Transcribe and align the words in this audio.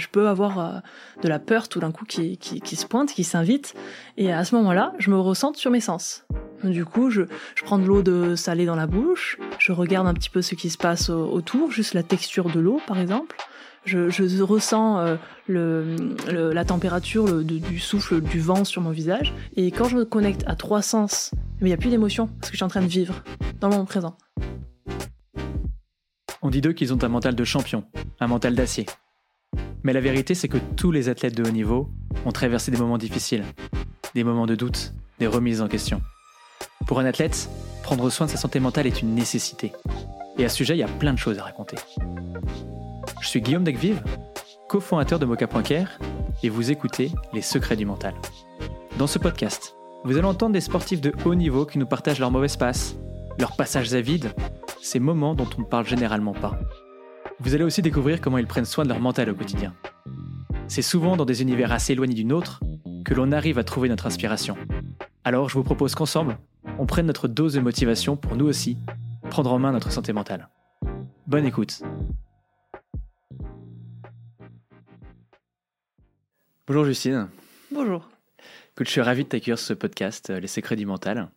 Je 0.00 0.08
peux 0.08 0.28
avoir 0.28 0.82
de 1.22 1.28
la 1.28 1.38
peur 1.38 1.68
tout 1.68 1.78
d'un 1.78 1.92
coup 1.92 2.06
qui, 2.06 2.38
qui, 2.38 2.76
se 2.76 2.86
pointe, 2.86 3.12
qui 3.12 3.22
s'invite, 3.22 3.74
et 4.16 4.32
à 4.32 4.44
ce 4.44 4.54
moment-là, 4.56 4.94
je 4.98 5.10
me 5.10 5.18
ressens 5.18 5.54
sur 5.54 5.70
mes 5.70 5.80
sens. 5.80 6.24
Du 6.64 6.84
coup, 6.84 7.10
je, 7.10 7.22
je 7.54 7.64
prends 7.64 7.78
de 7.78 7.84
l'eau 7.84 8.02
de 8.02 8.34
salée 8.34 8.66
dans 8.66 8.76
la 8.76 8.86
bouche, 8.86 9.38
je 9.58 9.72
regarde 9.72 10.06
un 10.06 10.14
petit 10.14 10.30
peu 10.30 10.42
ce 10.42 10.54
qui 10.54 10.70
se 10.70 10.78
passe 10.78 11.10
autour, 11.10 11.70
juste 11.70 11.94
la 11.94 12.02
texture 12.02 12.50
de 12.50 12.60
l'eau 12.60 12.80
par 12.86 12.98
exemple. 12.98 13.36
Je, 13.84 14.10
je 14.10 14.42
ressens 14.42 14.98
euh, 14.98 15.16
le, 15.46 16.52
la 16.52 16.64
température 16.64 17.42
du 17.42 17.78
souffle 17.78 18.20
du 18.20 18.38
vent 18.38 18.64
sur 18.64 18.82
mon 18.82 18.90
visage. 18.90 19.34
Et 19.56 19.70
quand 19.70 19.86
je 19.86 19.96
me 19.96 20.04
connecte 20.04 20.44
à 20.46 20.54
trois 20.54 20.82
sens, 20.82 21.30
il 21.60 21.66
n'y 21.66 21.72
a 21.72 21.78
plus 21.78 21.88
d'émotion 21.88 22.26
parce 22.26 22.50
que 22.50 22.52
je 22.52 22.56
suis 22.56 22.64
en 22.64 22.68
train 22.68 22.82
de 22.82 22.86
vivre 22.86 23.22
dans 23.60 23.70
moment 23.70 23.86
présent. 23.86 24.16
On 26.42 26.50
dit 26.50 26.60
d'eux 26.60 26.72
qu'ils 26.72 26.92
ont 26.92 27.02
un 27.02 27.08
mental 27.08 27.34
de 27.34 27.44
champion, 27.44 27.84
un 28.18 28.26
mental 28.26 28.54
d'acier. 28.54 28.86
Mais 29.82 29.92
la 29.92 30.00
vérité, 30.00 30.34
c'est 30.34 30.48
que 30.48 30.58
tous 30.76 30.92
les 30.92 31.08
athlètes 31.08 31.36
de 31.36 31.42
haut 31.42 31.52
niveau 31.52 31.88
ont 32.26 32.32
traversé 32.32 32.70
des 32.70 32.76
moments 32.76 32.98
difficiles, 32.98 33.44
des 34.14 34.24
moments 34.24 34.46
de 34.46 34.54
doute, 34.54 34.92
des 35.18 35.26
remises 35.26 35.62
en 35.62 35.68
question. 35.68 36.02
Pour 36.86 37.00
un 37.00 37.04
athlète, 37.04 37.48
prendre 37.82 38.10
soin 38.10 38.26
de 38.26 38.30
sa 38.30 38.36
santé 38.36 38.60
mentale 38.60 38.86
est 38.86 39.00
une 39.00 39.14
nécessité. 39.14 39.72
Et 40.38 40.44
à 40.44 40.48
ce 40.48 40.56
sujet, 40.56 40.74
il 40.74 40.80
y 40.80 40.82
a 40.82 40.88
plein 40.88 41.12
de 41.12 41.18
choses 41.18 41.38
à 41.38 41.44
raconter. 41.44 41.76
Je 43.20 43.28
suis 43.28 43.40
Guillaume 43.40 43.64
Decvive, 43.64 44.02
cofondateur 44.68 45.18
de 45.18 45.26
Mocha.care, 45.26 45.98
et 46.42 46.48
vous 46.48 46.70
écoutez 46.70 47.10
Les 47.32 47.42
Secrets 47.42 47.76
du 47.76 47.86
Mental. 47.86 48.14
Dans 48.98 49.06
ce 49.06 49.18
podcast, 49.18 49.74
vous 50.04 50.16
allez 50.16 50.26
entendre 50.26 50.52
des 50.52 50.60
sportifs 50.60 51.00
de 51.00 51.12
haut 51.24 51.34
niveau 51.34 51.66
qui 51.66 51.78
nous 51.78 51.86
partagent 51.86 52.18
leurs 52.18 52.30
mauvaises 52.30 52.56
passes, 52.56 52.96
leurs 53.38 53.56
passages 53.56 53.92
à 53.94 54.00
vide, 54.00 54.32
ces 54.80 54.98
moments 54.98 55.34
dont 55.34 55.48
on 55.56 55.62
ne 55.62 55.66
parle 55.66 55.86
généralement 55.86 56.34
pas. 56.34 56.58
Vous 57.42 57.54
allez 57.54 57.64
aussi 57.64 57.80
découvrir 57.80 58.20
comment 58.20 58.36
ils 58.36 58.46
prennent 58.46 58.66
soin 58.66 58.84
de 58.84 58.90
leur 58.90 59.00
mental 59.00 59.30
au 59.30 59.34
quotidien. 59.34 59.74
C'est 60.68 60.82
souvent 60.82 61.16
dans 61.16 61.24
des 61.24 61.40
univers 61.40 61.72
assez 61.72 61.94
éloignés 61.94 62.14
du 62.14 62.26
nôtre 62.26 62.60
que 63.02 63.14
l'on 63.14 63.32
arrive 63.32 63.58
à 63.58 63.64
trouver 63.64 63.88
notre 63.88 64.06
inspiration. 64.06 64.58
Alors 65.24 65.48
je 65.48 65.54
vous 65.54 65.64
propose 65.64 65.94
qu'ensemble, 65.94 66.36
on 66.78 66.84
prenne 66.84 67.06
notre 67.06 67.28
dose 67.28 67.54
de 67.54 67.60
motivation 67.60 68.14
pour 68.14 68.36
nous 68.36 68.44
aussi 68.44 68.76
prendre 69.30 69.50
en 69.52 69.58
main 69.58 69.72
notre 69.72 69.90
santé 69.90 70.12
mentale. 70.12 70.50
Bonne 71.26 71.46
écoute 71.46 71.82
Bonjour 76.66 76.84
Justine. 76.84 77.28
Bonjour. 77.72 78.06
Écoute, 78.72 78.86
je 78.86 78.92
suis 78.92 79.00
ravi 79.00 79.24
de 79.24 79.28
t'accueillir 79.28 79.58
sur 79.58 79.68
ce 79.68 79.74
podcast, 79.74 80.30
euh, 80.30 80.40
Les 80.40 80.46
Secrets 80.46 80.76
du 80.76 80.86
Mental. 80.86 81.30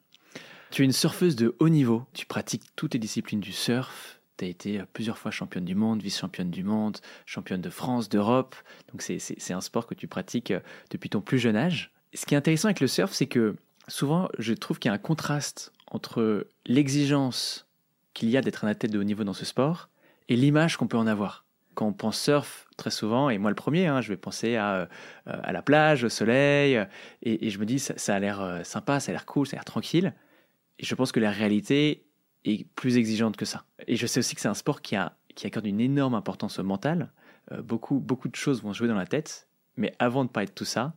Tu 0.69 0.81
es 0.81 0.85
une 0.85 0.91
surfeuse 0.91 1.35
de 1.35 1.55
haut 1.59 1.69
niveau. 1.69 2.03
Tu 2.13 2.25
pratiques 2.25 2.75
toutes 2.75 2.93
les 2.93 2.99
disciplines 2.99 3.39
du 3.39 3.51
surf. 3.51 4.19
Tu 4.37 4.45
as 4.45 4.47
été 4.47 4.79
euh, 4.79 4.85
plusieurs 4.91 5.17
fois 5.17 5.31
championne 5.31 5.65
du 5.65 5.75
monde, 5.75 6.01
vice-championne 6.01 6.49
du 6.49 6.63
monde, 6.63 6.97
championne 7.25 7.61
de 7.61 7.69
France, 7.69 8.09
d'Europe. 8.09 8.55
Donc 8.91 9.01
c'est 9.01 9.53
un 9.53 9.61
sport 9.61 9.87
que 9.87 9.93
tu 9.93 10.07
pratiques 10.07 10.51
euh, 10.51 10.59
depuis 10.89 11.09
ton 11.09 11.21
plus 11.21 11.39
jeune 11.39 11.55
âge. 11.55 11.91
Ce 12.13 12.25
qui 12.25 12.33
est 12.35 12.37
intéressant 12.37 12.67
avec 12.67 12.79
le 12.79 12.87
surf, 12.87 13.11
c'est 13.13 13.27
que 13.27 13.55
souvent, 13.87 14.29
je 14.39 14.53
trouve 14.53 14.79
qu'il 14.79 14.89
y 14.89 14.91
a 14.91 14.95
un 14.95 14.99
contraste 14.99 15.71
entre 15.87 16.47
l'exigence 16.65 17.67
qu'il 18.13 18.29
y 18.29 18.37
a 18.37 18.41
d'être 18.41 18.65
un 18.65 18.67
athlète 18.67 18.91
de 18.91 18.99
haut 18.99 19.03
niveau 19.03 19.23
dans 19.23 19.33
ce 19.33 19.45
sport 19.45 19.89
et 20.29 20.35
l'image 20.35 20.77
qu'on 20.77 20.87
peut 20.87 20.97
en 20.97 21.07
avoir 21.07 21.43
quand 21.75 21.87
on 21.87 21.93
pense 21.93 22.19
surf, 22.19 22.67
très 22.77 22.91
souvent, 22.91 23.31
et 23.31 23.39
moi 23.39 23.49
le 23.49 23.55
premier, 23.55 23.87
hein, 23.87 23.99
je 23.99 24.09
vais 24.09 24.17
penser 24.17 24.57
à, 24.57 24.73
euh, 24.75 24.85
à, 25.25 25.51
la 25.51 25.63
plage, 25.63 26.03
au 26.03 26.09
soleil, 26.09 26.79
et, 27.23 27.49
je 27.49 27.57
me 27.57 27.65
dis, 27.65 27.79
ça, 27.79 28.13
a 28.13 28.19
l'air 28.19 28.61
sympa, 28.63 28.99
ça 28.99 29.11
a 29.11 29.13
l'air 29.13 29.25
cool, 29.25 29.47
ça 29.47 29.55
a 29.55 29.57
l'air 29.57 29.65
tranquille. 29.65 30.13
Et 30.77 30.85
je 30.85 30.93
pense 30.93 31.11
que 31.11 31.19
la 31.19 31.31
réalité 31.31 32.03
est 32.45 32.67
plus 32.75 32.97
exigeante 32.97 33.37
que 33.37 33.45
ça. 33.45 33.65
Et 33.87 33.95
je 33.95 34.07
sais 34.07 34.19
aussi 34.19 34.35
que 34.35 34.41
c'est 34.41 34.47
un 34.47 34.53
sport 34.53 34.81
qui, 34.81 34.95
a, 34.95 35.15
qui 35.35 35.47
accorde 35.47 35.65
une 35.65 35.81
énorme 35.81 36.15
importance 36.15 36.59
au 36.59 36.63
mental. 36.63 37.11
Euh, 37.51 37.61
beaucoup, 37.61 37.99
beaucoup 37.99 38.27
de 38.27 38.35
choses 38.35 38.61
vont 38.61 38.73
jouer 38.73 38.87
dans 38.87 38.95
la 38.95 39.05
tête. 39.05 39.47
Mais 39.75 39.93
avant 39.99 40.25
de 40.25 40.29
parler 40.29 40.47
de 40.47 40.53
tout 40.53 40.65
ça, 40.65 40.93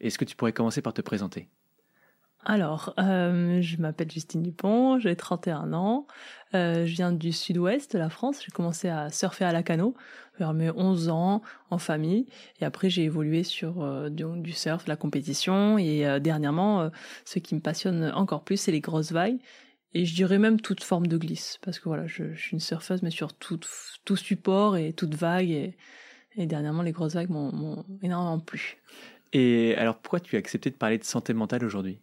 est-ce 0.00 0.18
que 0.18 0.24
tu 0.24 0.36
pourrais 0.36 0.52
commencer 0.52 0.82
par 0.82 0.92
te 0.92 1.00
présenter? 1.00 1.48
Alors, 2.48 2.94
euh, 3.00 3.60
je 3.60 3.76
m'appelle 3.78 4.08
Justine 4.08 4.40
Dupont, 4.40 5.00
j'ai 5.00 5.16
31 5.16 5.72
ans, 5.72 6.06
euh, 6.54 6.86
je 6.86 6.94
viens 6.94 7.10
du 7.10 7.32
sud-ouest 7.32 7.92
de 7.92 7.98
la 7.98 8.08
France, 8.08 8.40
j'ai 8.44 8.52
commencé 8.52 8.88
à 8.88 9.10
surfer 9.10 9.44
à 9.44 9.52
la 9.52 9.64
cano 9.64 9.96
vers 10.38 10.54
mes 10.54 10.70
11 10.70 11.08
ans 11.08 11.42
en 11.70 11.78
famille, 11.78 12.26
et 12.60 12.64
après 12.64 12.88
j'ai 12.88 13.02
évolué 13.02 13.42
sur 13.42 13.82
euh, 13.82 14.10
du, 14.10 14.52
surf, 14.52 14.86
la 14.86 14.94
compétition, 14.94 15.76
et 15.76 16.20
dernièrement, 16.20 16.88
ce 17.24 17.40
qui 17.40 17.56
me 17.56 17.60
passionne 17.60 18.12
encore 18.14 18.44
plus, 18.44 18.58
c'est 18.58 18.70
les 18.70 18.80
grosses 18.80 19.10
vagues, 19.10 19.38
et 19.94 20.04
je 20.04 20.14
dirais 20.14 20.38
même 20.38 20.60
toute 20.60 20.82
forme 20.82 21.06
de 21.06 21.16
glisse, 21.16 21.58
parce 21.62 21.78
que 21.78 21.88
voilà, 21.88 22.06
je, 22.06 22.34
suis 22.34 22.52
une 22.52 22.60
surfeuse, 22.60 23.02
mais 23.02 23.10
sur 23.10 23.32
tout, 23.32 23.60
tout 24.04 24.16
support 24.16 24.76
et 24.76 24.92
toute 24.92 25.14
vague, 25.14 25.50
et, 25.50 25.76
et 26.36 26.46
dernièrement, 26.46 26.82
les 26.82 26.92
grosses 26.92 27.14
vagues 27.14 27.30
m'ont 27.30 27.84
énormément 28.02 28.38
plu. 28.40 28.78
Et 29.32 29.74
alors, 29.76 29.98
pourquoi 29.98 30.20
tu 30.20 30.36
as 30.36 30.38
accepté 30.38 30.70
de 30.70 30.76
parler 30.76 30.98
de 30.98 31.04
santé 31.04 31.34
mentale 31.34 31.64
aujourd'hui? 31.64 31.98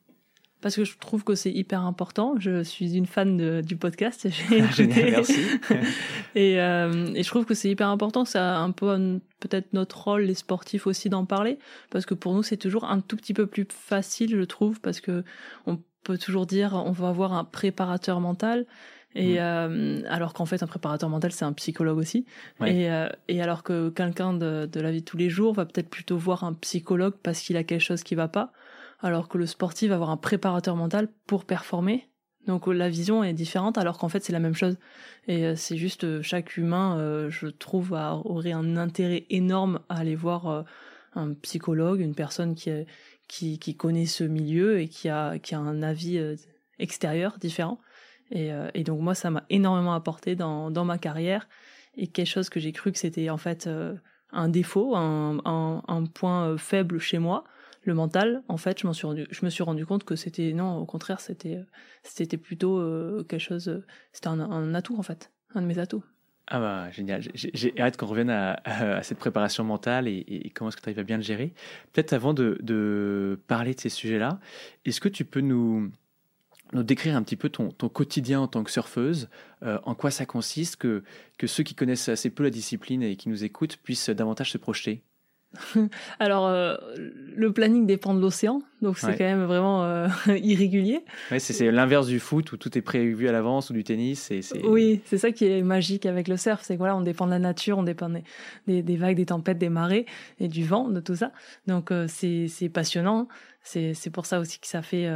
Parce 0.63 0.77
que 0.77 0.85
je 0.85 0.97
trouve 0.97 1.25
que 1.25 1.35
c'est 1.35 1.51
hyper 1.51 1.81
important. 1.81 2.35
Je 2.39 2.63
suis 2.63 2.95
une 2.95 3.05
fan 3.05 3.61
du 3.61 3.75
podcast. 3.75 4.29
Génial, 4.73 5.11
merci. 5.11 5.41
et, 6.35 6.61
euh, 6.61 7.13
et, 7.13 7.21
je 7.21 7.27
trouve 7.27 7.43
que 7.43 7.53
c'est 7.53 7.69
hyper 7.69 7.89
important. 7.89 8.23
C'est 8.23 8.39
un 8.39 8.71
peu 8.71 9.19
peut-être 9.41 9.73
notre 9.73 10.01
rôle, 10.01 10.21
les 10.21 10.35
sportifs 10.35 10.87
aussi, 10.87 11.09
d'en 11.09 11.25
parler. 11.25 11.59
Parce 11.89 12.05
que 12.05 12.13
pour 12.13 12.33
nous, 12.33 12.43
c'est 12.43 12.55
toujours 12.55 12.85
un 12.85 13.01
tout 13.01 13.17
petit 13.17 13.33
peu 13.33 13.45
plus 13.45 13.67
facile, 13.69 14.37
je 14.37 14.43
trouve, 14.43 14.79
parce 14.79 15.01
que 15.01 15.25
on 15.65 15.79
peut 16.03 16.17
toujours 16.17 16.45
dire 16.45 16.73
on 16.73 16.91
va 16.91 17.09
avoir 17.09 17.33
un 17.33 17.43
préparateur 17.43 18.19
mental. 18.19 18.65
Et 19.15 19.35
mm. 19.35 19.37
euh, 19.39 20.01
alors 20.09 20.33
qu'en 20.33 20.45
fait, 20.45 20.63
un 20.63 20.67
préparateur 20.67 21.09
mental, 21.09 21.31
c'est 21.31 21.45
un 21.45 21.53
psychologue 21.53 21.99
aussi. 21.99 22.25
Et, 22.65 22.89
euh, 22.89 23.07
et 23.27 23.41
alors 23.41 23.61
que 23.63 23.89
quelqu'un 23.89 24.33
de, 24.33 24.67
de 24.71 24.79
la 24.81 24.91
vie 24.91 25.01
de 25.01 25.05
tous 25.05 25.17
les 25.17 25.29
jours 25.29 25.53
va 25.53 25.65
peut-être 25.65 25.89
plutôt 25.89 26.17
voir 26.17 26.43
un 26.43 26.53
psychologue 26.53 27.13
parce 27.21 27.39
qu'il 27.39 27.55
a 27.57 27.63
quelque 27.63 27.81
chose 27.81 28.03
qui 28.03 28.15
va 28.15 28.27
pas 28.27 28.51
alors 29.03 29.27
que 29.27 29.37
le 29.37 29.45
sportif 29.45 29.89
va 29.89 29.95
avoir 29.95 30.09
un 30.09 30.17
préparateur 30.17 30.75
mental 30.75 31.09
pour 31.27 31.45
performer. 31.45 32.07
Donc 32.47 32.67
la 32.67 32.89
vision 32.89 33.23
est 33.23 33.33
différente 33.33 33.77
alors 33.77 33.97
qu'en 33.97 34.09
fait 34.09 34.23
c'est 34.23 34.33
la 34.33 34.39
même 34.39 34.55
chose. 34.55 34.77
Et 35.27 35.45
euh, 35.45 35.55
c'est 35.55 35.77
juste 35.77 36.05
euh, 36.05 36.21
chaque 36.21 36.57
humain, 36.57 36.97
euh, 36.97 37.29
je 37.29 37.47
trouve, 37.47 37.93
aurait 37.93 38.53
un 38.53 38.77
intérêt 38.77 39.25
énorme 39.29 39.81
à 39.89 39.99
aller 39.99 40.15
voir 40.15 40.65
un 41.15 41.33
psychologue, 41.35 41.99
une 41.99 42.15
personne 42.15 42.55
qui, 42.55 42.71
qui, 43.27 43.75
connaît 43.75 44.05
ce 44.05 44.23
milieu 44.23 44.79
et 44.79 44.87
qui 44.87 45.09
a, 45.09 45.39
qui 45.39 45.55
a 45.55 45.59
un 45.59 45.81
avis 45.81 46.19
extérieur 46.79 47.37
différent. 47.39 47.79
Et, 48.31 48.51
et 48.73 48.83
donc 48.83 49.01
moi 49.01 49.15
ça 49.15 49.29
m'a 49.31 49.43
énormément 49.49 49.93
apporté 49.93 50.35
dans, 50.35 50.71
dans 50.71 50.85
ma 50.85 50.97
carrière 50.97 51.47
et 51.95 52.07
quelque 52.07 52.27
chose 52.27 52.49
que 52.49 52.59
j'ai 52.59 52.71
cru 52.71 52.91
que 52.91 52.99
c'était 52.99 53.29
en 53.29 53.37
fait 53.37 53.69
un 54.31 54.49
défaut, 54.49 54.95
un, 54.95 55.41
un, 55.45 56.05
point 56.05 56.57
faible 56.57 56.99
chez 56.99 57.19
moi 57.19 57.43
le 57.83 57.93
mental, 57.93 58.43
en 58.47 58.57
fait, 58.57 58.79
je, 58.79 58.87
m'en 58.87 58.93
suis 58.93 59.05
rendu, 59.05 59.27
je 59.29 59.45
me 59.45 59.49
suis 59.49 59.63
rendu 59.63 59.85
compte 59.85 60.03
que 60.03 60.15
c'était, 60.15 60.53
non, 60.53 60.77
au 60.77 60.85
contraire, 60.85 61.19
c'était, 61.19 61.59
c'était 62.03 62.37
plutôt 62.37 62.77
euh, 62.79 63.23
quelque 63.27 63.41
chose, 63.41 63.83
c'était 64.13 64.29
un, 64.29 64.73
atout, 64.73 64.97
en 64.97 65.03
fait, 65.03 65.31
un 65.53 65.61
de 65.61 65.67
mes 65.67 65.79
atouts. 65.79 66.03
Ah 66.47 66.59
bah 66.59 66.91
génial, 66.91 67.21
j'ai 67.33 67.73
hâte 67.79 67.95
qu'on 67.95 68.05
revienne 68.05 68.29
à, 68.29 69.01
cette 69.01 69.17
préparation 69.17 69.63
mentale 69.63 70.09
et, 70.09 70.51
comment 70.53 70.69
est-ce 70.69 70.77
que 70.77 70.81
tu 70.81 70.89
arrives 70.89 70.99
à 70.99 71.03
bien 71.03 71.17
le 71.17 71.23
gérer. 71.23 71.53
Peut-être 71.93 72.11
avant 72.11 72.33
de, 72.33 73.39
parler 73.47 73.73
de 73.73 73.79
ces 73.79 73.89
sujets-là, 73.89 74.39
est-ce 74.83 74.99
que 74.99 75.07
tu 75.07 75.23
peux 75.23 75.39
nous, 75.39 75.89
décrire 76.73 77.15
un 77.15 77.23
petit 77.23 77.37
peu 77.37 77.49
ton, 77.49 77.69
ton 77.69 77.87
quotidien 77.87 78.41
en 78.41 78.47
tant 78.47 78.63
que 78.63 78.71
surfeuse, 78.71 79.29
euh, 79.63 79.79
en 79.83 79.95
quoi 79.95 80.11
ça 80.11 80.25
consiste, 80.25 80.75
que, 80.75 81.03
que 81.37 81.47
ceux 81.47 81.63
qui 81.63 81.75
connaissent 81.75 82.09
assez 82.09 82.29
peu 82.29 82.43
la 82.43 82.49
discipline 82.49 83.03
et 83.03 83.15
qui 83.15 83.29
nous 83.29 83.45
écoutent 83.45 83.77
puissent 83.77 84.09
davantage 84.09 84.51
se 84.51 84.57
projeter? 84.57 85.01
Alors, 86.19 86.47
euh, 86.47 86.75
le 87.35 87.51
planning 87.51 87.85
dépend 87.85 88.13
de 88.13 88.19
l'océan, 88.19 88.61
donc 88.81 88.97
c'est 88.97 89.15
quand 89.17 89.23
même 89.23 89.43
vraiment 89.43 89.83
euh, 89.83 90.07
irrégulier. 90.27 91.03
Ouais, 91.31 91.39
c'est 91.39 91.71
l'inverse 91.71 92.07
du 92.07 92.19
foot 92.19 92.51
où 92.51 92.57
tout 92.57 92.75
est 92.77 92.81
prévu 92.81 93.27
à 93.27 93.31
l'avance 93.31 93.69
ou 93.69 93.73
du 93.73 93.83
tennis. 93.83 94.31
Oui, 94.63 95.01
c'est 95.05 95.17
ça 95.17 95.31
qui 95.31 95.45
est 95.45 95.61
magique 95.61 96.05
avec 96.05 96.27
le 96.27 96.37
surf, 96.37 96.61
c'est 96.63 96.73
que 96.73 96.79
voilà, 96.79 96.95
on 96.95 97.01
dépend 97.01 97.25
de 97.25 97.31
la 97.31 97.39
nature, 97.39 97.77
on 97.77 97.83
dépend 97.83 98.09
des, 98.67 98.81
des, 98.81 98.97
vagues, 98.97 99.17
des 99.17 99.27
tempêtes, 99.27 99.57
des 99.57 99.69
marées 99.69 100.05
et 100.39 100.47
du 100.47 100.65
vent, 100.65 100.89
de 100.89 100.99
tout 100.99 101.15
ça. 101.15 101.31
Donc 101.67 101.91
euh, 101.91 102.07
c'est 102.07 102.69
passionnant. 102.69 103.27
C'est 103.63 104.09
pour 104.11 104.25
ça 104.25 104.39
aussi 104.39 104.59
que 104.59 104.67
ça 104.67 104.81
fait 104.81 105.07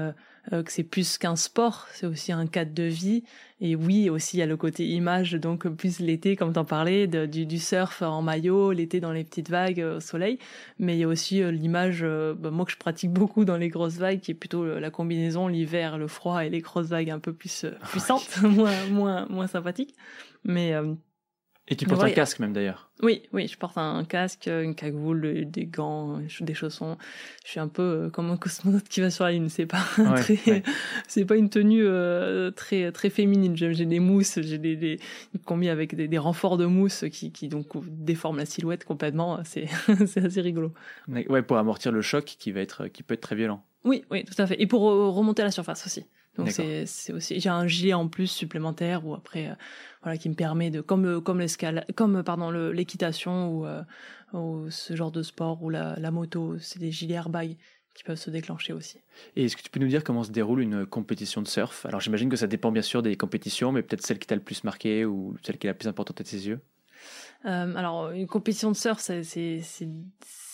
euh, 0.53 0.63
que 0.63 0.71
c'est 0.71 0.83
plus 0.83 1.17
qu'un 1.17 1.35
sport, 1.35 1.87
c'est 1.93 2.05
aussi 2.05 2.31
un 2.31 2.47
cadre 2.47 2.73
de 2.73 2.83
vie. 2.83 3.23
Et 3.59 3.75
oui, 3.75 4.09
aussi 4.09 4.37
il 4.37 4.39
y 4.39 4.43
a 4.43 4.45
le 4.45 4.55
côté 4.57 4.87
image, 4.87 5.33
donc 5.33 5.67
plus 5.67 5.99
l'été, 5.99 6.35
comme 6.35 6.53
t'en 6.53 6.65
parlais, 6.65 7.07
du, 7.07 7.45
du, 7.45 7.59
surf 7.59 8.01
en 8.01 8.21
maillot, 8.21 8.71
l'été 8.71 8.99
dans 8.99 9.11
les 9.11 9.23
petites 9.23 9.49
vagues 9.49 9.81
euh, 9.81 9.97
au 9.97 9.99
soleil. 9.99 10.39
Mais 10.79 10.95
il 10.95 10.99
y 10.99 11.03
a 11.03 11.07
aussi 11.07 11.41
euh, 11.41 11.51
l'image, 11.51 12.03
bah, 12.03 12.51
moi 12.51 12.65
que 12.65 12.71
je 12.71 12.77
pratique 12.77 13.11
beaucoup 13.13 13.45
dans 13.45 13.57
les 13.57 13.69
grosses 13.69 13.97
vagues, 13.97 14.19
qui 14.19 14.31
est 14.31 14.35
plutôt 14.35 14.65
la 14.79 14.89
combinaison 14.89 15.47
l'hiver, 15.47 15.97
le 15.97 16.07
froid 16.07 16.45
et 16.45 16.49
les 16.49 16.61
grosses 16.61 16.87
vagues 16.87 17.09
un 17.09 17.19
peu 17.19 17.33
plus 17.33 17.65
puissantes, 17.89 18.37
moins 18.41 18.85
moins 18.89 19.25
moins 19.29 19.47
sympathiques. 19.47 19.95
Mais 20.43 20.73
Et 21.69 21.75
tu 21.75 21.85
portes 21.85 22.03
un 22.03 22.11
casque 22.11 22.39
même 22.39 22.53
d'ailleurs. 22.53 22.89
Oui, 23.03 23.23
oui, 23.33 23.47
je 23.47 23.57
porte 23.57 23.77
un 23.77 24.05
casque, 24.05 24.47
une 24.47 24.73
cagoule, 24.73 25.45
des 25.45 25.65
gants, 25.65 26.19
des 26.39 26.53
chaussons. 26.53 26.97
Je 27.43 27.51
suis 27.51 27.59
un 27.59 27.67
peu 27.67 27.81
euh, 27.81 28.09
comme 28.09 28.31
un 28.31 28.37
cosmonaute 28.37 28.87
qui 28.87 29.01
va 29.01 29.09
sur 29.09 29.25
la 29.25 29.33
lune. 29.33 29.49
C'est 29.49 29.65
pas 29.65 29.83
très, 30.15 30.63
c'est 31.07 31.25
pas 31.25 31.35
une 31.35 31.49
tenue 31.49 31.83
euh, 31.85 32.51
très 32.51 32.91
très 32.93 33.09
féminine. 33.09 33.55
J'ai 33.57 33.85
des 33.85 33.99
mousses, 33.99 34.39
j'ai 34.41 34.57
des, 34.57 34.77
des 34.77 34.99
combi 35.45 35.67
avec 35.67 35.93
des, 35.93 36.07
des, 36.07 36.17
renforts 36.17 36.57
de 36.57 36.65
mousse 36.65 37.03
qui, 37.11 37.31
qui 37.31 37.49
donc 37.49 37.67
déforment 37.85 38.37
la 38.37 38.45
silhouette 38.45 38.85
complètement. 38.85 39.39
C'est 39.43 39.67
c'est 40.07 40.23
assez 40.23 40.41
rigolo. 40.41 40.73
Ouais, 41.09 41.41
pour 41.41 41.57
amortir 41.57 41.91
le 41.91 42.01
choc 42.01 42.23
qui 42.23 42.51
va 42.51 42.61
être 42.61 42.87
qui 42.87 43.03
peut 43.03 43.13
être 43.13 43.21
très 43.21 43.35
violent. 43.35 43.61
Oui, 43.83 44.05
oui, 44.09 44.23
tout 44.23 44.41
à 44.41 44.47
fait. 44.47 44.61
Et 44.61 44.67
pour 44.67 44.81
remonter 44.81 45.41
à 45.41 45.45
la 45.45 45.51
surface 45.51 45.85
aussi. 45.85 46.05
Donc 46.37 46.51
c'est 46.51 47.13
aussi 47.13 47.39
j'ai 47.39 47.49
un 47.49 47.67
gilet 47.67 47.93
en 47.93 48.07
plus 48.07 48.27
supplémentaire 48.27 49.05
ou 49.05 49.15
après 49.15 49.47
euh, 49.47 49.55
voilà 50.03 50.17
qui 50.17 50.29
me 50.29 50.35
permet 50.35 50.69
de 50.69 50.81
comme 50.81 51.21
comme 51.21 51.39
l'escalade 51.39 51.85
comme 51.95 52.23
pardon 52.23 52.51
l'équitation 52.51 53.49
ou, 53.49 53.65
euh, 53.65 53.81
ou, 54.33 54.69
ce 54.69 54.95
genre 54.95 55.11
de 55.11 55.23
sport 55.23 55.63
ou 55.63 55.69
la, 55.69 55.95
la 55.99 56.11
moto 56.11 56.57
c'est 56.59 56.79
des 56.79 56.91
gilets 56.91 57.15
airbag 57.15 57.57
qui 57.97 58.03
peuvent 58.03 58.17
se 58.17 58.29
déclencher 58.29 58.73
aussi. 58.73 58.99
Et 59.35 59.45
est-ce 59.45 59.57
que 59.57 59.63
tu 59.63 59.71
peux 59.71 59.79
nous 59.79 59.87
dire 59.87 60.03
comment 60.03 60.23
se 60.23 60.29
déroule 60.31 60.61
une 60.61 60.85
compétition 60.85 61.41
de 61.41 61.47
surf? 61.47 61.83
Alors 61.87 61.99
j'imagine 61.99 62.29
que 62.29 62.35
ça 62.35 62.45
dépend 62.45 62.71
bien 62.71 62.83
sûr 62.83 63.01
des 63.01 63.15
compétitions, 63.15 63.71
mais 63.71 63.81
peut-être 63.81 64.05
celle 64.05 64.19
qui 64.19 64.27
t'a 64.27 64.35
le 64.35 64.41
plus 64.41 64.63
marqué 64.63 65.03
ou 65.03 65.35
celle 65.41 65.57
qui 65.57 65.65
est 65.65 65.71
la 65.71 65.73
plus 65.73 65.87
importante 65.87 66.21
à 66.21 66.23
tes 66.23 66.37
yeux? 66.37 66.59
Euh, 67.45 67.75
alors 67.75 68.11
une 68.11 68.27
compétition 68.27 68.69
de 68.69 68.75
surf, 68.75 68.99
c'est 68.99 69.23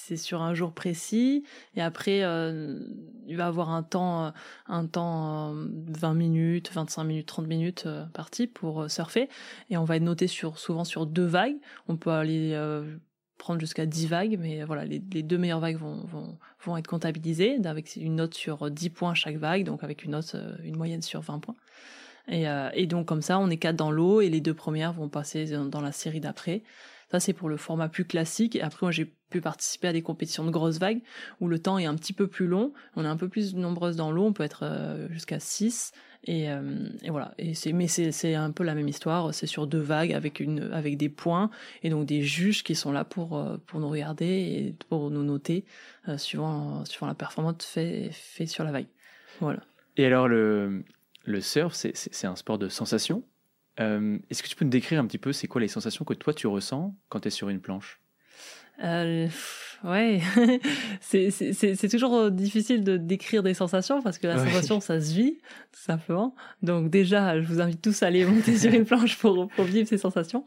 c'est 0.05 0.17
sur 0.17 0.41
un 0.41 0.53
jour 0.53 0.73
précis. 0.73 1.43
Et 1.75 1.81
après 1.81 2.23
euh, 2.23 2.79
il 3.25 3.37
va 3.37 3.47
avoir 3.47 3.69
un 3.69 3.83
temps 3.83 4.25
euh, 4.25 4.31
un 4.67 4.85
temps 4.85 5.53
20 5.53 6.11
euh, 6.11 6.13
minutes 6.13 6.71
25 6.73 7.03
minutes 7.03 7.27
30 7.27 7.47
minutes 7.47 7.87
parti 8.13 8.47
pour 8.47 8.89
surfer. 8.89 9.29
Et 9.69 9.77
on 9.77 9.85
va 9.85 9.95
être 9.95 10.03
noté 10.03 10.27
sur 10.27 10.59
souvent 10.59 10.83
sur 10.83 11.05
deux 11.05 11.25
vagues. 11.25 11.55
On 11.87 11.95
peut 11.95 12.11
aller 12.11 12.57
prendre 13.37 13.59
jusqu'à 13.59 13.85
10 13.85 14.07
vagues 14.07 14.37
mais 14.39 14.63
voilà 14.63 14.85
les, 14.85 14.99
deux 14.99 15.37
meilleures 15.37 15.59
vagues 15.59 15.77
vont, 15.77 16.05
vont, 16.05 16.37
vont 16.63 16.77
être 16.77 16.87
comptabilisées 16.87 17.57
avec 17.65 17.95
une 17.97 18.15
note 18.15 18.33
sur 18.33 18.71
10 18.71 18.89
points 18.89 19.13
chaque 19.15 19.35
vague 19.35 19.65
donc 19.65 19.83
avec 19.83 20.05
une 20.05 20.11
note 20.11 20.35
une 20.63 20.77
moyenne 20.77 21.01
sur 21.01 21.21
20 21.21 21.39
points. 21.39 21.55
Et, 22.29 22.45
et 22.73 22.87
donc 22.87 23.05
comme 23.05 23.21
ça 23.21 23.39
on 23.39 23.49
est 23.49 23.57
quatre 23.57 23.75
dans 23.75 23.91
l'eau 23.91 24.21
et 24.21 24.29
les 24.29 24.39
deux 24.39 24.53
premières 24.53 24.93
vont 24.93 25.09
passer 25.09 25.45
dans 25.45 25.81
la 25.81 25.91
série 25.91 26.21
d'après 26.21 26.63
ça, 27.13 27.19
c'est 27.19 27.33
pour 27.33 27.47
le 27.47 27.57
format 27.57 27.89
plus 27.89 28.05
classique. 28.05 28.55
Et 28.55 28.63
après, 28.63 28.87
moi, 28.87 28.91
j'ai 28.91 29.05
pu 29.29 29.39
participer 29.39 29.89
à 29.89 29.93
des 29.93 30.01
compétitions 30.01 30.45
de 30.45 30.49
grosses 30.49 30.79
vagues 30.79 31.01
où 31.39 31.47
le 31.47 31.59
temps 31.59 31.77
est 31.77 31.85
un 31.85 31.93
petit 31.93 32.11
peu 32.11 32.25
plus 32.25 32.47
long. 32.47 32.73
On 32.95 33.05
est 33.05 33.07
un 33.07 33.17
peu 33.17 33.29
plus 33.29 33.53
nombreuses 33.53 33.97
dans 33.97 34.11
l'eau. 34.11 34.25
On 34.25 34.33
peut 34.33 34.41
être 34.41 34.63
euh, 34.63 35.07
jusqu'à 35.11 35.39
6. 35.39 35.91
Et, 36.23 36.49
euh, 36.49 36.89
et, 37.03 37.11
voilà. 37.11 37.35
Et 37.37 37.53
c'est, 37.53 37.71
mais 37.71 37.87
c'est, 37.87 38.11
c'est 38.11 38.33
un 38.33 38.49
peu 38.49 38.63
la 38.63 38.73
même 38.73 38.87
histoire. 38.87 39.31
C'est 39.31 39.45
sur 39.45 39.67
deux 39.67 39.79
vagues 39.79 40.11
avec 40.11 40.39
une, 40.39 40.71
avec 40.73 40.97
des 40.97 41.09
points 41.09 41.51
et 41.83 41.91
donc 41.91 42.07
des 42.07 42.23
juges 42.23 42.63
qui 42.63 42.73
sont 42.73 42.91
là 42.91 43.03
pour, 43.03 43.37
euh, 43.37 43.57
pour 43.67 43.79
nous 43.79 43.89
regarder 43.89 44.25
et 44.25 44.75
pour 44.89 45.11
nous 45.11 45.23
noter 45.23 45.65
suivant, 46.17 46.83
suivant 46.83 47.05
la 47.05 47.13
performance 47.13 47.63
fait, 47.63 48.09
fait 48.11 48.47
sur 48.47 48.63
la 48.63 48.71
vague. 48.71 48.87
Voilà. 49.39 49.61
Et 49.97 50.05
alors, 50.07 50.27
le, 50.27 50.83
le 51.25 51.41
surf, 51.41 51.75
c'est, 51.75 51.95
c'est 51.95 52.25
un 52.25 52.35
sport 52.35 52.57
de 52.57 52.69
sensation? 52.69 53.23
Euh, 53.79 54.17
est-ce 54.29 54.43
que 54.43 54.47
tu 54.47 54.55
peux 54.55 54.65
nous 54.65 54.71
décrire 54.71 54.99
un 54.99 55.07
petit 55.07 55.17
peu, 55.17 55.33
c'est 55.33 55.47
quoi 55.47 55.61
les 55.61 55.67
sensations 55.67 56.05
que 56.05 56.13
toi 56.13 56.33
tu 56.33 56.47
ressens 56.47 56.95
quand 57.09 57.21
tu 57.21 57.27
es 57.27 57.31
sur 57.31 57.49
une 57.49 57.59
planche? 57.59 57.99
Euh, 58.83 59.27
Ouais, 59.83 60.21
c'est 61.01 61.89
toujours 61.89 62.15
euh, 62.15 62.29
difficile 62.29 62.85
de 62.85 62.95
décrire 62.95 63.43
des 63.43 63.53
sensations 63.53 64.01
parce 64.01 64.17
que 64.17 64.27
la 64.27 64.37
sensation, 64.37 64.79
ça 64.79 65.01
se 65.01 65.13
vit, 65.13 65.39
tout 65.73 65.81
simplement. 65.81 66.35
Donc 66.61 66.89
déjà, 66.89 67.41
je 67.41 67.45
vous 67.45 67.59
invite 67.59 67.81
tous 67.81 68.01
à 68.01 68.07
aller 68.07 68.23
monter 68.25 68.57
sur 68.57 68.73
une 68.73 68.85
planche 68.85 69.17
pour, 69.17 69.49
pour 69.49 69.65
vivre 69.65 69.87
ces 69.87 69.97
sensations. 69.97 70.45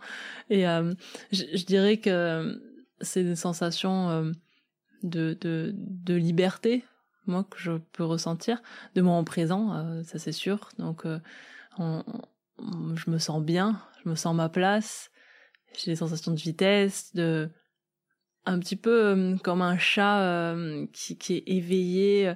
Et 0.49 0.67
euh, 0.67 0.95
je, 1.33 1.45
je, 1.53 1.65
dirais 1.67 1.99
que 1.99 2.63
c'est 3.03 3.21
une 3.21 3.37
sensation 3.37 4.33
de, 5.03 5.37
de, 5.39 5.75
de 5.75 6.15
liberté, 6.15 6.83
moi, 7.27 7.45
que 7.51 7.59
je 7.59 7.73
peux 7.93 8.05
ressentir, 8.05 8.63
de 8.95 9.03
moment 9.03 9.25
présent, 9.25 10.03
ça 10.05 10.19
c'est 10.19 10.33
sûr. 10.33 10.71
Donc, 10.79 11.05
on, 11.79 12.03
je 12.59 13.11
me 13.11 13.19
sens 13.19 13.43
bien, 13.43 13.81
je 14.03 14.09
me 14.09 14.15
sens 14.15 14.35
ma 14.35 14.49
place, 14.49 15.11
j'ai 15.77 15.93
des 15.93 15.97
sensations 15.97 16.33
de 16.33 16.41
vitesse, 16.41 17.15
de 17.15 17.51
un 18.45 18.59
petit 18.59 18.77
peu 18.77 19.07
euh, 19.07 19.37
comme 19.39 19.61
un 19.61 19.77
chat 19.77 20.21
euh, 20.21 20.87
qui, 20.93 21.17
est 21.35 21.43
éveillé, 21.47 22.33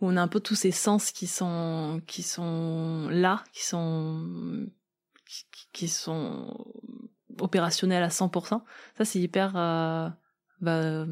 où 0.00 0.08
on 0.08 0.16
a 0.16 0.22
un 0.22 0.28
peu 0.28 0.40
tous 0.40 0.54
ces 0.54 0.70
sens 0.70 1.12
qui 1.12 1.26
sont 1.26 2.00
qui 2.06 2.22
sont 2.22 3.08
là, 3.10 3.44
qui 3.52 3.64
sont 3.64 4.66
qui, 5.26 5.44
qui 5.72 5.88
sont 5.88 6.56
opérationnels 7.38 8.02
à 8.02 8.08
100%. 8.08 8.62
Ça 8.96 9.04
c'est 9.04 9.20
hyper 9.20 9.56
euh, 9.56 10.08
bah, 10.60 11.06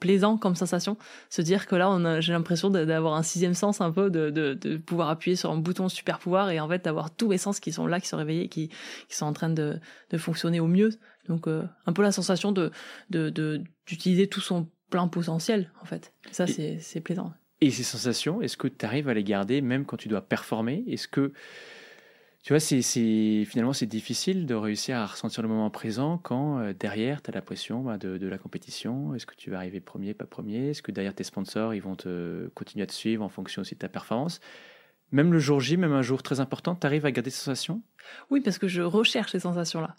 plaisant 0.00 0.36
comme 0.36 0.54
sensation. 0.54 0.96
Se 1.30 1.42
dire 1.42 1.66
que 1.66 1.76
là, 1.76 1.90
on 1.90 2.20
j'ai 2.20 2.32
l'impression 2.32 2.70
d'avoir 2.70 3.14
un 3.14 3.22
sixième 3.22 3.54
sens 3.54 3.80
un 3.80 3.90
peu, 3.90 4.10
de, 4.10 4.30
de, 4.30 4.54
de, 4.54 4.76
pouvoir 4.76 5.08
appuyer 5.08 5.36
sur 5.36 5.50
un 5.50 5.56
bouton 5.56 5.88
super 5.88 6.18
pouvoir 6.18 6.50
et 6.50 6.60
en 6.60 6.68
fait 6.68 6.84
d'avoir 6.84 7.14
tous 7.14 7.30
les 7.30 7.38
sens 7.38 7.60
qui 7.60 7.72
sont 7.72 7.86
là, 7.86 8.00
qui 8.00 8.08
sont 8.08 8.16
réveillés, 8.16 8.48
qui, 8.48 8.68
qui 9.08 9.16
sont 9.16 9.26
en 9.26 9.32
train 9.32 9.50
de, 9.50 9.78
de 10.10 10.18
fonctionner 10.18 10.60
au 10.60 10.66
mieux. 10.66 10.90
Donc 11.28 11.48
euh, 11.48 11.64
un 11.86 11.92
peu 11.92 12.02
la 12.02 12.12
sensation 12.12 12.52
de 12.52 12.70
d'utiliser 13.86 14.28
tout 14.28 14.40
son 14.40 14.68
plein 14.90 15.08
potentiel 15.08 15.70
en 15.82 15.84
fait. 15.84 16.12
Ça, 16.30 16.46
c'est 16.46 17.00
plaisant. 17.00 17.32
Et 17.60 17.70
ces 17.70 17.82
sensations, 17.82 18.42
est-ce 18.42 18.56
que 18.56 18.68
tu 18.68 18.84
arrives 18.84 19.08
à 19.08 19.14
les 19.14 19.24
garder 19.24 19.62
même 19.62 19.86
quand 19.86 19.96
tu 19.96 20.08
dois 20.08 20.20
performer? 20.20 20.84
Est-ce 20.86 21.08
que 21.08 21.32
tu 22.44 22.52
vois, 22.52 22.60
c'est, 22.60 22.82
finalement, 23.46 23.72
c'est 23.72 23.86
difficile 23.86 24.44
de 24.44 24.54
réussir 24.54 24.98
à 24.98 25.06
ressentir 25.06 25.42
le 25.42 25.48
moment 25.48 25.70
présent 25.70 26.18
quand 26.18 26.58
euh, 26.58 26.74
derrière, 26.74 27.22
tu 27.22 27.30
as 27.30 27.34
la 27.34 27.40
pression 27.40 27.80
bah, 27.80 27.96
de, 27.96 28.18
de, 28.18 28.26
la 28.28 28.36
compétition. 28.36 29.14
Est-ce 29.14 29.24
que 29.24 29.34
tu 29.34 29.48
vas 29.50 29.56
arriver 29.56 29.80
premier, 29.80 30.12
pas 30.12 30.26
premier? 30.26 30.68
Est-ce 30.68 30.82
que 30.82 30.92
derrière 30.92 31.14
tes 31.14 31.24
sponsors, 31.24 31.72
ils 31.72 31.80
vont 31.80 31.96
te 31.96 32.48
continuer 32.54 32.82
à 32.82 32.86
te 32.86 32.92
suivre 32.92 33.24
en 33.24 33.30
fonction 33.30 33.62
aussi 33.62 33.76
de 33.76 33.78
ta 33.78 33.88
performance? 33.88 34.40
Même 35.12 35.32
le 35.32 35.38
jour 35.38 35.60
J, 35.60 35.76
même 35.76 35.92
un 35.92 36.02
jour 36.02 36.22
très 36.22 36.40
important, 36.40 36.74
tu 36.74 36.86
arrives 36.86 37.06
à 37.06 37.12
garder 37.12 37.30
ces 37.30 37.38
sensations? 37.38 37.82
Oui, 38.30 38.40
parce 38.40 38.58
que 38.58 38.68
je 38.68 38.82
recherche 38.82 39.32
ces 39.32 39.40
sensations-là. 39.40 39.94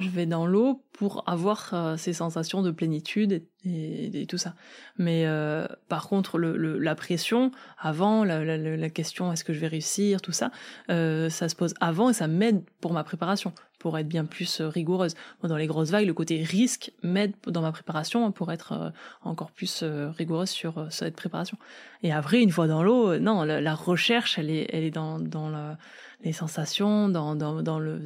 Je 0.00 0.08
vais 0.08 0.26
dans 0.26 0.46
l'eau 0.46 0.84
pour 0.92 1.24
avoir 1.28 1.70
euh, 1.72 1.96
ces 1.96 2.12
sensations 2.12 2.62
de 2.62 2.70
plénitude 2.70 3.44
et, 3.64 4.22
et, 4.22 4.26
tout 4.26 4.36
ça. 4.36 4.54
Mais 4.98 5.26
euh, 5.26 5.66
par 5.88 6.08
contre, 6.08 6.38
le, 6.38 6.56
le, 6.56 6.78
la 6.78 6.94
pression 6.94 7.50
avant, 7.78 8.24
la, 8.24 8.44
la, 8.44 8.58
la 8.58 8.90
question 8.90 9.32
est-ce 9.32 9.44
que 9.44 9.52
je 9.52 9.60
vais 9.60 9.68
réussir, 9.68 10.20
tout 10.20 10.32
ça, 10.32 10.50
euh, 10.90 11.30
ça 11.30 11.48
se 11.48 11.54
pose 11.54 11.74
avant 11.80 12.10
et 12.10 12.12
ça 12.12 12.26
m'aide 12.26 12.62
pour 12.80 12.92
ma 12.92 13.04
préparation, 13.04 13.52
pour 13.80 13.98
être 13.98 14.06
bien 14.06 14.24
plus 14.24 14.60
euh, 14.60 14.68
rigoureuse. 14.68 15.16
dans 15.42 15.56
les 15.56 15.66
grosses 15.66 15.90
vagues, 15.90 16.06
le 16.06 16.14
côté 16.14 16.44
risque 16.44 16.92
m'aide 17.02 17.34
dans 17.48 17.62
ma 17.62 17.72
préparation 17.72 18.30
pour 18.30 18.52
être 18.52 18.72
euh, 18.72 18.90
encore 19.22 19.50
plus 19.50 19.82
rigoureuse 19.82 20.50
sur 20.50 20.86
cette 20.90 21.16
préparation. 21.16 21.58
Et 22.04 22.12
après, 22.12 22.40
une 22.40 22.52
fois 22.52 22.68
dans 22.68 22.84
l'eau, 22.84 23.18
non, 23.18 23.42
la, 23.42 23.74
recherche, 23.74 24.38
elle 24.38 24.50
est, 24.50 24.68
elle 24.72 24.84
est 24.84 24.92
dans, 24.92 25.18
dans 25.18 25.76
les 26.22 26.32
sensations, 26.32 27.08
dans, 27.08 27.34
dans, 27.34 27.62
dans 27.62 27.80
le 27.80 28.00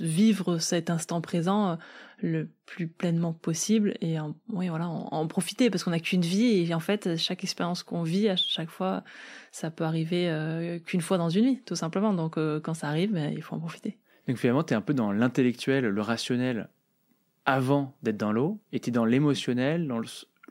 vivre 0.00 0.58
cet 0.58 0.90
instant 0.90 1.20
présent 1.20 1.70
euh, 1.70 1.76
le 2.22 2.50
plus 2.66 2.86
pleinement 2.86 3.32
possible 3.32 3.94
et 4.00 4.20
en, 4.20 4.34
oui, 4.50 4.68
voilà, 4.68 4.88
en, 4.88 5.26
profiter 5.26 5.70
parce 5.70 5.84
qu'on 5.84 5.90
n'a 5.90 6.00
qu'une 6.00 6.20
vie 6.20 6.66
et 6.66 6.74
en 6.74 6.80
fait, 6.80 7.16
chaque 7.16 7.44
expérience 7.44 7.82
qu'on 7.82 8.02
vit, 8.02 8.28
à 8.28 8.36
chaque 8.36 8.68
fois, 8.68 9.04
ça 9.52 9.70
peut 9.70 9.84
arriver 9.84 10.28
euh, 10.28 10.78
qu'une 10.80 11.00
fois 11.00 11.16
dans 11.16 11.30
une 11.30 11.44
vie, 11.46 11.62
tout 11.62 11.76
simplement. 11.76 12.12
Donc, 12.12 12.36
euh, 12.36 12.60
quand 12.60 12.74
ça 12.74 12.88
arrive, 12.88 13.12
ben, 13.12 13.32
il 13.32 13.42
faut 13.42 13.54
en 13.54 13.58
profiter. 13.60 13.98
Donc, 14.30 14.38
finalement, 14.38 14.62
tu 14.62 14.74
es 14.74 14.76
un 14.76 14.80
peu 14.80 14.94
dans 14.94 15.10
l'intellectuel, 15.10 15.86
le 15.86 16.00
rationnel 16.00 16.68
avant 17.46 17.96
d'être 18.04 18.16
dans 18.16 18.30
l'eau 18.30 18.60
et 18.72 18.78
tu 18.78 18.90
es 18.90 18.92
dans 18.92 19.04
l'émotionnel, 19.04 19.88
dans 19.88 20.00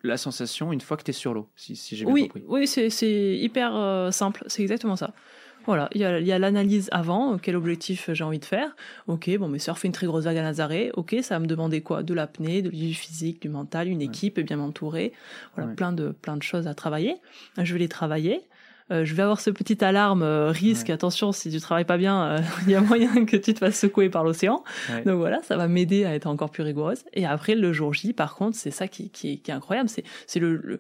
la 0.03 0.17
sensation 0.17 0.74
une 0.74 0.81
fois 0.81 0.98
que 0.98 1.03
tu 1.03 1.12
es 1.12 1.13
sur 1.13 1.33
l'eau, 1.33 1.48
si, 1.55 1.77
si 1.77 1.95
j'ai 1.95 2.03
bien 2.03 2.13
oui, 2.13 2.24
compris. 2.24 2.43
Oui, 2.45 2.67
c'est 2.67 3.38
hyper 3.38 4.09
simple, 4.12 4.43
c'est 4.48 4.63
exactement 4.63 4.98
ça. 4.98 5.13
Voilà, 5.65 5.89
il 5.93 6.01
y 6.01 6.03
a, 6.03 6.39
l'analyse 6.39 6.89
avant, 6.91 7.38
quel 7.38 7.55
objectif 7.55 8.09
j'ai 8.12 8.24
envie 8.25 8.39
de 8.39 8.45
faire. 8.45 8.75
Ok, 9.07 9.29
bon, 9.38 9.48
mais 9.48 9.59
surfer 9.59 9.88
une 9.88 9.93
très 9.93 10.07
grosse 10.07 10.25
vague 10.25 10.38
à 10.38 10.41
Nazaré, 10.41 10.91
ok, 10.95 11.15
ça 11.21 11.36
va 11.36 11.39
me 11.39 11.48
demander 11.48 11.79
quoi? 11.79 12.03
De 12.03 12.13
l'apnée, 12.13 12.62
du 12.62 12.93
physique, 12.93 13.41
du 13.41 13.48
mental, 13.48 13.88
une 13.88 14.01
équipe 14.01 14.41
bien 14.41 14.59
entourée. 14.59 15.13
Voilà, 15.55 15.71
plein 15.74 15.93
de 15.93 16.09
plein 16.09 16.36
de 16.36 16.43
choses 16.43 16.67
à 16.67 16.74
travailler. 16.74 17.15
Je 17.57 17.71
vais 17.71 17.79
les 17.79 17.88
travailler. 17.88 18.41
Euh, 18.91 19.05
je 19.05 19.13
vais 19.13 19.24
avoir 19.24 19.39
ce 19.39 19.50
petit 19.50 19.84
alarme 19.84 20.24
euh, 20.24 20.51
risque. 20.51 20.89
Attention, 20.89 21.31
si 21.31 21.51
tu 21.51 21.60
travailles 21.60 21.86
pas 21.86 21.98
bien, 21.98 22.24
euh, 22.24 22.39
il 22.65 22.72
y 22.72 22.75
a 22.75 22.81
moyen 22.81 23.25
que 23.25 23.38
tu 23.38 23.53
te 23.53 23.60
fasses 23.60 23.79
secouer 23.79 24.10
par 24.10 24.24
l'océan. 24.24 24.63
Donc 25.05 25.17
voilà, 25.17 25.41
ça 25.43 25.58
va 25.58 25.67
m'aider 25.67 26.05
à 26.05 26.15
être 26.15 26.27
encore 26.27 26.50
plus 26.50 26.63
rigoureuse. 26.63 27.03
Et 27.13 27.25
après, 27.25 27.55
le 27.55 27.74
jour 27.74 27.93
J, 27.93 28.13
par 28.13 28.36
contre, 28.36 28.58
c'est 28.58 28.72
ça 28.72 28.88
qui, 28.88 29.10
qui, 29.10 29.41
qui, 29.41 29.51
est 29.51 29.53
incroyable. 29.53 29.89
C'est 29.89 30.03
c'est 30.27 30.39
le, 30.39 30.79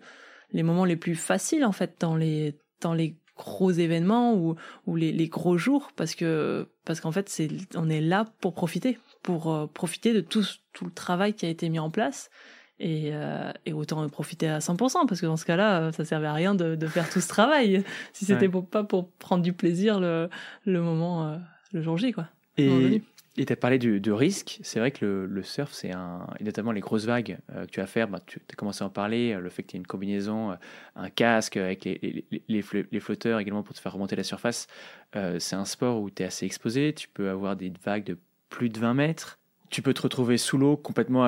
les 0.51 0.63
moments 0.63 0.85
les 0.85 0.95
plus 0.95 1.15
faciles 1.15 1.65
en 1.65 1.71
fait 1.71 1.95
dans 1.99 2.15
les 2.15 2.55
dans 2.81 2.93
les 2.93 3.17
gros 3.37 3.71
événements 3.71 4.35
ou, 4.35 4.55
ou 4.85 4.95
les, 4.95 5.11
les 5.11 5.27
gros 5.27 5.57
jours 5.57 5.91
parce 5.95 6.15
que 6.15 6.67
parce 6.85 6.99
qu'en 6.99 7.11
fait 7.11 7.29
c'est 7.29 7.47
on 7.75 7.89
est 7.89 8.01
là 8.01 8.25
pour 8.41 8.53
profiter 8.53 8.99
pour 9.23 9.51
euh, 9.51 9.65
profiter 9.67 10.13
de 10.13 10.21
tout 10.21 10.43
tout 10.73 10.85
le 10.85 10.91
travail 10.91 11.33
qui 11.33 11.45
a 11.45 11.49
été 11.49 11.69
mis 11.69 11.79
en 11.79 11.89
place 11.89 12.29
et, 12.79 13.09
euh, 13.13 13.51
et 13.65 13.73
autant 13.73 14.03
en 14.03 14.09
profiter 14.09 14.47
à 14.47 14.59
100% 14.59 15.05
parce 15.07 15.19
que 15.19 15.25
dans 15.25 15.37
ce 15.37 15.45
cas-là 15.45 15.91
ça 15.91 16.05
servait 16.05 16.27
à 16.27 16.33
rien 16.33 16.55
de, 16.55 16.75
de 16.75 16.87
faire 16.87 17.09
tout 17.09 17.19
ce 17.19 17.27
travail 17.27 17.83
si 18.13 18.25
c'était 18.25 18.49
pour, 18.49 18.65
pas 18.65 18.83
pour 18.83 19.09
prendre 19.11 19.43
du 19.43 19.53
plaisir 19.53 19.99
le, 19.99 20.29
le 20.65 20.81
moment 20.81 21.27
euh, 21.27 21.37
le 21.73 21.81
jour 21.81 21.97
J 21.97 22.11
quoi 22.11 22.27
et, 22.57 23.01
tu 23.45 23.53
as 23.53 23.55
parlé 23.55 23.79
du, 23.79 24.01
de 24.01 24.11
risque. 24.11 24.59
C'est 24.63 24.79
vrai 24.79 24.91
que 24.91 25.25
le, 25.29 25.43
surf, 25.43 25.71
c'est 25.71 25.93
un. 25.93 26.27
Et 26.41 26.43
notamment 26.43 26.73
les 26.73 26.81
grosses 26.81 27.05
vagues 27.05 27.37
euh, 27.55 27.65
que 27.65 27.71
tu 27.71 27.79
vas 27.79 27.85
faire, 27.87 28.09
bah, 28.09 28.19
tu 28.25 28.41
as 28.51 28.55
commencé 28.55 28.83
à 28.83 28.87
en 28.87 28.89
parler, 28.89 29.33
le 29.33 29.49
fait 29.49 29.63
que 29.63 29.69
tu 29.69 29.77
aies 29.77 29.79
une 29.79 29.87
combinaison, 29.87 30.57
un 30.97 31.09
casque 31.09 31.55
avec 31.55 31.85
les, 31.85 32.25
les, 32.49 32.65
les, 32.91 32.99
flotteurs 32.99 33.39
également 33.39 33.63
pour 33.63 33.73
te 33.73 33.79
faire 33.79 33.93
remonter 33.93 34.17
la 34.17 34.23
surface. 34.23 34.67
c'est 35.13 35.55
un 35.55 35.63
sport 35.63 36.01
où 36.01 36.09
tu 36.09 36.23
es 36.23 36.25
assez 36.25 36.45
exposé. 36.45 36.91
Tu 36.91 37.07
peux 37.07 37.29
avoir 37.29 37.55
des 37.55 37.71
vagues 37.85 38.03
de 38.03 38.17
plus 38.49 38.67
de 38.67 38.77
20 38.77 38.93
mètres. 38.93 39.38
Tu 39.69 39.81
peux 39.81 39.93
te 39.93 40.01
retrouver 40.01 40.37
sous 40.37 40.57
l'eau 40.57 40.77
complètement 40.77 41.25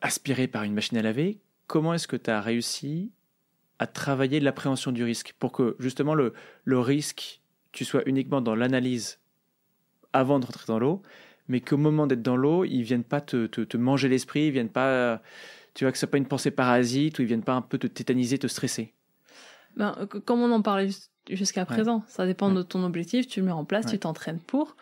aspiré 0.00 0.48
par 0.48 0.64
une 0.64 0.74
machine 0.74 0.98
à 0.98 1.02
laver. 1.02 1.40
Comment 1.66 1.94
est-ce 1.94 2.08
que 2.08 2.16
tu 2.16 2.30
as 2.30 2.40
réussi 2.40 3.12
à 3.78 3.86
travailler 3.86 4.40
l'appréhension 4.40 4.92
du 4.92 5.04
risque 5.04 5.34
pour 5.38 5.52
que 5.52 5.76
justement 5.78 6.14
le, 6.14 6.32
le 6.64 6.78
risque, 6.78 7.40
tu 7.72 7.84
sois 7.84 8.02
uniquement 8.06 8.40
dans 8.40 8.54
l'analyse 8.54 9.18
avant 10.12 10.38
de 10.38 10.46
rentrer 10.46 10.64
dans 10.68 10.78
l'eau, 10.78 11.02
mais 11.48 11.60
qu'au 11.60 11.76
moment 11.76 12.06
d'être 12.06 12.22
dans 12.22 12.36
l'eau, 12.36 12.64
ils 12.64 12.82
viennent 12.82 13.04
pas 13.04 13.20
te, 13.20 13.46
te, 13.46 13.76
manger 13.76 14.08
l'esprit, 14.08 14.46
ils 14.46 14.52
viennent 14.52 14.70
pas, 14.70 15.20
tu 15.74 15.84
vois, 15.84 15.92
que 15.92 16.06
pas 16.06 16.18
une 16.18 16.28
pensée 16.28 16.50
parasite 16.50 17.18
ou 17.18 17.22
ils 17.22 17.28
viennent 17.28 17.42
pas 17.42 17.54
un 17.54 17.62
peu 17.62 17.78
te 17.78 17.86
tétaniser, 17.86 18.38
te 18.38 18.46
stresser? 18.46 18.94
Ben, 19.76 20.06
comme 20.24 20.40
on 20.40 20.52
en 20.52 20.62
parlait 20.62 20.90
jusqu'à 21.30 21.64
présent, 21.64 22.02
ça 22.06 22.26
dépend 22.26 22.50
de 22.50 22.62
ton 22.62 22.84
objectif, 22.84 23.26
tu 23.26 23.40
le 23.40 23.46
mets 23.46 23.52
en 23.52 23.64
place, 23.64 23.86
tu 23.86 23.98
t'entraînes 23.98 24.40
pour, 24.40 24.76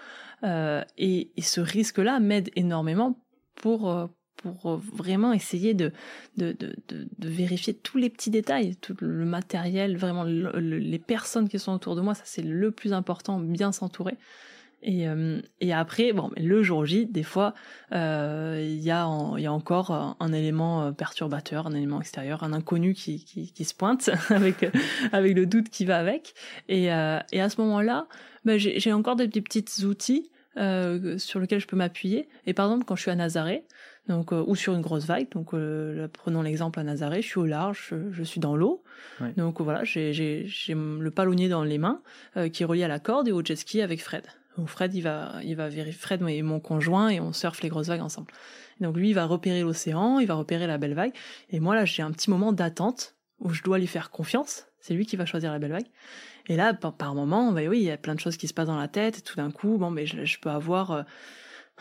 euh, 0.44 0.82
et, 0.98 1.30
et, 1.36 1.42
ce 1.42 1.60
risque-là 1.60 2.18
m'aide 2.18 2.50
énormément 2.56 3.16
pour 3.54 3.90
euh, 3.90 4.06
pour 4.36 4.72
euh, 4.72 4.76
vraiment 4.92 5.32
essayer 5.32 5.72
de, 5.72 5.92
de, 6.36 6.52
de, 6.52 6.74
de, 6.88 7.28
vérifier 7.28 7.74
tous 7.74 7.96
les 7.96 8.10
petits 8.10 8.30
détails, 8.30 8.74
tout 8.76 8.96
le 9.00 9.24
matériel, 9.24 9.96
vraiment 9.96 10.24
les 10.24 10.98
personnes 10.98 11.48
qui 11.48 11.60
sont 11.60 11.72
autour 11.72 11.94
de 11.94 12.00
moi, 12.00 12.14
ça 12.14 12.24
c'est 12.24 12.42
le 12.42 12.72
plus 12.72 12.92
important, 12.92 13.38
bien 13.38 13.70
s'entourer. 13.70 14.16
Et, 14.82 15.08
euh, 15.08 15.40
et 15.60 15.72
après, 15.72 16.12
bon, 16.12 16.30
le 16.36 16.62
jour 16.62 16.84
J, 16.84 17.06
des 17.06 17.22
fois, 17.22 17.54
euh, 17.92 18.60
il 18.62 18.82
y, 18.82 18.90
a 18.90 19.08
y 19.38 19.46
a 19.46 19.52
encore 19.52 20.16
un 20.18 20.32
élément 20.32 20.92
perturbateur, 20.92 21.66
un 21.66 21.74
élément 21.74 22.00
extérieur, 22.00 22.42
un 22.42 22.52
inconnu 22.52 22.94
qui, 22.94 23.24
qui, 23.24 23.52
qui 23.52 23.64
se 23.64 23.74
pointe 23.74 24.10
avec, 24.30 24.66
avec 25.12 25.34
le 25.34 25.46
doute 25.46 25.68
qui 25.68 25.84
va 25.84 25.98
avec. 25.98 26.34
Et, 26.68 26.84
et 26.84 26.90
à 27.40 27.48
ce 27.48 27.60
moment-là, 27.60 28.06
ben, 28.44 28.58
j'ai 28.58 28.92
encore 28.92 29.16
des, 29.16 29.28
des 29.28 29.40
petits 29.40 29.84
outils 29.84 30.30
euh, 30.58 31.16
sur 31.16 31.40
lesquels 31.40 31.60
je 31.60 31.66
peux 31.66 31.76
m'appuyer. 31.76 32.28
Et 32.46 32.52
par 32.52 32.66
exemple, 32.66 32.84
quand 32.84 32.96
je 32.96 33.02
suis 33.02 33.10
à 33.10 33.14
Nazaré, 33.14 33.64
donc 34.08 34.32
euh, 34.32 34.44
ou 34.46 34.54
sur 34.54 34.74
une 34.74 34.80
grosse 34.80 35.06
vague. 35.06 35.30
Donc 35.30 35.54
euh, 35.54 36.08
prenons 36.12 36.42
l'exemple 36.42 36.78
à 36.80 36.84
Nazaré, 36.84 37.22
je 37.22 37.26
suis 37.26 37.38
au 37.38 37.46
large, 37.46 37.94
je, 38.10 38.22
suis 38.22 38.40
dans 38.40 38.56
l'eau. 38.56 38.82
Donc 39.36 39.60
voilà, 39.60 39.84
j'ai 39.84 40.12
le 40.68 41.10
palonnier 41.10 41.48
dans 41.48 41.64
les 41.64 41.78
mains 41.78 42.02
euh, 42.36 42.48
qui 42.48 42.62
est 42.62 42.66
relié 42.66 42.84
à 42.84 42.88
la 42.88 42.98
corde 42.98 43.28
et 43.28 43.32
au 43.32 43.42
jet 43.44 43.56
ski 43.56 43.80
avec 43.80 44.02
Fred. 44.02 44.24
Donc 44.56 44.68
Fred, 44.68 44.94
il 44.94 45.02
va, 45.02 45.32
il 45.42 45.56
va 45.56 45.68
vérifier 45.68 45.98
Fred 45.98 46.22
et 46.28 46.42
mon 46.42 46.60
conjoint 46.60 47.08
et 47.08 47.20
on 47.20 47.32
surfe 47.32 47.62
les 47.62 47.68
grosses 47.68 47.88
vagues 47.88 48.02
ensemble. 48.02 48.32
donc 48.80 48.96
lui, 48.96 49.10
il 49.10 49.14
va 49.14 49.24
repérer 49.24 49.62
l'océan, 49.62 50.18
il 50.18 50.26
va 50.26 50.34
repérer 50.34 50.66
la 50.66 50.78
belle 50.78 50.94
vague. 50.94 51.12
Et 51.50 51.60
moi 51.60 51.74
là, 51.74 51.84
j'ai 51.84 52.02
un 52.02 52.10
petit 52.10 52.30
moment 52.30 52.52
d'attente 52.52 53.16
où 53.38 53.50
je 53.50 53.62
dois 53.62 53.78
lui 53.78 53.86
faire 53.86 54.10
confiance. 54.10 54.66
C'est 54.80 54.94
lui 54.94 55.06
qui 55.06 55.16
va 55.16 55.26
choisir 55.26 55.52
la 55.52 55.58
belle 55.58 55.72
vague. 55.72 55.86
Et 56.48 56.56
là, 56.56 56.74
par, 56.74 57.14
moment, 57.14 57.52
bah 57.52 57.62
oui, 57.68 57.78
il 57.78 57.84
y 57.84 57.90
a 57.90 57.96
plein 57.96 58.14
de 58.14 58.20
choses 58.20 58.36
qui 58.36 58.48
se 58.48 58.54
passent 58.54 58.66
dans 58.66 58.76
la 58.76 58.88
tête. 58.88 59.18
Et 59.18 59.20
tout 59.22 59.36
d'un 59.36 59.50
coup, 59.50 59.78
bon, 59.78 59.90
mais 59.90 60.06
je, 60.06 60.24
je 60.24 60.38
peux 60.40 60.50
avoir 60.50 61.04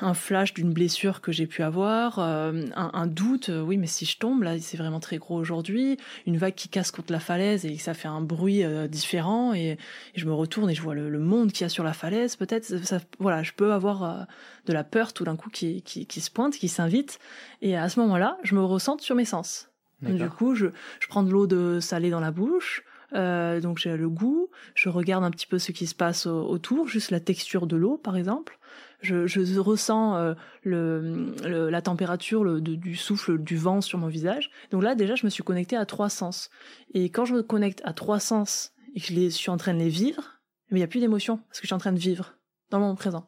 un 0.01 0.13
flash 0.13 0.53
d'une 0.53 0.74
blessure 0.74 1.22
que 1.22 1.31
j'ai 1.31 1.48
pu 1.48 1.63
avoir, 1.63 2.20
euh, 2.20 2.65
un, 2.75 3.08
doute, 3.08 3.50
euh, 3.50 3.62
oui 3.62 3.77
mais 3.77 3.88
si 3.88 4.05
je 4.05 4.17
tombe 4.17 4.43
là 4.43 4.60
c'est 4.60 4.77
vraiment 4.77 5.00
très 5.00 5.17
gros 5.17 5.36
aujourd'hui, 5.36 5.98
une 6.25 6.38
vague 6.38 6.55
qui 6.55 6.70
casse 6.70 6.91
contre 6.91 7.12
la 7.12 7.20
falaise 7.20 7.65
et 7.65 7.77
ça 7.77 7.93
fait 7.93 8.08
un 8.08 8.22
bruit 8.22 8.63
euh, 8.63 8.88
différent 8.88 9.53
et, 9.53 9.77
je 10.15 10.25
me 10.25 10.34
retourne 10.34 10.70
et 10.70 10.75
je 10.75 10.81
vois 10.81 10.96
le, 10.96 11.20
monde 11.20 11.51
qu'il 11.51 11.62
y 11.62 11.65
a 11.65 11.70
sur 11.70 11.84
la 11.84 11.93
falaise. 11.93 12.36
Peut-être, 12.36 12.65
ça, 12.84 13.00
voilà 13.20 13.43
je 13.43 13.53
peux 13.53 13.74
avoir 13.74 14.27
de 14.65 14.74
la 14.74 14.84
peur 14.84 15.13
tout 15.13 15.24
d'un 15.24 15.36
coup 15.36 15.50
qui, 15.50 15.81
qui, 15.84 16.05
qui, 16.05 16.22
se 16.22 16.31
pointe, 16.31 16.55
qui 16.55 16.67
s'invite 16.67 17.20
et 17.62 17.77
à 17.77 17.88
ce 17.89 18.00
moment-là 18.00 18.38
je 18.43 18.55
me 18.55 18.63
ressente 18.63 19.01
sur 19.01 19.15
mes 19.15 19.25
sens. 19.25 19.70
du 20.01 20.27
coup 20.29 20.55
je, 20.55 20.67
je 21.00 21.08
prends 21.08 21.24
de 21.24 21.31
l'eau 21.31 21.48
de 21.48 21.79
salée 21.79 22.10
dans 22.10 22.20
la 22.20 22.31
bouche, 22.31 22.84
donc 23.13 23.77
j'ai 23.77 23.96
le 23.96 24.10
goût, 24.10 24.50
je 24.74 24.89
regarde 24.89 25.24
un 25.24 25.31
petit 25.31 25.48
peu 25.48 25.60
ce 25.60 25.72
qui 25.72 25.86
se 25.86 25.96
passe 25.96 26.25
autour, 26.25 26.88
juste 26.88 27.12
la 27.12 27.20
texture 27.20 27.67
de 27.67 27.75
l'eau 27.75 27.98
par 27.98 28.17
exemple 28.17 28.58
je, 29.01 29.27
je 29.27 29.60
ressens 29.60 30.15
euh, 30.15 30.34
le, 30.63 31.36
la 31.70 31.81
température 31.81 32.43
le, 32.43 32.62
du 32.62 32.96
souffle 32.96 33.38
du 33.38 33.58
vent 33.58 33.81
sur 33.81 33.98
mon 34.00 34.08
visage. 34.08 34.51
Donc 34.72 34.84
là, 34.84 34.96
déjà, 34.96 35.15
je 35.15 35.25
me 35.25 35.29
suis 35.29 35.43
connectée 35.43 35.75
à 35.75 35.86
trois 35.86 36.10
sens. 36.10 36.50
Et 36.93 37.10
quand 37.10 37.25
je 37.25 37.34
me 37.34 37.43
connecte 37.43 37.81
à 37.84 37.93
trois 37.93 38.20
sens 38.20 38.74
et 38.96 39.00
que 39.00 39.08
je, 39.08 39.13
les, 39.13 39.29
suis 39.29 39.50
en 39.50 39.58
train 39.58 39.74
de 39.74 39.79
les 39.79 39.89
vivre, 39.89 40.39
il 40.70 40.77
n'y 40.77 40.84
a 40.84 40.88
plus 40.88 41.00
d'émotion 41.00 41.38
parce 41.38 41.60
que 41.60 41.63
je 41.63 41.67
suis 41.67 41.75
en 41.75 41.79
train 41.79 41.91
de 41.91 42.00
vivre 42.00 42.36
dans 42.70 42.77
le 42.77 42.84
moment 42.84 42.96
présent. 42.96 43.27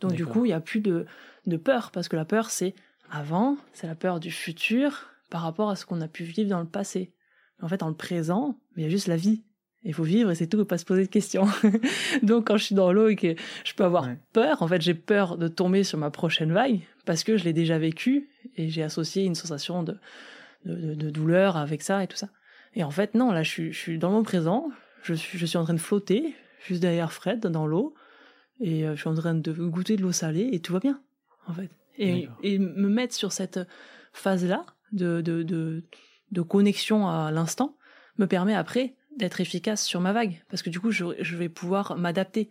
Donc 0.00 0.14
du 0.14 0.26
coup, 0.26 0.44
il 0.44 0.48
n'y 0.48 0.54
a 0.54 0.60
plus 0.60 0.80
de, 0.80 1.06
de 1.46 1.56
peur 1.56 1.92
parce 1.92 2.08
que 2.08 2.16
la 2.16 2.24
peur, 2.24 2.50
c'est 2.50 2.74
avant, 3.10 3.56
c'est 3.72 3.86
la 3.86 3.94
peur 3.94 4.18
du 4.18 4.32
futur 4.32 5.10
par 5.30 5.42
rapport 5.42 5.70
à 5.70 5.76
ce 5.76 5.86
qu'on 5.86 6.00
a 6.00 6.08
pu 6.08 6.24
vivre 6.24 6.50
dans 6.50 6.60
le 6.60 6.66
passé. 6.66 7.14
En 7.60 7.68
fait, 7.68 7.76
dans 7.76 7.88
le 7.88 7.94
présent, 7.94 8.58
il 8.76 8.82
y 8.82 8.86
a 8.86 8.88
juste 8.88 9.06
la 9.06 9.16
vie. 9.16 9.44
Il 9.84 9.94
faut 9.94 10.04
vivre 10.04 10.30
et 10.30 10.34
c'est 10.34 10.46
tout, 10.46 10.64
pas 10.64 10.78
se 10.78 10.84
poser 10.84 11.02
de 11.02 11.10
questions. 11.10 11.46
Donc 12.22 12.46
quand 12.46 12.56
je 12.56 12.64
suis 12.64 12.74
dans 12.74 12.92
l'eau 12.92 13.08
et 13.08 13.16
que 13.16 13.34
je 13.64 13.74
peux 13.74 13.84
avoir 13.84 14.08
peur, 14.32 14.62
en 14.62 14.68
fait 14.68 14.80
j'ai 14.80 14.94
peur 14.94 15.36
de 15.36 15.48
tomber 15.48 15.82
sur 15.82 15.98
ma 15.98 16.10
prochaine 16.10 16.52
vague 16.52 16.80
parce 17.04 17.24
que 17.24 17.36
je 17.36 17.44
l'ai 17.44 17.52
déjà 17.52 17.78
vécu 17.78 18.28
et 18.56 18.68
j'ai 18.68 18.82
associé 18.82 19.24
une 19.24 19.34
sensation 19.34 19.82
de, 19.82 19.96
de, 20.66 20.94
de, 20.94 21.10
douleur 21.10 21.56
avec 21.56 21.82
ça 21.82 22.04
et 22.04 22.06
tout 22.06 22.16
ça. 22.16 22.28
Et 22.74 22.84
en 22.84 22.90
fait 22.90 23.14
non, 23.14 23.32
là 23.32 23.42
je 23.42 23.50
suis, 23.50 23.72
je 23.72 23.78
suis 23.78 23.98
dans 23.98 24.12
mon 24.12 24.22
présent, 24.22 24.70
je 25.02 25.14
suis, 25.14 25.36
je 25.36 25.46
suis 25.46 25.58
en 25.58 25.64
train 25.64 25.74
de 25.74 25.80
flotter 25.80 26.34
juste 26.64 26.80
derrière 26.80 27.12
Fred 27.12 27.40
dans 27.40 27.66
l'eau 27.66 27.94
et 28.60 28.86
euh, 28.86 28.94
je 28.94 29.00
suis 29.00 29.08
en 29.08 29.14
train 29.14 29.34
de 29.34 29.52
goûter 29.52 29.96
de 29.96 30.02
l'eau 30.02 30.12
salée 30.12 30.48
et 30.52 30.60
tout 30.60 30.72
va 30.72 30.78
bien 30.78 31.00
en 31.48 31.54
fait. 31.54 31.70
Et, 31.98 32.28
et 32.42 32.58
me 32.58 32.88
mettre 32.88 33.14
sur 33.14 33.32
cette 33.32 33.60
phase-là 34.12 34.64
de, 34.92 35.20
de, 35.20 35.42
de, 35.42 35.82
de 36.30 36.42
connexion 36.42 37.08
à 37.08 37.30
l'instant 37.32 37.76
me 38.18 38.26
permet 38.26 38.54
après 38.54 38.94
d'être 39.16 39.40
efficace 39.40 39.84
sur 39.84 40.00
ma 40.00 40.12
vague, 40.12 40.42
parce 40.48 40.62
que 40.62 40.70
du 40.70 40.80
coup, 40.80 40.90
je, 40.90 41.36
vais 41.36 41.48
pouvoir 41.48 41.96
m'adapter. 41.96 42.50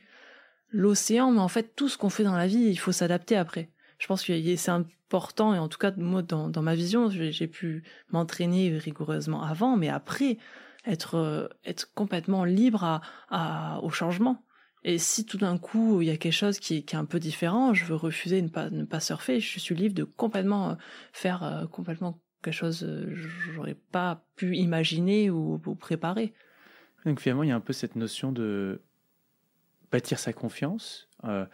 L'océan, 0.74 1.32
mais 1.32 1.40
en 1.40 1.50
fait, 1.50 1.76
tout 1.76 1.90
ce 1.90 1.98
qu'on 1.98 2.10
fait 2.10 2.24
dans 2.24 2.36
la 2.36 2.48
vie, 2.48 2.64
il 2.64 2.78
faut 2.78 2.94
s'adapter 2.94 3.36
après. 3.36 3.70
Je 3.98 4.08
pense 4.08 4.24
que 4.24 4.56
c'est 4.56 4.72
important, 4.72 5.54
et 5.54 5.60
en 5.60 5.68
tout 5.68 5.78
cas, 5.78 5.92
moi, 5.98 6.22
dans, 6.22 6.48
dans 6.48 6.62
ma 6.62 6.76
vision, 6.76 7.10
j'ai 7.10 7.48
pu 7.48 7.84
m'entraîner 8.10 8.78
rigoureusement 8.78 9.44
avant, 9.44 9.76
mais 9.76 9.90
après, 9.90 10.38
être, 10.86 11.16
euh, 11.16 11.48
être 11.66 11.94
complètement 11.94 12.46
libre 12.46 13.02
à, 13.30 13.80
au 13.84 13.90
changement. 13.90 14.44
Et 14.84 14.98
si 14.98 15.26
tout 15.26 15.38
d'un 15.38 15.60
coup 15.60 16.02
il 16.02 16.08
y 16.08 16.12
a 16.12 16.18
quelque 16.18 16.34
chose 16.34 16.60
qui, 16.60 16.84
qui, 16.84 16.96
est 16.96 17.00
un 17.00 17.06
peu 17.06 17.20
différent, 17.20 17.74
je 17.74 17.86
veux 17.86 17.96
refuser 17.96 18.42
ne 18.42 18.48
pas, 18.48 18.72
ne 18.72 18.84
pas 18.84 19.00
surfer, 19.00 19.40
je 19.40 19.60
suis 19.60 19.76
libre 19.76 19.94
de 19.94 20.04
complètement 20.04 20.72
euh, 20.72 20.76
faire 21.14 21.44
euh, 21.44 21.68
complètement 21.68 22.20
quelque 22.42 22.56
chose 22.56 22.80
que 22.80 23.14
j'aurais 23.54 23.76
pas 23.76 24.26
pu 24.36 24.58
imaginer 24.58 25.30
ou 25.30 25.60
préparer. 25.80 26.34
Donc 27.06 27.20
finalement, 27.20 27.44
il 27.44 27.50
y 27.50 27.52
a 27.52 27.56
un 27.56 27.62
peu 27.62 27.74
cette 27.74 27.96
notion 27.96 28.32
de 28.32 28.82
bâtir 29.92 30.20
sa 30.20 30.34
confiance. 30.34 31.10
Euh, 31.24 31.46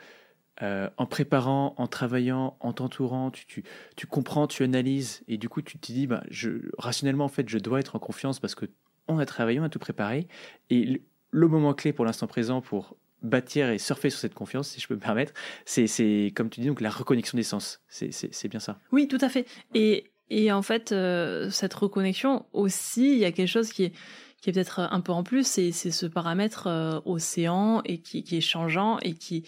euh, 0.64 0.90
en 0.98 1.06
préparant, 1.06 1.76
en 1.78 1.86
travaillant, 1.88 2.58
en 2.62 2.74
t'entourant, 2.74 3.30
tu, 3.30 3.46
tu, 3.46 3.64
tu, 3.96 4.08
comprends, 4.08 4.48
tu 4.48 4.64
analyses, 4.64 5.24
et 5.28 5.38
du 5.38 5.50
coup 5.50 5.62
tu 5.62 5.78
te 5.78 5.92
dis, 5.92 6.08
bah, 6.08 6.24
je, 6.32 6.50
rationnellement 6.80 7.26
en 7.26 7.30
fait, 7.30 7.48
je 7.48 7.60
dois 7.60 7.80
être 7.80 7.96
en 7.96 8.00
confiance 8.00 8.40
parce 8.40 8.56
que 8.56 8.66
on 9.08 9.20
a 9.20 9.26
travaillé, 9.28 9.60
on 9.60 9.64
a 9.64 9.70
tout 9.70 9.78
préparé, 9.78 10.28
et 10.72 11.04
le, 11.30 11.48
moment 11.48 11.76
clé 11.76 11.94
pour 11.94 12.06
l'instant 12.06 12.26
présent 12.26 12.62
pour 12.62 12.98
bâtir 13.22 13.70
et 13.70 13.78
surfer 13.78 14.10
sur 14.10 14.20
cette 14.20 14.34
confiance, 14.34 14.70
si 14.70 14.82
je 14.82 14.88
peux 14.88 14.96
me 14.96 15.00
permettre, 15.00 15.34
c'est 15.66 16.34
comme 16.36 16.50
tu 16.50 16.62
dis 16.62 16.68
donc 16.68 16.82
la 16.82 16.90
reconnexion 16.90 17.36
des 17.36 17.44
sens. 17.44 17.80
C'est 17.88 18.48
bien 18.48 18.60
ça. 18.60 18.80
Oui, 18.92 19.08
tout 19.08 19.18
à 19.22 19.30
fait. 19.30 19.46
Et, 19.76 20.10
et 20.32 20.52
en 20.52 20.64
fait, 20.64 20.92
euh, 20.92 21.52
cette 21.52 21.74
reconnexion 21.76 22.46
aussi, 22.54 23.14
il 23.14 23.20
y 23.20 23.26
a 23.26 23.32
quelque 23.32 23.48
chose 23.48 23.72
qui 23.72 23.86
est 23.86 23.94
qui 24.42 24.50
est 24.50 24.54
peut-être 24.54 24.80
un 24.80 25.02
peu 25.02 25.12
en 25.12 25.24
plus, 25.24 25.46
c'est 25.48 25.72
ce 25.72 26.06
paramètre 26.06 26.68
euh, 26.68 27.00
océan 27.06 27.82
et 27.86 28.00
qui, 28.00 28.24
qui, 28.24 28.38
est 28.38 28.42
changeant 28.42 29.00
et 29.00 29.14
qui 29.14 29.48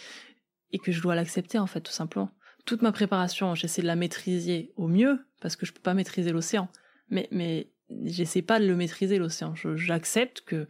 et 0.72 0.80
que 0.80 0.92
je 0.92 1.02
dois 1.02 1.16
l'accepter 1.16 1.60
en 1.60 1.68
fait 1.68 1.82
tout 1.82 1.92
simplement. 1.92 2.32
Toute 2.66 2.82
ma 2.82 2.92
préparation, 2.92 3.56
j'essaie 3.56 3.82
de 3.82 3.88
la 3.88 3.96
maîtriser 3.96 4.72
au 4.76 4.88
mieux 4.88 5.20
parce 5.42 5.56
que 5.56 5.66
je 5.66 5.74
peux 5.74 5.82
pas 5.82 5.94
maîtriser 5.94 6.32
l'océan, 6.32 6.70
mais 7.10 7.28
mais 7.32 7.70
j'essaie 8.06 8.42
pas 8.42 8.60
de 8.60 8.66
le 8.66 8.76
maîtriser 8.76 9.18
l'océan. 9.18 9.54
J'accepte 9.76 10.42
que 10.42 10.68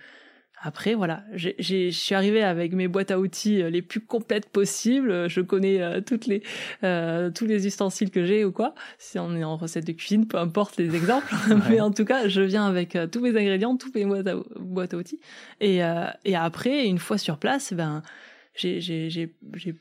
après, 0.62 0.94
voilà, 0.94 1.24
je 1.34 1.90
suis 1.90 2.16
arrivée 2.16 2.44
avec 2.44 2.74
mes 2.74 2.90
boîtes 2.90 3.12
à 3.12 3.20
outils 3.20 3.62
euh, 3.62 3.70
les 3.70 3.82
plus 3.82 4.02
complètes 4.02 4.50
possibles. 4.50 5.30
Je 5.30 5.40
connais 5.40 5.82
euh, 5.82 6.02
toutes 6.02 6.26
les, 6.28 6.44
euh, 6.84 7.32
tous 7.32 7.46
les 7.46 7.66
ustensiles 7.66 8.12
que 8.12 8.26
j'ai 8.26 8.44
ou 8.44 8.52
quoi. 8.52 8.76
Si 8.98 9.18
on 9.20 9.36
est 9.38 9.44
en 9.46 9.56
recette 9.56 9.88
de 9.88 9.94
cuisine, 9.94 10.28
peu 10.28 10.38
importe 10.38 10.76
les 10.78 10.96
exemples. 10.96 11.34
Mais 11.70 11.80
en 11.80 11.92
tout 11.92 12.04
cas, 12.04 12.28
je 12.28 12.42
viens 12.42 12.66
avec 12.66 12.98
tous 13.12 13.22
mes 13.22 13.30
ingrédients, 13.30 13.78
toutes 13.78 13.96
mes 13.96 14.06
boîtes 14.06 14.28
à, 14.28 14.36
boîtes 14.60 14.94
à 14.94 14.98
outils. 14.98 15.22
Et, 15.62 15.80
et 16.26 16.36
après, 16.36 16.86
une 16.86 17.00
fois 17.00 17.18
sur 17.18 17.38
place, 17.38 17.74
ben, 17.74 18.04
j'ai 18.54 19.28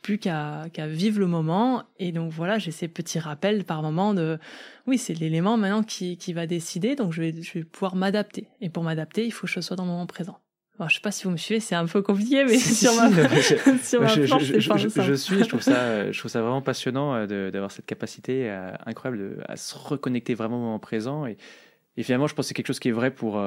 plus 0.02 0.18
qu'à 0.18 0.66
qu'à 0.72 0.86
vivre 0.86 1.18
le 1.18 1.26
moment. 1.26 1.82
Et 1.98 2.12
donc 2.12 2.30
voilà, 2.30 2.58
j'ai 2.58 2.70
ces 2.70 2.86
petits 2.86 3.18
rappels 3.18 3.64
par 3.64 3.82
moment 3.82 4.14
de, 4.14 4.38
oui, 4.86 4.96
c'est 4.96 5.14
l'élément 5.14 5.56
maintenant 5.56 5.82
qui, 5.82 6.16
qui 6.16 6.32
va 6.32 6.46
décider. 6.46 6.94
Donc 6.94 7.12
je 7.12 7.22
vais, 7.22 7.42
je 7.42 7.54
vais 7.54 7.64
pouvoir 7.64 7.96
m'adapter. 7.96 8.46
Et 8.60 8.70
pour 8.70 8.84
m'adapter, 8.84 9.26
il 9.26 9.32
faut 9.32 9.46
que 9.48 9.52
je 9.52 9.60
sois 9.60 9.76
dans 9.76 9.84
le 9.84 9.90
moment 9.90 10.06
présent. 10.06 10.38
Je 10.86 10.94
sais 10.94 11.00
pas 11.00 11.10
si 11.10 11.24
vous 11.24 11.30
me 11.30 11.36
suivez, 11.36 11.58
c'est 11.60 11.74
un 11.74 11.86
peu 11.86 12.02
compliqué, 12.02 12.44
mais 12.44 12.56
Si, 12.58 12.74
sur 12.86 12.92
si, 12.92 12.98
ma, 12.98 13.10
je- 13.10 13.78
sur 13.82 14.00
Moi, 14.00 14.08
ma 14.08 14.14
je, 14.14 14.26
force, 14.26 14.44
je- 14.44 14.60
je- 14.60 15.12
suis, 15.14 15.38
je 15.40 15.44
trouve 15.48 15.60
ça, 15.62 15.74
euh, 15.76 16.12
je 16.12 16.18
trouve 16.18 16.30
ça 16.30 16.40
vraiment 16.40 16.62
passionnant 16.62 17.14
euh, 17.16 17.50
d'avoir 17.50 17.70
cette 17.72 17.86
capacité 17.86 18.48
euh, 18.50 18.70
incroyable 18.86 19.18
de- 19.18 19.36
à 19.48 19.56
se 19.56 19.74
reconnecter 19.76 20.34
vraiment 20.34 20.56
au 20.58 20.60
moment 20.60 20.78
présent. 20.78 21.26
Et, 21.26 21.36
et 21.96 22.02
finalement, 22.04 22.28
je 22.28 22.34
pense 22.34 22.44
que 22.44 22.48
c'est 22.48 22.54
quelque 22.54 22.68
chose 22.68 22.78
qui 22.78 22.88
est 22.90 22.92
vrai 22.92 23.10
pour 23.10 23.38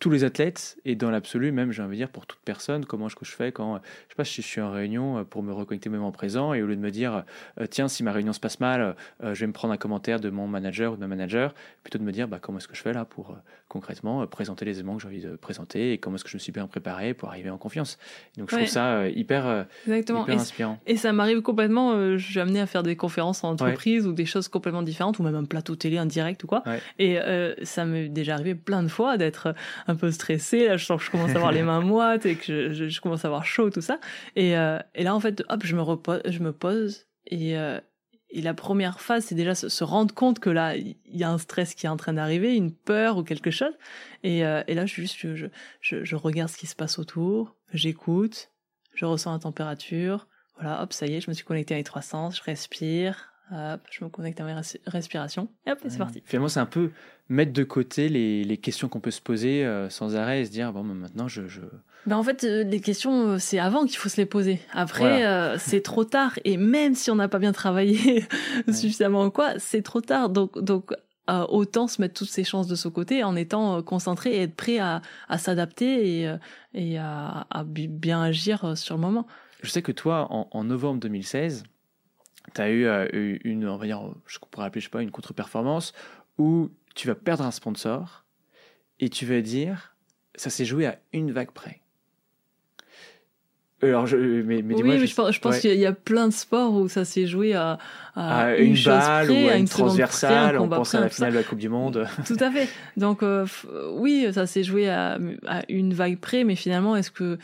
tous 0.00 0.10
les 0.10 0.24
athlètes 0.24 0.76
et 0.84 0.96
dans 0.96 1.10
l'absolu, 1.10 1.50
même, 1.50 1.72
j'ai 1.72 1.80
envie 1.82 1.96
de 1.96 2.02
dire, 2.02 2.10
pour 2.10 2.26
toute 2.26 2.40
personne. 2.44 2.84
Comment 2.84 3.06
est-ce 3.06 3.16
que 3.16 3.24
je 3.24 3.30
fais 3.32 3.52
quand, 3.52 3.76
euh, 3.76 3.78
je 4.08 4.12
sais 4.12 4.16
pas, 4.16 4.24
si 4.24 4.42
je 4.42 4.46
suis 4.46 4.60
en 4.60 4.70
réunion 4.70 5.18
euh, 5.18 5.24
pour 5.24 5.42
me 5.42 5.52
reconnecter 5.52 5.88
au 5.88 5.92
moment 5.92 6.12
présent 6.12 6.52
et 6.52 6.62
au 6.62 6.66
lieu 6.66 6.76
de 6.76 6.80
me 6.80 6.90
dire, 6.90 7.24
euh, 7.60 7.66
tiens, 7.66 7.88
si 7.88 8.02
ma 8.02 8.12
réunion 8.12 8.32
se 8.34 8.40
passe 8.40 8.60
mal, 8.60 8.96
je 9.22 9.32
vais 9.40 9.46
me 9.46 9.52
prendre 9.52 9.72
un 9.72 9.76
commentaire 9.78 10.20
de 10.20 10.28
mon 10.30 10.46
manager 10.46 10.92
ou 10.92 10.96
de 10.96 11.00
ma 11.00 11.06
manager, 11.06 11.54
plutôt 11.82 11.98
de 11.98 12.04
me 12.04 12.12
dire, 12.12 12.28
bah, 12.28 12.38
comment 12.40 12.58
est-ce 12.58 12.68
que 12.68 12.74
je 12.74 12.82
fais 12.82 12.92
là 12.92 13.04
pour 13.04 13.36
concrètement 13.68 14.26
présenter 14.26 14.64
les 14.64 14.78
éléments 14.78 14.96
que 14.96 15.02
j'ai 15.02 15.08
envie 15.08 15.20
de 15.22 15.36
présenter 15.36 15.92
et 15.92 15.98
comment 15.98 16.16
est-ce 16.16 16.24
que 16.24 16.30
je 16.30 16.36
me 16.36 16.40
suis 16.40 16.52
bien 16.52 16.66
préparé 16.66 17.14
pour 17.14 17.28
arriver 17.30 17.50
en 17.50 17.58
confiance. 17.58 17.98
Donc, 18.36 18.50
je 18.50 18.56
Ouais. 18.56 18.62
trouve 18.62 18.72
ça 18.72 19.08
hyper, 19.08 19.66
Exactement. 19.86 20.24
hyper 20.24 20.34
inspirant. 20.36 20.78
Et 20.86 20.96
ça 20.96 21.12
m'arrive 21.12 21.40
complètement, 21.40 21.92
euh, 21.92 22.18
je 22.18 22.30
suis 22.30 22.40
amenée 22.40 22.60
à 22.60 22.66
faire 22.66 22.82
des 22.82 22.94
conférences 22.96 23.42
en 23.42 23.50
entreprise 23.52 24.06
ou 24.06 24.12
des 24.12 24.26
choses 24.26 24.48
complètement 24.48 24.82
différentes, 24.82 25.18
ou 25.18 25.22
même 25.22 25.34
un 25.34 25.44
plateau 25.44 25.76
télé 25.76 25.98
indirect 25.98 26.44
ou 26.44 26.46
quoi. 26.46 26.62
Ouais. 26.66 26.80
Et 26.98 27.18
euh, 27.18 27.54
ça 27.62 27.84
m'est 27.84 28.08
déjà 28.08 28.34
arrivé 28.34 28.54
plein 28.54 28.82
de 28.82 28.88
fois 28.88 29.16
d'être 29.16 29.54
un 29.86 29.96
peu 29.96 30.10
stressée. 30.10 30.66
Là, 30.68 30.76
je 30.76 30.84
sens 30.84 30.98
que 31.00 31.06
je 31.06 31.10
commence 31.10 31.30
à 31.30 31.36
avoir 31.36 31.52
les 31.52 31.62
mains 31.62 31.80
moites 31.82 32.26
et 32.26 32.36
que 32.36 32.44
je, 32.44 32.72
je- 32.72 32.88
je 32.88 33.00
commence 33.00 33.24
à 33.24 33.28
avoir 33.28 33.44
chaud, 33.44 33.70
tout 33.70 33.80
ça. 33.80 33.98
Et, 34.36 34.56
euh, 34.56 34.78
et 34.94 35.02
là, 35.04 35.14
en 35.14 35.20
fait, 35.20 35.42
hop, 35.48 35.62
je 35.64 35.76
me 35.76 35.82
repose, 35.82 36.20
je 36.26 36.38
me 36.40 36.52
pose 36.52 37.06
et, 37.26 37.56
euh, 37.58 37.80
et 38.30 38.42
la 38.42 38.52
première 38.54 39.00
phase, 39.00 39.26
c'est 39.26 39.34
déjà 39.36 39.54
se, 39.54 39.68
se 39.68 39.84
rendre 39.84 40.12
compte 40.12 40.40
que 40.40 40.50
là, 40.50 40.76
il 40.76 40.96
y 41.06 41.22
a 41.22 41.30
un 41.30 41.38
stress 41.38 41.74
qui 41.74 41.86
est 41.86 41.88
en 41.88 41.96
train 41.96 42.14
d'arriver, 42.14 42.56
une 42.56 42.72
peur 42.72 43.16
ou 43.16 43.22
quelque 43.22 43.50
chose. 43.52 43.72
Et, 44.24 44.44
euh, 44.44 44.62
et 44.66 44.74
là, 44.74 44.86
je, 44.86 44.94
juste, 44.94 45.16
je, 45.34 45.46
je, 45.80 46.02
je 46.04 46.16
regarde 46.16 46.50
ce 46.50 46.56
qui 46.56 46.66
se 46.66 46.74
passe 46.74 46.98
autour, 46.98 47.54
j'écoute, 47.72 48.50
je 48.94 49.04
ressens 49.04 49.32
la 49.32 49.38
température. 49.38 50.26
Voilà, 50.56 50.82
hop, 50.82 50.92
ça 50.92 51.06
y 51.06 51.14
est, 51.14 51.20
je 51.20 51.30
me 51.30 51.34
suis 51.34 51.44
connecté 51.44 51.74
à 51.74 51.76
mes 51.76 51.84
trois 51.84 52.02
sens, 52.02 52.36
je 52.38 52.42
respire, 52.42 53.32
hop, 53.50 53.80
je 53.90 54.04
me 54.04 54.08
connecte 54.10 54.40
à 54.40 54.44
ma 54.44 54.60
res- 54.60 54.78
respiration, 54.86 55.48
et 55.66 55.72
hop, 55.72 55.78
c'est 55.88 55.98
parti. 55.98 56.22
Finalement, 56.24 56.48
c'est 56.48 56.60
un 56.60 56.66
peu 56.66 56.90
mettre 57.28 57.52
de 57.52 57.64
côté 57.64 58.08
les, 58.08 58.44
les 58.44 58.56
questions 58.58 58.88
qu'on 58.88 59.00
peut 59.00 59.10
se 59.10 59.20
poser 59.20 59.64
euh, 59.64 59.88
sans 59.90 60.16
arrêt 60.16 60.40
et 60.42 60.44
se 60.44 60.50
dire, 60.50 60.72
bon, 60.72 60.84
bah, 60.84 60.94
maintenant, 60.94 61.28
je... 61.28 61.46
je... 61.48 61.60
Ben 62.06 62.16
en 62.16 62.22
fait, 62.22 62.44
euh, 62.44 62.64
les 62.64 62.80
questions, 62.80 63.28
euh, 63.30 63.38
c'est 63.38 63.58
avant 63.58 63.86
qu'il 63.86 63.96
faut 63.96 64.10
se 64.10 64.18
les 64.18 64.26
poser. 64.26 64.60
Après, 64.72 65.26
euh, 65.26 65.56
c'est 65.58 65.80
trop 65.80 66.04
tard. 66.04 66.38
Et 66.44 66.58
même 66.58 66.94
si 66.94 67.10
on 67.10 67.14
n'a 67.14 67.28
pas 67.28 67.38
bien 67.38 67.52
travaillé 67.52 68.26
suffisamment 68.72 69.24
ou 69.24 69.30
quoi, 69.30 69.58
c'est 69.58 69.80
trop 69.82 70.00
tard. 70.02 70.28
Donc, 70.28 70.58
donc 70.62 70.92
autant 71.48 71.86
se 71.88 72.02
mettre 72.02 72.12
toutes 72.12 72.28
ses 72.28 72.44
chances 72.44 72.66
de 72.66 72.74
son 72.74 72.90
côté 72.90 73.24
en 73.24 73.34
étant 73.36 73.82
concentré 73.82 74.32
et 74.36 74.42
être 74.42 74.54
prêt 74.54 74.78
à, 74.78 75.00
à 75.30 75.38
s'adapter 75.38 76.20
et, 76.24 76.36
et 76.74 76.98
à, 76.98 77.46
à 77.50 77.64
bi- 77.64 77.88
bien 77.88 78.20
agir 78.22 78.76
sur 78.76 78.96
le 78.96 79.00
moment. 79.00 79.26
Je 79.62 79.70
sais 79.70 79.80
que 79.80 79.92
toi, 79.92 80.26
en, 80.30 80.48
en 80.50 80.64
novembre 80.64 81.00
2016, 81.00 81.64
tu 82.54 82.60
as 82.60 82.70
eu 82.70 82.86
euh, 82.86 83.08
eu 83.12 83.40
une, 83.44 83.68
on 83.68 83.76
va 83.76 83.86
dire, 83.86 84.00
je 84.26 84.38
pourrais 84.38 84.66
appeler, 84.66 84.80
je 84.80 84.86
sais 84.86 84.90
pas, 84.90 85.02
une 85.02 85.10
contre-performance 85.10 85.92
où 86.38 86.70
tu 86.94 87.08
vas 87.08 87.14
perdre 87.14 87.44
un 87.44 87.50
sponsor 87.50 88.24
et 89.00 89.08
tu 89.08 89.26
vas 89.26 89.40
dire, 89.40 89.94
ça 90.34 90.50
s'est 90.50 90.64
joué 90.64 90.86
à 90.86 90.98
une 91.12 91.32
vague 91.32 91.50
près. 91.50 91.80
Alors, 93.82 94.06
je, 94.06 94.16
mais, 94.16 94.62
mais 94.62 94.74
oui, 94.74 94.82
mais 94.82 95.06
je 95.06 95.14
pense, 95.14 95.32
je 95.32 95.40
pense 95.40 95.56
ouais. 95.56 95.60
qu'il 95.60 95.78
y 95.78 95.84
a- 95.84 95.92
plein 95.92 96.28
de 96.28 96.32
sports 96.32 96.72
où 96.72 96.88
ça 96.88 97.04
s'est 97.04 97.26
joué 97.26 97.54
à, 97.54 97.78
à 98.14 98.44
à 98.44 98.56
une, 98.56 98.68
une, 98.68 98.76
chose 98.76 98.86
balle 98.86 99.26
près, 99.26 99.44
ou 99.44 99.48
à 99.48 99.56
une, 99.56 99.66
seconde 99.66 99.86
près, 99.88 100.06
transversale, 100.06 100.58
on 100.58 100.68
pense 100.68 100.88
près, 100.90 100.98
à 100.98 101.00
la 101.02 101.08
finale 101.08 101.32
de 101.32 101.38
la 101.38 101.44
Coupe 101.44 101.58
du 101.58 101.68
Monde. 101.68 102.06
Tout 102.26 102.36
à 102.40 102.50
fait. 102.50 102.68
Donc 102.96 103.22
euh, 103.22 103.46
euh, 103.68 103.90
oui, 103.92 104.26
ça 104.32 104.46
s'est 104.46 104.62
joué 104.62 104.88
à, 104.88 105.18
à 105.46 105.62
une 105.68 105.92
vague 105.92 106.18
près, 106.18 106.44
mais 106.44 106.56
finalement, 106.56 106.96
est-ce 106.96 107.10
que 107.10 107.38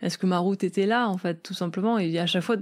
est-ce 0.00 0.18
que 0.18 0.26
ma 0.26 0.38
route 0.38 0.64
était 0.64 0.86
là 0.86 1.08
en 1.08 1.18
fait, 1.18 1.42
tout 1.42 1.54
simplement? 1.54 1.98
Et 1.98 2.18
à 2.18 2.26
chaque 2.26 2.42
fois, 2.42 2.56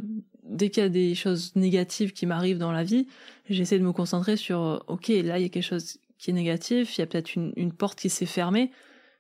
dès 0.51 0.69
qu'il 0.69 0.83
y 0.83 0.87
a 0.87 0.91
des 0.91 1.15
choses 1.15 1.55
négatives 1.57 2.13
qui 2.13 2.27
m'arrivent 2.27 2.59
dans 2.59 2.73
la 2.73 2.85
vie, 2.85 3.07
j'essaie 3.49 3.79
de 3.79 3.85
me 3.85 3.93
concentrer 3.93 4.37
sur 4.37 4.61
euh, 4.61 4.79
ok, 4.89 5.09
là 5.09 5.39
il 5.39 5.43
y 5.43 5.47
a 5.47 5.49
quelque 5.49 5.63
chose 5.63 5.99
qui 6.19 6.31
est 6.31 6.35
négatif, 6.35 6.99
il 6.99 7.01
y 7.01 7.05
a 7.05 7.07
peut-être 7.07 7.35
une, 7.35 7.73
porte 7.73 7.99
qui 7.99 8.11
s'est 8.11 8.27
fermée, 8.27 8.71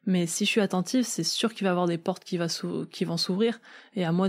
mais 0.04 0.26
si 0.26 0.44
je 0.44 0.50
suis 0.50 0.60
attentif, 0.60 1.06
c'est 1.06 1.24
sûr 1.24 1.54
qu'il 1.54 1.64
va 1.64 1.70
y 1.70 1.72
avoir 1.72 1.86
des 1.86 1.96
portes 1.96 2.24
qui, 2.24 2.36
vont 2.36 3.16
s'ouvrir, 3.16 3.60
et 3.94 4.04
à 4.04 4.12
moi 4.12 4.28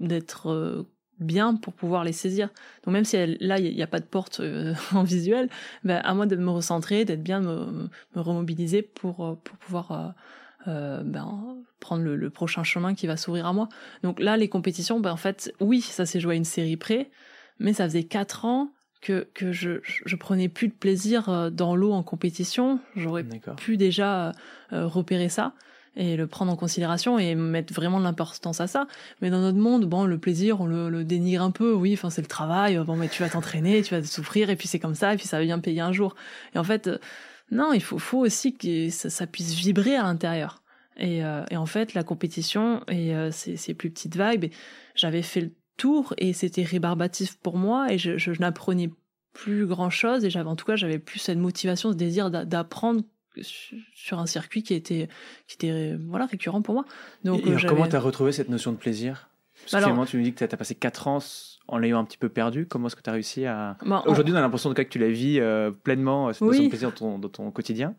d'être 0.00 0.50
euh, 0.50 0.88
bien 1.18 1.54
pour 1.56 1.74
pouvoir 1.74 2.04
les 2.04 2.12
saisir. 2.12 2.48
Donc 2.84 2.94
même 2.94 3.04
si 3.04 3.16
là 3.40 3.58
il 3.58 3.74
n'y 3.74 3.82
a 3.82 3.86
pas 3.86 4.00
de 4.00 4.06
porte 4.06 4.40
euh, 4.40 4.74
en 4.94 5.02
visuel, 5.02 5.50
ben, 5.84 6.00
à 6.02 6.14
moi 6.14 6.26
de 6.26 6.36
me 6.36 6.50
recentrer, 6.50 7.04
d'être 7.04 7.22
bien, 7.22 7.40
de 7.40 7.46
me, 7.46 7.88
remobiliser 8.14 8.82
pour, 8.82 9.38
pouvoir 9.60 10.14
euh, 10.68 11.02
ben, 11.02 11.56
prendre 11.80 12.02
le, 12.04 12.14
le 12.14 12.30
prochain 12.30 12.62
chemin 12.62 12.94
qui 12.94 13.06
va 13.06 13.16
s'ouvrir 13.16 13.46
à 13.46 13.52
moi. 13.52 13.68
Donc 14.02 14.20
là, 14.20 14.36
les 14.36 14.48
compétitions, 14.48 15.00
ben, 15.00 15.10
en 15.10 15.16
fait, 15.16 15.52
oui, 15.60 15.80
ça 15.80 16.06
s'est 16.06 16.20
joué 16.20 16.34
à 16.34 16.36
une 16.36 16.44
série 16.44 16.76
près, 16.76 17.10
mais 17.58 17.72
ça 17.72 17.84
faisait 17.84 18.04
quatre 18.04 18.44
ans 18.44 18.70
que, 19.00 19.28
que 19.34 19.52
je, 19.52 19.80
je 19.82 20.16
prenais 20.16 20.48
plus 20.48 20.68
de 20.68 20.74
plaisir 20.74 21.28
euh, 21.28 21.50
dans 21.50 21.76
l'eau 21.76 21.92
en 21.92 22.02
compétition. 22.02 22.80
J'aurais 22.96 23.24
pu 23.56 23.76
déjà 23.76 24.32
euh, 24.72 24.86
repérer 24.86 25.28
ça 25.28 25.54
et 25.96 26.16
le 26.16 26.26
prendre 26.28 26.52
en 26.52 26.56
considération 26.56 27.18
et 27.18 27.34
mettre 27.34 27.72
vraiment 27.72 27.98
de 27.98 28.04
l'importance 28.04 28.60
à 28.60 28.66
ça. 28.66 28.86
Mais 29.20 29.30
dans 29.30 29.40
notre 29.40 29.58
monde, 29.58 29.84
bon, 29.86 30.04
le 30.04 30.18
plaisir, 30.18 30.60
on 30.60 30.66
le, 30.66 30.90
le 30.90 31.02
dénigre 31.02 31.42
un 31.42 31.50
peu. 31.50 31.72
Oui, 31.72 31.92
enfin, 31.94 32.10
c'est 32.10 32.22
le 32.22 32.28
travail. 32.28 32.78
Bon, 32.84 32.94
mais 32.94 33.08
tu 33.08 33.22
vas 33.22 33.28
t'entraîner, 33.28 33.82
tu 33.82 33.94
vas 33.94 34.02
souffrir, 34.04 34.48
et 34.50 34.56
puis 34.56 34.68
c'est 34.68 34.78
comme 34.78 34.94
ça, 34.94 35.14
et 35.14 35.16
puis 35.16 35.26
ça 35.26 35.38
va 35.38 35.44
bien 35.44 35.58
payer 35.58 35.80
un 35.80 35.92
jour. 35.92 36.14
Et 36.54 36.58
en 36.58 36.64
fait, 36.64 36.86
euh, 36.86 36.98
non, 37.50 37.72
il 37.72 37.82
faut, 37.82 37.98
faut 37.98 38.18
aussi 38.18 38.54
que 38.56 38.90
ça, 38.90 39.10
ça 39.10 39.26
puisse 39.26 39.54
vibrer 39.54 39.96
à 39.96 40.02
l'intérieur. 40.02 40.62
Et, 40.96 41.24
euh, 41.24 41.44
et 41.50 41.56
en 41.56 41.66
fait, 41.66 41.94
la 41.94 42.02
compétition 42.04 42.82
et 42.88 43.14
euh, 43.14 43.30
ces, 43.30 43.56
ces 43.56 43.72
plus 43.74 43.90
petites 43.90 44.16
vagues, 44.16 44.40
ben, 44.40 44.50
j'avais 44.96 45.22
fait 45.22 45.40
le 45.42 45.52
tour 45.76 46.12
et 46.18 46.32
c'était 46.32 46.64
rébarbatif 46.64 47.36
pour 47.38 47.56
moi 47.56 47.92
et 47.92 47.98
je, 47.98 48.18
je, 48.18 48.32
je 48.32 48.40
n'apprenais 48.40 48.90
plus 49.32 49.64
grand 49.66 49.90
chose 49.90 50.24
et 50.24 50.30
j'avais 50.30 50.48
en 50.48 50.56
tout 50.56 50.64
cas 50.64 50.74
j'avais 50.74 50.98
plus 50.98 51.20
cette 51.20 51.38
motivation, 51.38 51.92
ce 51.92 51.96
désir 51.96 52.30
d'a- 52.32 52.44
d'apprendre 52.44 53.02
su- 53.40 53.84
sur 53.94 54.18
un 54.18 54.26
circuit 54.26 54.64
qui 54.64 54.74
était 54.74 55.08
qui 55.46 55.54
était 55.54 55.94
voilà 56.08 56.26
récurrent 56.26 56.62
pour 56.62 56.74
moi. 56.74 56.84
Donc 57.22 57.42
et 57.42 57.44
euh, 57.44 57.48
alors, 57.50 57.60
comment 57.66 57.76
j'avais- 57.82 57.90
tu 57.90 57.96
as 57.96 58.00
retrouvé 58.00 58.32
cette 58.32 58.48
notion 58.48 58.72
de 58.72 58.76
plaisir? 58.76 59.28
Parce 59.60 59.66
que 59.66 59.78
finalement, 59.86 60.06
tu 60.06 60.16
nous 60.16 60.24
dis 60.24 60.32
que 60.34 60.44
tu 60.44 60.52
as 60.52 60.56
passé 60.56 60.74
4 60.74 61.06
ans 61.06 61.20
en 61.68 61.78
l'ayant 61.78 62.00
un 62.00 62.04
petit 62.04 62.18
peu 62.18 62.28
perdu. 62.28 62.66
Comment 62.66 62.86
est-ce 62.88 62.96
que 62.96 63.02
tu 63.02 63.10
as 63.10 63.12
réussi 63.12 63.44
à... 63.46 63.76
En- 63.86 64.02
Aujourd'hui, 64.06 64.34
on 64.34 64.36
a 64.36 64.40
l'impression 64.40 64.72
que 64.74 64.82
tu 64.82 64.98
la 64.98 65.08
vis 65.10 65.38
euh, 65.40 65.70
pleinement, 65.70 66.28
euh, 66.28 66.32
cette 66.32 66.42
Oui. 66.48 66.68
plaisir 66.68 66.90
dans 66.90 66.96
ton, 66.96 67.18
dans 67.18 67.28
ton 67.28 67.50
quotidien. 67.50 67.94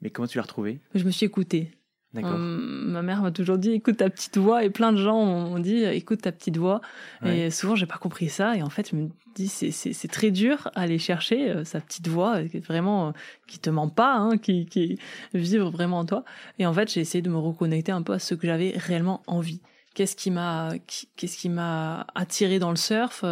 Mais 0.00 0.10
comment 0.10 0.28
tu 0.28 0.38
l'as 0.38 0.42
retrouvée? 0.42 0.78
Je 0.94 1.04
me 1.04 1.10
suis 1.10 1.26
écoutée. 1.26 1.72
D'accord. 2.14 2.36
Hum, 2.36 2.90
ma 2.92 3.02
mère 3.02 3.20
m'a 3.20 3.30
toujours 3.32 3.58
dit 3.58 3.72
écoute 3.72 3.98
ta 3.98 4.08
petite 4.08 4.38
voix 4.38 4.64
et 4.64 4.70
plein 4.70 4.92
de 4.92 4.96
gens 4.96 5.26
m'ont 5.26 5.58
dit 5.58 5.84
écoute 5.84 6.22
ta 6.22 6.32
petite 6.32 6.56
voix 6.56 6.80
Ouais. 7.22 7.38
et 7.38 7.50
souvent 7.50 7.74
j'ai 7.76 7.84
pas 7.84 7.98
compris 7.98 8.30
ça 8.30 8.56
et 8.56 8.62
en 8.62 8.70
fait 8.70 8.88
je 8.90 8.96
me 8.96 9.08
dis 9.34 9.46
c'est 9.46 9.70
c'est 9.72 9.92
c'est 9.92 10.08
très 10.08 10.30
dur 10.30 10.70
à 10.74 10.80
aller 10.80 10.98
chercher 10.98 11.50
euh, 11.50 11.64
sa 11.64 11.82
petite 11.82 12.08
voix 12.08 12.38
euh, 12.38 12.48
vraiment 12.66 13.08
euh, 13.08 13.12
qui 13.46 13.58
te 13.58 13.68
ment 13.68 13.90
pas 13.90 14.14
hein, 14.16 14.38
qui 14.38 14.64
qui 14.64 14.98
vivre 15.34 15.68
vraiment 15.70 15.98
en 15.98 16.06
toi 16.06 16.24
et 16.58 16.64
en 16.64 16.72
fait 16.72 16.90
j'ai 16.90 17.00
essayé 17.02 17.20
de 17.20 17.28
me 17.28 17.36
reconnecter 17.36 17.92
un 17.92 18.00
peu 18.00 18.14
à 18.14 18.18
ce 18.18 18.34
que 18.34 18.46
j'avais 18.46 18.72
réellement 18.74 19.22
envie 19.26 19.60
qu'est-ce 19.98 20.14
qui 20.14 20.30
m'a 20.30 20.70
qu'est-ce 21.16 21.36
qui 21.36 21.48
m'a 21.48 22.06
attiré 22.14 22.60
dans 22.60 22.70
le 22.70 22.76
surf 22.76 23.24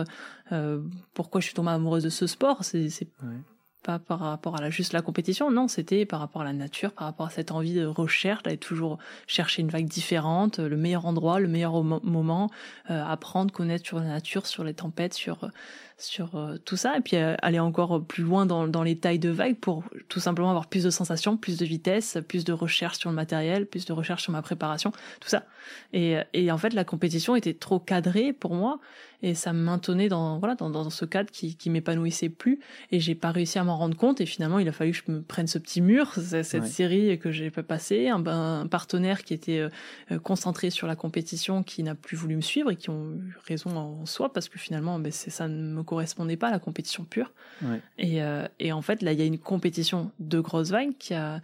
euh, 0.53 0.81
pourquoi 1.15 1.41
je 1.41 1.47
suis 1.47 1.55
tombée 1.55 1.71
amoureuse 1.71 2.03
de 2.03 2.09
ce 2.11 2.27
sport 2.27 2.65
c'est 2.65 2.89
Ouais. 3.23 3.37
pas 3.85 4.01
par 4.01 4.19
rapport 4.19 4.57
à 4.57 4.61
la, 4.61 4.69
juste 4.69 4.93
la 4.93 5.01
compétition, 5.01 5.49
non, 5.53 5.69
c'était 5.69 6.07
par 6.07 6.19
rapport 6.19 6.43
à 6.43 6.45
la 6.45 6.53
nature, 6.53 6.91
par 6.93 7.07
rapport 7.07 7.27
à 7.27 7.31
cette 7.31 7.53
envie 7.53 7.73
de 7.73 7.87
recherche, 7.87 8.43
d'aller 8.43 8.59
toujours 8.59 8.99
chercher 9.29 9.63
une 9.63 9.69
vague 9.69 9.87
différente, 9.87 10.59
le 10.59 10.77
meilleur 10.77 11.07
endroit, 11.07 11.39
le 11.39 11.47
meilleur 11.47 11.85
mo- 11.85 12.01
moment, 12.03 12.51
euh, 12.91 13.05
apprendre, 13.05 13.53
connaître 13.53 13.87
sur 13.87 14.01
la 14.01 14.07
nature, 14.07 14.47
sur 14.47 14.65
les 14.65 14.75
tempêtes, 14.75 15.15
sur 15.15 15.49
sur 15.99 16.37
euh, 16.37 16.57
tout 16.65 16.77
ça, 16.77 16.99
et 16.99 17.01
puis 17.01 17.17
euh, 17.17 17.35
aller 17.43 17.59
encore 17.59 18.05
plus 18.05 18.23
loin 18.23 18.45
dans, 18.47 18.69
dans 18.69 18.83
les 18.83 18.99
tailles 18.99 19.19
de 19.19 19.31
vagues 19.31 19.57
pour 19.57 19.85
tout 20.09 20.21
simplement 20.21 20.51
avoir 20.51 20.67
plus 20.67 20.85
de 20.85 20.91
sensations, 20.91 21.37
plus 21.37 21.57
de 21.59 21.65
vitesse, 21.65 22.19
plus 22.29 22.45
de 22.45 22.53
recherche 22.53 22.99
sur 22.99 23.09
le 23.11 23.17
matériel, 23.17 23.67
plus 23.67 23.87
de 23.87 23.93
recherche 23.93 24.23
sur 24.23 24.33
ma 24.33 24.43
préparation, 24.43 24.93
tout 25.21 25.29
ça. 25.29 25.45
Et, 25.93 26.17
et 26.35 26.51
en 26.53 26.59
fait, 26.59 26.75
la 26.75 26.85
compétition 26.85 27.35
était 27.35 27.55
trop 27.55 27.79
cadrée 27.81 28.33
pour 28.33 28.55
moi, 28.55 28.79
et 29.23 29.35
ça 29.35 29.55
me 29.55 29.61
maintenait 29.61 30.09
dans 30.11 30.39
voilà 30.39 30.57
dans, 30.57 30.69
dans 30.69 30.91
ce 30.91 31.07
cadre 31.07 31.31
qui, 31.31 31.57
qui 31.57 31.71
m'épanouissait 31.71 32.29
plus 32.29 32.61
et 32.93 33.01
j'ai 33.01 33.15
pas 33.15 33.31
réussi 33.31 33.59
à 33.59 33.65
m'en 33.65 33.79
rendre 33.79 33.97
compte 33.97 34.21
et 34.21 34.27
finalement 34.27 34.59
il 34.59 34.69
a 34.69 34.73
fallu 34.73 34.93
que 34.93 34.99
je 35.07 35.11
me 35.11 35.23
prenne 35.23 35.47
ce 35.47 35.59
petit 35.59 35.81
mur 35.81 36.13
cette 36.15 36.53
Ouais. 36.61 36.67
série 36.69 37.19
que 37.19 37.31
j'ai 37.33 37.51
pas 37.51 37.63
passé 37.63 38.09
un, 38.09 38.25
un 38.27 38.67
partenaire 38.67 39.25
qui 39.25 39.33
était 39.33 39.59
euh, 39.61 39.71
euh, 40.13 40.19
concentré 40.19 40.69
sur 40.69 40.87
la 40.87 40.97
compétition 40.97 41.63
qui 41.63 41.83
n'a 41.83 41.95
plus 41.95 42.15
voulu 42.15 42.37
me 42.37 42.43
suivre 42.43 42.71
et 42.71 42.77
qui 42.77 42.91
ont 42.91 43.13
eu 43.15 43.35
raison 43.49 43.75
en 43.75 44.05
soi 44.05 44.31
parce 44.35 44.51
que 44.51 44.59
finalement 44.59 44.99
ben, 44.99 45.11
c'est 45.11 45.31
ça 45.31 45.49
ne 45.49 45.73
me 45.73 45.83
correspondait 45.87 46.37
pas 46.37 46.51
la 46.51 46.59
compétition 46.59 47.05
pure 47.05 47.33
Ouais. 47.63 47.81
et, 47.97 48.23
euh, 48.23 48.47
et 48.61 48.71
en 48.73 48.83
fait 48.83 49.01
là 49.01 49.13
il 49.13 49.19
y 49.19 49.23
a 49.23 49.25
une 49.25 49.39
compétition 49.39 50.11
de 50.21 50.41
grosse 50.41 50.69
vague 50.71 50.93
qui 50.99 51.15
a 51.15 51.41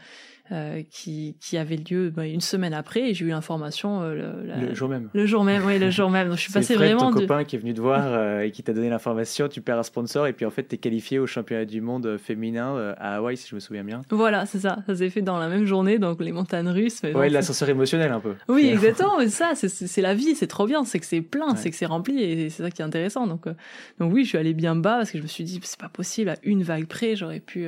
euh, 0.53 0.83
qui, 0.91 1.37
qui 1.41 1.57
avait 1.57 1.77
lieu 1.77 2.11
ben, 2.11 2.25
une 2.25 2.41
semaine 2.41 2.75
après 2.75 3.11
et 3.11 3.15
j'ai 3.15 3.25
eu 3.25 3.29
l'information 3.29 4.03
euh, 4.03 4.15
le, 4.43 4.47
la- 4.47 4.57
Le 4.59 4.75
jour 4.75 4.89
même. 4.89 5.09
le 5.13 5.25
jour 5.27 5.45
même 5.45 5.65
oui 5.67 5.79
le 5.79 5.91
jour 5.91 6.11
même 6.11 6.29
donc 6.29 6.37
je 6.37 6.43
suis 6.43 6.53
Fred, 6.63 6.65
vraiment 6.77 7.11
ton 7.11 7.19
du- 7.21 7.27
copain 7.27 7.45
qui 7.45 7.57
est 7.57 7.59
venu 7.59 7.73
te 7.75 7.81
voir 7.81 8.03
euh, 8.05 8.41
et 8.43 8.51
qui 8.51 8.63
t'a 8.63 8.73
donné 8.73 8.91
l'information. 8.91 9.49
Tu 9.49 9.61
perds 9.63 9.79
un 9.79 9.83
sponsor 9.83 10.27
et 10.27 10.33
puis 10.33 10.45
en 10.47 10.51
fait, 10.51 10.69
tu 10.69 10.75
es 10.75 10.79
qualifié 10.79 11.19
au 11.19 11.27
championnat 11.27 11.65
du 11.65 11.81
monde 11.81 12.19
féminin 12.19 12.95
à 12.99 13.17
Hawaï, 13.17 13.37
si 13.37 13.49
je 13.49 13.55
me 13.55 13.61
souviens 13.61 13.85
bien. 13.85 14.03
Voilà, 14.11 14.47
c'est 14.47 14.59
ça. 14.61 14.79
Ça 14.87 14.95
s'est 14.95 15.11
fait 15.11 15.23
dans 15.23 15.39
la 15.39 15.49
même 15.49 15.65
journée, 15.65 15.99
donc 15.99 16.21
les 16.21 16.33
montagnes 16.33 16.69
russes. 16.69 17.03
Mais 17.03 17.15
ouais, 17.15 17.29
l'ascenseur 17.31 17.69
émotionnel 17.69 18.13
un 18.13 18.21
peu. 18.21 18.35
Oui, 18.49 18.69
exactement. 18.73 19.19
Mais 19.19 19.29
ça, 19.29 19.53
c'est 19.55 20.03
la 20.03 20.15
vie, 20.15 20.35
c'est 20.35 20.47
trop 20.47 20.67
bien. 20.67 20.85
C'est 20.85 20.99
que 21.01 21.07
c'est 21.07 21.21
plein, 21.23 21.55
c'est 21.57 21.71
que 21.71 21.77
c'est 21.77 21.87
rempli 21.87 22.23
et 22.23 22.51
c'est 22.51 22.63
ça 22.63 22.71
qui 22.71 22.83
est 22.83 22.85
intéressant. 22.85 23.27
Donc, 23.27 23.47
donc 23.99 24.13
oui, 24.13 24.25
je 24.25 24.31
suis 24.31 24.39
allée 24.39 24.55
bien 24.55 24.77
bas 24.77 24.97
parce 24.99 25.11
que 25.11 25.19
je 25.19 25.23
me 25.23 25.29
suis 25.29 25.45
dit, 25.45 25.61
c'est 25.63 25.81
pas 25.81 25.89
possible, 25.89 26.29
à 26.31 26.37
une 26.43 26.63
vague 26.63 26.87
près, 26.87 27.17
j'aurais 27.17 27.41
pu 27.41 27.67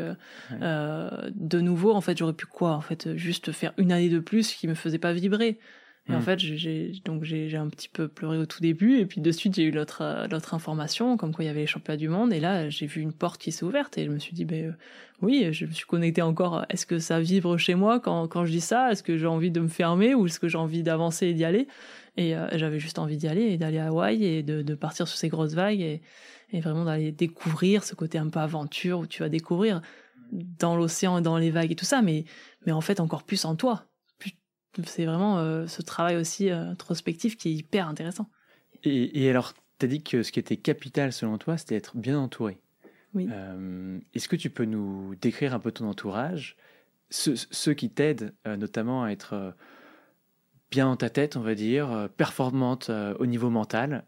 de 1.35 1.61
nouveau, 1.61 1.93
en 1.93 2.01
fait, 2.01 2.17
j'aurais 2.19 2.33
pu 2.33 2.47
quoi 2.47 2.74
En 2.75 2.81
fait, 2.81 3.17
juste 3.17 3.53
faire 3.53 3.73
une 3.79 3.93
année 3.93 4.09
de 4.09 4.19
plus 4.19 4.53
qui 4.53 4.69
me 4.69 4.75
faisait 4.75 4.99
pas 4.99 5.13
vibrer. 5.13 5.59
Et 6.07 6.13
en 6.13 6.19
mm. 6.19 6.23
fait, 6.23 6.39
j'ai 6.39 6.93
donc 7.07 7.25
j'ai 7.25 7.57
un 7.57 7.69
petit 7.69 7.89
peu 7.89 8.09
pleuré 8.09 8.37
au 8.37 8.45
tout 8.45 8.61
début, 8.61 8.99
et 8.99 9.07
puis 9.07 9.23
de 9.23 9.31
suite 9.31 9.55
j'ai 9.55 9.63
eu 9.63 9.71
l'autre 9.71 10.03
euh, 10.03 10.27
l'autre 10.29 10.53
information, 10.53 11.17
comme 11.17 11.33
quoi 11.33 11.45
il 11.45 11.47
y 11.47 11.51
avait 11.51 11.63
les 11.63 11.67
championnats 11.67 11.97
du 11.97 12.09
monde, 12.09 12.31
et 12.35 12.41
là 12.41 12.69
j'ai 12.69 12.87
vu 12.87 13.01
une 13.01 13.15
porte 13.15 13.41
qui 13.41 13.53
s'est 13.53 13.65
ouverte, 13.65 13.97
et 13.97 14.05
je 14.05 14.11
me 14.11 14.19
suis 14.19 14.35
dit, 14.35 14.45
ben 14.45 14.67
euh, 14.67 14.73
oui, 15.23 15.49
je 15.53 15.65
me 15.65 15.73
suis 15.73 15.87
connecté 15.87 16.21
encore. 16.21 16.67
Est-ce 16.69 16.85
que 16.85 16.99
ça 16.99 17.21
vibre 17.21 17.57
chez 17.57 17.75
moi 17.75 18.01
quand 18.01 18.29
quand 18.29 18.45
je 18.45 18.53
dis 18.53 18.61
ça? 18.61 18.93
Est-ce 18.93 19.03
que 19.03 19.17
j'ai 19.17 19.27
envie 19.27 19.51
de 19.51 19.61
me 19.61 19.69
fermer 19.69 20.15
ou 20.15 20.27
est-ce 20.27 20.39
que 20.39 20.49
j'ai 20.49 20.59
envie 20.59 20.83
d'avancer 20.83 21.29
et 21.29 21.33
d'y 21.33 21.45
aller? 21.45 21.69
Et 22.19 22.37
euh, 22.37 22.49
j'avais 22.53 22.79
juste 22.79 22.99
envie 22.99 23.17
d'y 23.17 23.27
aller 23.27 23.53
et 23.53 23.57
d'aller 23.57 23.79
à 23.79 23.87
Hawaï 23.87 24.25
et 24.25 24.43
de, 24.43 24.61
de 24.61 24.75
partir 24.75 25.09
sur 25.09 25.17
ces 25.17 25.31
grosses 25.31 25.55
vagues 25.55 25.81
et, 25.81 26.03
et 26.53 26.61
vraiment 26.61 26.85
d'aller 26.85 27.13
découvrir 27.13 27.83
ce 27.83 27.95
côté 27.95 28.19
un 28.19 28.29
peu 28.29 28.41
aventure 28.41 28.99
où 28.99 29.07
tu 29.07 29.23
vas 29.23 29.31
découvrir 29.31 29.81
dans 30.35 30.77
l'océan 30.77 31.19
et 31.19 31.23
dans 31.23 31.39
les 31.39 31.51
vagues 31.51 31.73
et 31.73 31.77
tout 31.77 31.85
ça, 31.85 32.03
mais 32.03 32.25
mais 32.67 32.73
en 32.73 32.81
fait 32.81 33.01
encore 33.01 33.23
plus 33.23 33.45
en 33.45 33.57
toi 33.57 33.87
c'est 34.83 35.05
vraiment 35.05 35.39
euh, 35.39 35.67
ce 35.67 35.83
travail 35.83 36.17
aussi 36.17 36.51
euh, 36.51 36.71
introspectif 36.71 37.37
qui 37.37 37.51
est 37.51 37.53
hyper 37.53 37.89
intéressant. 37.89 38.29
Et, 38.83 39.31
alors, 39.31 39.55
tu 39.79 39.87
as 39.87 39.89
dit 39.89 40.03
que 40.03 40.23
ce 40.23 40.31
qui 40.31 40.39
était 40.39 40.57
capital 40.57 41.13
selon 41.13 41.39
toi, 41.39 41.57
c'était 41.57 41.77
être 41.77 41.97
bien 41.97 42.19
entouré. 42.19 42.59
Oui. 43.15 43.29
Euh, 43.31 43.99
est-ce 44.13 44.29
que 44.29 44.37
tu 44.37 44.51
peux 44.51 44.67
nous 44.67 45.15
décrire 45.21 45.55
un 45.55 45.59
peu 45.59 45.73
ton 45.73 45.89
entourage, 45.89 46.57
ceux, 47.09 47.75
qui 47.75 47.89
t'aident 47.89 48.35
notamment 48.45 49.05
à 49.05 49.11
être 49.11 49.55
bien 50.71 50.87
dans 50.87 50.97
ta 50.97 51.09
tête, 51.09 51.37
on 51.37 51.41
va 51.41 51.55
dire, 51.55 52.11
performante 52.17 52.91
au 52.91 53.25
niveau 53.25 53.49
mental, 53.49 54.05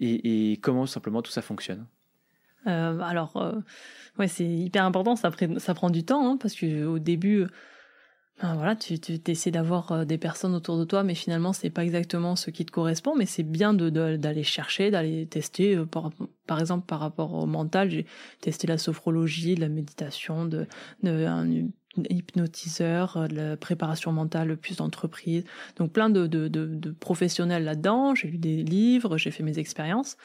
et, 0.00 0.58
comment 0.60 0.86
simplement 0.86 1.22
tout 1.22 1.30
ça 1.30 1.40
fonctionne? 1.40 1.86
Alors, 2.66 3.62
ouais, 4.18 4.28
c'est 4.28 4.46
hyper 4.46 4.84
important, 4.84 5.16
ça, 5.16 5.30
prend 5.74 5.90
du 5.90 6.04
temps, 6.04 6.32
hein, 6.32 6.36
parce 6.40 6.54
qu'au 6.58 6.98
début 6.98 7.46
ah, 8.40 8.54
voilà, 8.56 8.74
tu, 8.74 8.98
essaies 9.28 9.52
d'avoir 9.52 9.92
euh, 9.92 10.04
des 10.04 10.18
personnes 10.18 10.56
autour 10.56 10.76
de 10.76 10.84
toi, 10.84 11.04
mais 11.04 11.14
finalement, 11.14 11.52
c'est 11.52 11.70
pas 11.70 11.84
exactement 11.84 12.34
ce 12.34 12.50
qui 12.50 12.66
te 12.66 12.72
correspond, 12.72 13.14
mais 13.14 13.26
c'est 13.26 13.44
bien 13.44 13.72
d'aller 13.74 14.42
chercher, 14.42 14.90
d'aller 14.90 15.26
tester. 15.26 15.76
Euh, 15.76 15.86
par, 15.86 16.10
par, 16.46 16.58
exemple, 16.58 16.84
par 16.84 16.98
rapport 16.98 17.32
au 17.32 17.46
mental, 17.46 17.90
j'ai 17.90 18.06
testé 18.40 18.66
la 18.66 18.76
sophrologie, 18.76 19.54
la 19.54 19.68
méditation, 19.68 20.46
de, 20.46 20.66
de 21.04 21.24
un, 21.26 21.68
hypnotiseur, 22.10 23.16
euh, 23.16 23.26
la 23.28 23.56
préparation 23.56 24.12
mentale 24.12 24.56
plus 24.56 24.76
d'entreprise. 24.76 25.44
Donc 25.76 25.92
plein 25.92 26.10
de, 26.10 26.26
de, 26.26 26.48
de, 26.48 26.66
de 26.66 26.90
professionnels 26.90 27.64
là-dedans. 27.64 28.14
J'ai 28.14 28.28
lu 28.28 28.38
des 28.38 28.62
livres, 28.62 29.18
j'ai 29.18 29.30
fait 29.30 29.42
mes 29.42 29.58
expériences. 29.58 30.16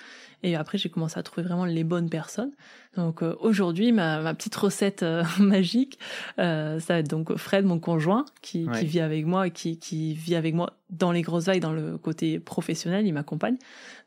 Et 0.44 0.56
après, 0.56 0.78
j'ai 0.78 0.90
commencé 0.90 1.20
à 1.20 1.24
trouver 1.24 1.46
vraiment 1.46 1.66
les 1.66 1.84
bonnes 1.84 2.10
personnes. 2.10 2.52
Donc 2.96 3.22
euh, 3.22 3.36
aujourd'hui, 3.40 3.92
ma, 3.92 4.22
ma, 4.22 4.34
petite 4.34 4.56
recette 4.56 5.04
euh, 5.04 5.24
magique, 5.40 6.00
euh, 6.40 6.80
ça 6.80 6.94
va 6.94 7.00
être 7.00 7.10
donc 7.10 7.36
Fred, 7.36 7.66
mon 7.66 7.80
conjoint, 7.80 8.26
qui, 8.42 8.68
qui 8.68 8.86
vit 8.86 9.02
avec 9.02 9.26
moi 9.26 9.48
et 9.48 9.52
qui, 9.52 9.78
qui 9.78 10.14
vit 10.14 10.36
avec 10.36 10.54
moi 10.54 10.79
dans 10.90 11.12
les 11.12 11.22
grosses 11.22 11.46
vagues, 11.46 11.62
dans 11.62 11.74
le 11.74 11.98
côté 11.98 12.40
professionnel, 12.40 13.06
il 13.06 13.14
m'accompagne. 13.14 13.58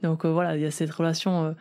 Donc 0.03 0.25
voilà, 0.27 0.57
il 0.57 0.62
y 0.62 0.66
a 0.66 0.71
cette 0.71 0.90
relation 0.90 1.55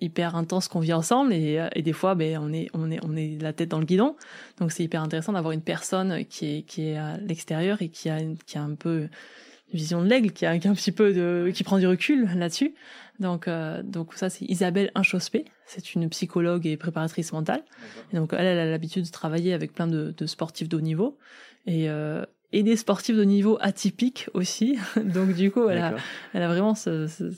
hyper 0.00 0.36
intense 0.36 0.68
qu'on 0.68 0.80
vit 0.80 0.92
ensemble 0.92 1.32
et, 1.32 1.66
et 1.74 1.82
des 1.82 1.92
fois, 1.92 2.14
ben, 2.14 2.38
on 2.38 2.52
est 2.52 2.68
on 2.74 2.90
est 2.90 2.98
on 3.02 3.16
est 3.16 3.40
la 3.40 3.52
tête 3.52 3.70
dans 3.70 3.78
le 3.78 3.86
guidon. 3.86 4.16
Donc 4.58 4.72
c'est 4.72 4.84
hyper 4.84 5.02
intéressant 5.02 5.32
d'avoir 5.32 5.52
une 5.52 5.62
personne 5.62 6.24
qui 6.26 6.58
est 6.58 6.62
qui 6.62 6.88
est 6.88 6.96
à 6.96 7.16
l'extérieur 7.16 7.80
et 7.80 7.88
qui 7.88 8.10
a 8.10 8.18
qui 8.46 8.58
a 8.58 8.62
un 8.62 8.74
peu 8.74 9.08
une 9.72 9.78
vision 9.78 10.02
de 10.02 10.08
l'aigle, 10.08 10.32
qui 10.32 10.46
a, 10.46 10.58
qui 10.58 10.68
a 10.68 10.70
un 10.70 10.74
petit 10.74 10.92
peu 10.92 11.12
de 11.12 11.50
qui 11.54 11.64
prend 11.64 11.78
du 11.78 11.86
recul 11.86 12.28
là-dessus. 12.36 12.74
Donc, 13.18 13.48
euh, 13.48 13.82
donc 13.82 14.14
ça, 14.14 14.30
c'est 14.30 14.44
Isabelle 14.46 14.90
Inchospé. 14.94 15.44
C'est 15.66 15.94
une 15.94 16.08
psychologue 16.08 16.66
et 16.66 16.76
préparatrice 16.76 17.32
mentale. 17.32 17.62
Et 18.12 18.16
donc, 18.16 18.32
elle, 18.32 18.46
elle 18.46 18.58
a 18.58 18.66
l'habitude 18.66 19.04
de 19.04 19.10
travailler 19.10 19.52
avec 19.52 19.72
plein 19.72 19.86
de, 19.86 20.14
de 20.16 20.26
sportifs 20.26 20.68
de 20.68 20.76
haut 20.76 20.80
niveau 20.80 21.18
et, 21.66 21.88
euh, 21.90 22.24
et 22.52 22.62
des 22.62 22.76
sportifs 22.76 23.16
de 23.16 23.24
niveau 23.24 23.58
atypiques 23.60 24.28
aussi. 24.34 24.78
donc, 24.96 25.34
du 25.34 25.50
coup, 25.50 25.68
elle 25.68 25.78
a, 25.78 25.94
elle 26.34 26.42
a 26.42 26.48
vraiment 26.48 26.74
ce, 26.74 27.06
ce 27.06 27.32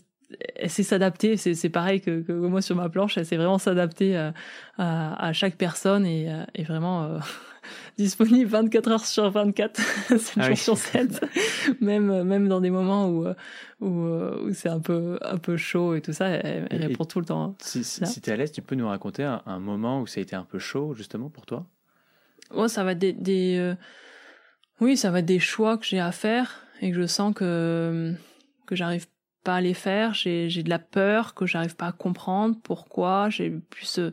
elle 0.57 0.70
sait 0.70 0.83
s'adapter. 0.83 1.37
C'est 1.37 1.68
pareil 1.70 2.01
que, 2.01 2.20
que, 2.20 2.33
moi 2.33 2.62
sur 2.62 2.77
ma 2.77 2.88
planche. 2.88 3.18
Elle 3.18 3.27
sait 3.27 3.37
vraiment 3.37 3.59
s'adapter 3.59 4.16
à, 4.16 4.35
à, 4.79 5.27
à, 5.27 5.33
chaque 5.33 5.57
personne 5.57 6.07
et, 6.07 6.31
euh, 6.31 6.44
et 6.55 6.64
vraiment 6.64 7.05
euh, 7.05 7.18
disponible 7.98 8.51
24 8.51 8.90
heures 8.90 9.05
sur 9.05 9.31
24, 9.31 9.81
7 10.09 10.33
ah 10.37 10.48
jours 10.48 10.59
sur 10.59 10.77
7, 10.79 11.25
même 11.81 12.22
même 12.25 12.48
dans 12.48 12.61
des 12.61 12.70
moments 12.70 13.09
où 13.09 13.27
où, 13.81 13.88
où 13.88 14.53
c'est 14.53 14.68
un 14.68 14.81
peu 14.81 15.18
un 15.22 15.38
peu 15.38 15.57
chaud 15.57 15.94
et 15.94 16.01
tout 16.01 16.12
ça, 16.12 16.29
elle, 16.29 16.66
répond 16.70 17.05
tout 17.05 17.20
le 17.20 17.27
temps. 17.27 17.42
Hein. 17.44 17.55
Si, 17.59 17.85
si, 17.85 18.20
tu 18.20 18.31
es 18.31 18.33
à 18.33 18.37
l'aise, 18.37 18.53
tu 18.53 18.62
peux 18.62 18.75
nous 18.75 18.88
raconter 18.88 19.25
un, 19.25 19.59
moment 19.59 20.01
où 20.01 20.07
ça 20.07 20.20
a 20.20 20.22
été 20.22 20.37
un 20.37 20.44
peu 20.44 20.59
chaud 20.59 20.94
justement 20.94 21.29
pour 21.29 21.46
toi? 21.46 21.66
Ouais, 22.55 22.68
ça 22.68 22.85
va 22.85 22.94
des, 22.94 23.12
des 23.12 23.57
euh, 23.59 23.75
oui, 24.83 24.97
ça 24.97 25.11
va 25.11 25.21
être 25.21 25.27
des 25.27 25.38
choix 25.38 25.79
que 25.79 25.85
j'ai 25.85 26.01
à 26.01 26.12
faire 26.12 26.66
et 26.81 26.90
que 26.90 26.97
je 26.97 27.07
sens 27.07 27.35
que 27.35 28.14
que 28.66 28.75
j'arrive 28.75 29.07
pas 29.45 29.57
à 29.57 29.61
les 29.61 29.75
faire, 29.75 30.14
j'ai 30.14 30.49
de 30.49 30.71
la 30.71 30.79
peur, 30.79 31.35
que 31.35 31.47
j'arrive 31.47 31.77
pas 31.77 31.87
à 31.87 31.92
comprendre 31.92 32.57
pourquoi, 32.62 33.29
j'ai 33.31 33.51
plus 33.51 33.99
euh, 33.99 34.11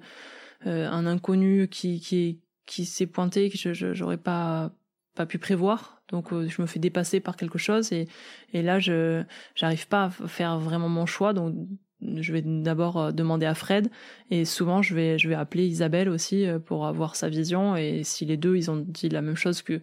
un 0.66 1.06
inconnu 1.06 1.68
qui 1.68 2.00
qui 2.00 2.40
qui 2.66 2.86
s'est 2.86 3.08
pointé 3.08 3.50
que 3.50 3.58
je 3.58 3.94
j'aurais 3.94 4.18
pas 4.18 4.72
pas 5.16 5.26
pu 5.26 5.40
prévoir. 5.40 6.02
Donc 6.10 6.32
euh, 6.34 6.48
je 6.48 6.62
me 6.62 6.68
fais 6.68 6.80
dépasser 6.80 7.20
par 7.20 7.36
quelque 7.36 7.58
chose 7.58 7.92
et 7.92 8.08
et 8.54 8.62
là 8.62 8.80
je 8.80 9.24
j'arrive 9.56 9.88
pas 9.88 10.06
à 10.06 10.10
faire 10.10 10.60
vraiment 10.60 10.90
mon 10.90 11.06
choix. 11.06 11.34
Donc 11.34 11.56
je 12.02 12.32
vais 12.32 12.42
d'abord 12.42 12.98
euh, 12.98 13.12
demander 13.12 13.46
à 13.46 13.56
Fred 13.56 13.90
et 14.32 14.46
souvent 14.46 14.82
je 14.82 14.96
vais 14.96 15.20
je 15.20 15.28
vais 15.28 15.36
appeler 15.36 15.68
Isabelle 15.68 16.10
aussi 16.10 16.46
euh, 16.46 16.60
pour 16.60 16.86
avoir 16.88 17.16
sa 17.16 17.30
vision. 17.30 17.76
Et 17.76 18.04
si 18.04 18.26
les 18.26 18.38
deux 18.38 18.56
ils 18.56 18.72
ont 18.72 18.78
dit 18.78 19.10
la 19.10 19.22
même 19.22 19.36
chose 19.36 19.62
que 19.62 19.82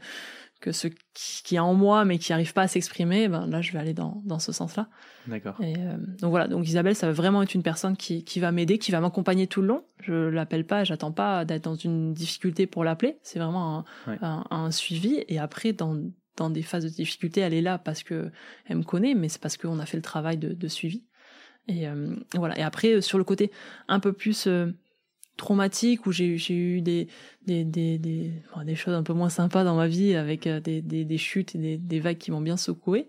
que 0.61 0.73
ce 0.73 0.89
qui, 1.15 1.57
est 1.57 1.59
en 1.59 1.75
moi 1.75 2.05
mais 2.05 2.19
qui 2.19 2.33
n'arrive 2.33 2.53
pas 2.53 2.63
à 2.63 2.69
s'exprimer, 2.69 3.29
ben 3.29 3.47
là 3.47 3.61
je 3.61 3.73
vais 3.73 3.79
aller 3.79 3.95
dans, 3.95 4.23
dans 4.25 4.39
ce 4.39 4.53
sens-là. 4.53 4.89
D'accord. 5.27 5.57
Et 5.61 5.75
euh, 5.77 5.97
donc 6.21 6.31
voilà, 6.31 6.49
donc 6.49 6.67
Isabelle, 6.67 6.95
ça 6.95 7.07
va 7.07 7.13
vraiment 7.13 7.43
être 7.43 7.55
une 7.55 7.63
personne 7.63 7.97
qui, 7.97 8.25
qui 8.25 8.41
va 8.41 8.53
m'aider, 8.53 8.79
qui 8.79 8.91
va 8.91 9.01
m'accompagner 9.01 9.47
tout 9.47 9.61
le 9.61 9.69
long. 9.69 9.85
Je 10.01 10.13
l'appelle 10.13 10.67
pas, 10.67 10.85
j'attends 10.85 11.13
pas 11.13 11.45
d'être 11.45 11.65
dans 11.65 11.75
une 11.75 12.15
difficulté 12.15 12.67
pour 12.67 12.85
l'appeler. 12.85 13.19
C'est 13.23 13.39
vraiment 13.39 13.85
un, 14.07 14.45
un, 14.51 14.71
suivi. 14.71 15.25
Et 15.29 15.39
après, 15.39 15.73
dans, 15.73 16.01
dans 16.37 16.51
des 16.51 16.63
phases 16.63 16.85
de 16.85 16.89
difficulté, 16.89 17.41
elle 17.41 17.55
est 17.55 17.63
là 17.63 17.79
parce 17.79 18.03
que 18.03 18.31
elle 18.67 18.79
me 18.79 18.83
connaît, 18.85 19.15
mais 19.15 19.29
c'est 19.29 19.41
parce 19.41 19.57
qu'on 19.57 19.79
a 19.79 19.87
fait 19.87 19.97
le 19.97 20.03
travail 20.03 20.37
de, 20.37 20.53
de 20.53 20.69
suivi. 20.69 21.05
Et 21.69 21.89
euh, 21.89 22.15
voilà. 22.35 22.59
Et 22.59 22.63
après, 22.63 23.01
sur 23.01 23.19
le 23.19 23.25
côté 23.25 23.51
un 23.89 24.01
peu 24.01 24.13
plus 24.13 24.47
euh, 24.47 24.73
traumatique 25.37 26.07
où 26.07 26.13
j'ai 26.13 26.39
j'ai 26.39 26.55
eu 26.55 26.81
des 26.81 27.09
des 27.47 27.65
des 27.65 27.99
des, 27.99 28.33
des 28.65 28.75
choses 28.75 28.95
un 28.95 29.03
peu 29.03 29.13
moins 29.13 29.29
sympas 29.29 29.65
dans 29.65 29.77
ma 29.77 29.87
vie 29.87 30.15
avec 30.15 30.47
euh, 30.47 30.61
des 30.61 30.81
des, 30.81 31.19
chutes 31.19 31.55
et 31.55 31.59
des, 31.59 31.79
des 31.79 32.01
vagues 32.01 32.19
qui 32.19 32.31
m'ont 32.31 32.41
bien 32.41 32.57
secoué 32.57 33.09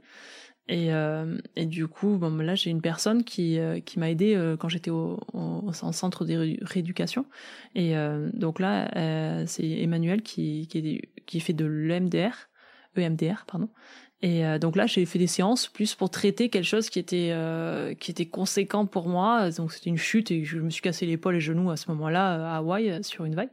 et 0.70 0.94
euh, 0.94 1.38
et 1.56 1.66
du 1.66 1.88
coup 1.88 2.18
bon 2.18 2.38
là 2.38 2.56
j'ai 2.56 2.70
une 2.70 2.82
personne 2.82 3.24
qui 3.24 3.58
euh, 3.58 3.80
qui 3.80 4.00
m'a 4.00 4.10
aidé 4.10 4.36
euh, 4.36 4.58
quand 4.58 4.68
j'étais 4.68 4.90
au, 4.90 5.20
au, 5.34 5.72
centre 5.72 6.26
de 6.26 6.58
rééducation. 6.62 7.26
Et 7.76 7.94
donc 8.34 8.60
là 8.60 9.46
c'est 9.46 9.68
Emmanuel 9.68 10.22
qui 10.22 10.68
qui 10.68 11.02
qui 11.26 11.40
fait 11.40 11.54
de 11.54 11.66
l'EMDR 11.66 12.50
EMDR 12.98 13.46
pardon 13.46 13.70
et 14.24 14.46
euh, 14.46 14.58
donc 14.58 14.76
là, 14.76 14.88
j'ai 14.88 15.06
fait 15.06 15.20
des 15.20 15.28
séances 15.28 15.68
plus 15.68 15.94
pour 15.94 16.10
traiter 16.10 16.50
quelque 16.50 16.66
chose 16.66 16.90
qui 16.90 16.98
était 16.98 17.30
euh, 17.32 17.94
qui 17.94 18.10
était 18.10 18.26
conséquent 18.26 18.88
pour 18.88 19.08
moi. 19.08 19.52
Donc 19.52 19.72
c'était 19.72 19.92
une 19.92 19.98
chute 19.98 20.32
et 20.32 20.44
je 20.44 20.58
me 20.58 20.72
suis 20.72 20.82
cassé 20.82 21.06
l'épaule 21.06 21.36
et 21.36 21.38
les 21.38 21.42
genoux 21.42 21.70
à 21.70 21.78
ce 21.78 21.92
moment-là 21.92 22.54
à 22.54 22.58
Hawaï 22.58 22.90
euh, 22.90 23.04
sur 23.04 23.26
une 23.26 23.36
vague. 23.36 23.50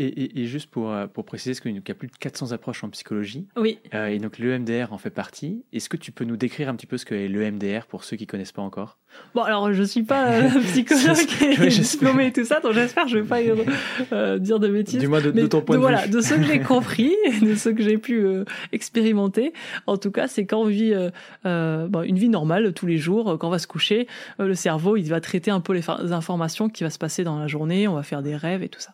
Et, 0.00 0.06
et, 0.06 0.40
et 0.40 0.46
juste 0.46 0.68
pour 0.68 0.92
pour 1.14 1.24
préciser, 1.24 1.52
parce 1.52 1.60
qu'il 1.60 1.74
y 1.74 1.90
a 1.90 1.94
plus 1.94 2.08
de 2.08 2.16
400 2.18 2.50
approches 2.50 2.82
en 2.82 2.88
psychologie. 2.90 3.46
Oui. 3.56 3.78
et 3.92 4.18
donc 4.18 4.38
l'EMDR 4.38 4.92
en 4.92 4.98
fait 4.98 5.10
partie. 5.10 5.64
Est-ce 5.72 5.88
que 5.88 5.96
tu 5.96 6.10
peux 6.10 6.24
nous 6.24 6.36
décrire 6.36 6.68
un 6.68 6.74
petit 6.74 6.86
peu 6.86 6.98
ce 6.98 7.04
qu'est 7.04 7.28
l'EMDR 7.28 7.86
pour 7.86 8.02
ceux 8.02 8.16
qui 8.16 8.26
connaissent 8.26 8.52
pas 8.52 8.62
encore? 8.62 8.98
Bon, 9.34 9.42
alors 9.42 9.72
je 9.72 9.82
suis 9.82 10.02
pas 10.02 10.42
psychologue 10.72 11.18
et 11.40 11.68
diplômé 11.68 12.26
et 12.26 12.32
tout 12.32 12.44
ça, 12.44 12.60
donc 12.60 12.72
j'espère 12.72 13.04
que 13.04 13.10
je 13.10 13.18
vais 13.18 13.28
pas 13.28 13.42
dire 14.38 14.58
de 14.58 14.68
bêtises. 14.68 14.98
Du 14.98 15.08
moins 15.08 15.20
de, 15.20 15.46
ton 15.46 15.62
point 15.62 15.76
de, 15.76 15.80
vue. 15.80 15.86
Voilà, 15.86 16.08
de 16.08 16.20
ce 16.20 16.34
que 16.34 16.42
j'ai 16.42 16.60
compris, 16.60 17.14
de 17.42 17.54
ce 17.54 17.68
que 17.68 17.82
j'ai 17.82 17.98
pu 17.98 18.24
expérimenter. 18.72 19.52
En 19.86 19.96
tout 20.00 20.10
cas, 20.10 20.26
c'est 20.26 20.46
quand 20.46 20.60
on 20.60 20.66
vit 20.66 20.92
euh, 20.92 21.10
euh 21.46 21.88
une 22.02 22.18
vie 22.18 22.28
normale 22.28 22.72
tous 22.72 22.86
les 22.86 22.98
jours, 22.98 23.38
quand 23.38 23.46
on 23.46 23.50
va 23.50 23.58
se 23.58 23.68
coucher, 23.68 24.08
euh, 24.40 24.46
le 24.46 24.54
cerveau 24.54 24.96
il 24.96 25.08
va 25.08 25.20
traiter 25.20 25.50
un 25.50 25.60
peu 25.60 25.72
les, 25.72 25.88
informations 26.12 26.68
qui 26.68 26.82
va 26.82 26.90
se 26.90 26.98
passer 26.98 27.22
dans 27.22 27.38
la 27.38 27.46
journée, 27.46 27.86
on 27.86 27.94
va 27.94 28.02
faire 28.02 28.22
des 28.22 28.34
rêves 28.34 28.62
et 28.62 28.68
tout 28.68 28.80
ça. 28.80 28.92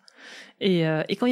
Et, 0.60 0.86
euh, 0.86 1.02
quand 1.18 1.26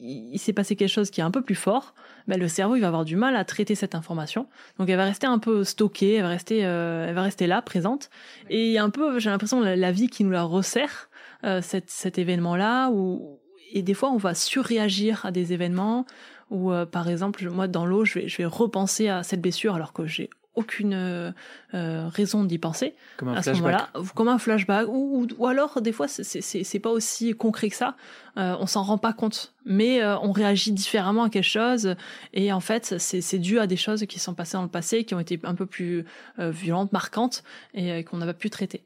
il 0.00 0.38
s'est 0.38 0.52
passé 0.52 0.76
quelque 0.76 0.88
chose 0.88 1.10
qui 1.10 1.20
est 1.20 1.24
un 1.24 1.30
peu 1.30 1.42
plus 1.42 1.54
fort, 1.54 1.94
ben, 2.28 2.38
le 2.38 2.46
cerveau 2.46 2.76
il 2.76 2.80
va 2.80 2.88
avoir 2.88 3.04
du 3.04 3.16
mal 3.16 3.34
à 3.36 3.44
traiter 3.44 3.74
cette 3.74 3.94
information. 3.94 4.46
Donc 4.78 4.88
elle 4.88 4.96
va 4.96 5.04
rester 5.04 5.26
un 5.26 5.38
peu 5.38 5.64
stockée, 5.64 6.14
elle 6.14 6.22
va 6.22 6.28
rester, 6.28 6.64
euh, 6.64 7.06
elle 7.08 7.14
va 7.14 7.22
rester 7.22 7.46
là, 7.46 7.62
présente. 7.62 8.10
Et 8.50 8.78
un 8.78 8.90
peu, 8.90 9.18
j'ai 9.18 9.30
l'impression, 9.30 9.60
la, 9.60 9.92
vie 9.92 10.08
qui 10.08 10.24
nous 10.24 10.30
la 10.30 10.42
resserre, 10.42 11.08
euh, 11.44 11.62
cet, 11.62 11.90
cet 11.90 12.18
événement-là, 12.18 12.90
où, 12.90 13.40
et 13.72 13.82
des 13.82 13.94
fois 13.94 14.10
on 14.10 14.16
va 14.16 14.34
surréagir 14.34 15.26
à 15.26 15.30
des 15.30 15.52
événements, 15.52 16.06
ou 16.50 16.72
euh, 16.72 16.86
par 16.86 17.08
exemple, 17.08 17.48
moi 17.50 17.68
dans 17.68 17.86
l'eau, 17.86 18.04
je 18.04 18.20
vais, 18.20 18.28
je 18.28 18.36
vais 18.38 18.46
repenser 18.46 19.08
à 19.08 19.22
cette 19.22 19.40
blessure 19.40 19.74
alors 19.74 19.92
que 19.92 20.06
j'ai 20.06 20.30
aucune 20.58 20.92
euh, 20.92 22.08
raison 22.08 22.42
d'y 22.42 22.58
penser 22.58 22.94
comme 23.16 23.28
un 23.28 23.34
à 23.34 23.42
ce 23.42 23.50
moment-là, 23.50 23.90
comme 24.16 24.26
un 24.26 24.38
flashback, 24.38 24.88
ou, 24.88 25.22
ou, 25.22 25.26
ou 25.38 25.46
alors 25.46 25.80
des 25.80 25.92
fois 25.92 26.08
c'est 26.08 26.78
pas 26.80 26.90
aussi 26.90 27.32
concret 27.34 27.70
que 27.70 27.76
ça, 27.76 27.96
euh, 28.36 28.56
on 28.58 28.66
s'en 28.66 28.82
rend 28.82 28.98
pas 28.98 29.12
compte, 29.12 29.54
mais 29.64 30.02
euh, 30.02 30.18
on 30.18 30.32
réagit 30.32 30.72
différemment 30.72 31.22
à 31.24 31.30
quelque 31.30 31.44
chose, 31.44 31.94
et 32.32 32.52
en 32.52 32.60
fait 32.60 32.98
c'est 32.98 33.38
dû 33.38 33.60
à 33.60 33.68
des 33.68 33.76
choses 33.76 34.04
qui 34.06 34.18
sont 34.18 34.34
passées 34.34 34.56
dans 34.56 34.64
le 34.64 34.68
passé, 34.68 35.04
qui 35.04 35.14
ont 35.14 35.20
été 35.20 35.38
un 35.44 35.54
peu 35.54 35.66
plus 35.66 36.04
euh, 36.40 36.50
violentes, 36.50 36.92
marquantes, 36.92 37.44
et 37.74 38.02
qu'on 38.02 38.16
n'a 38.16 38.26
pas 38.26 38.34
pu 38.34 38.50
traiter. 38.50 38.84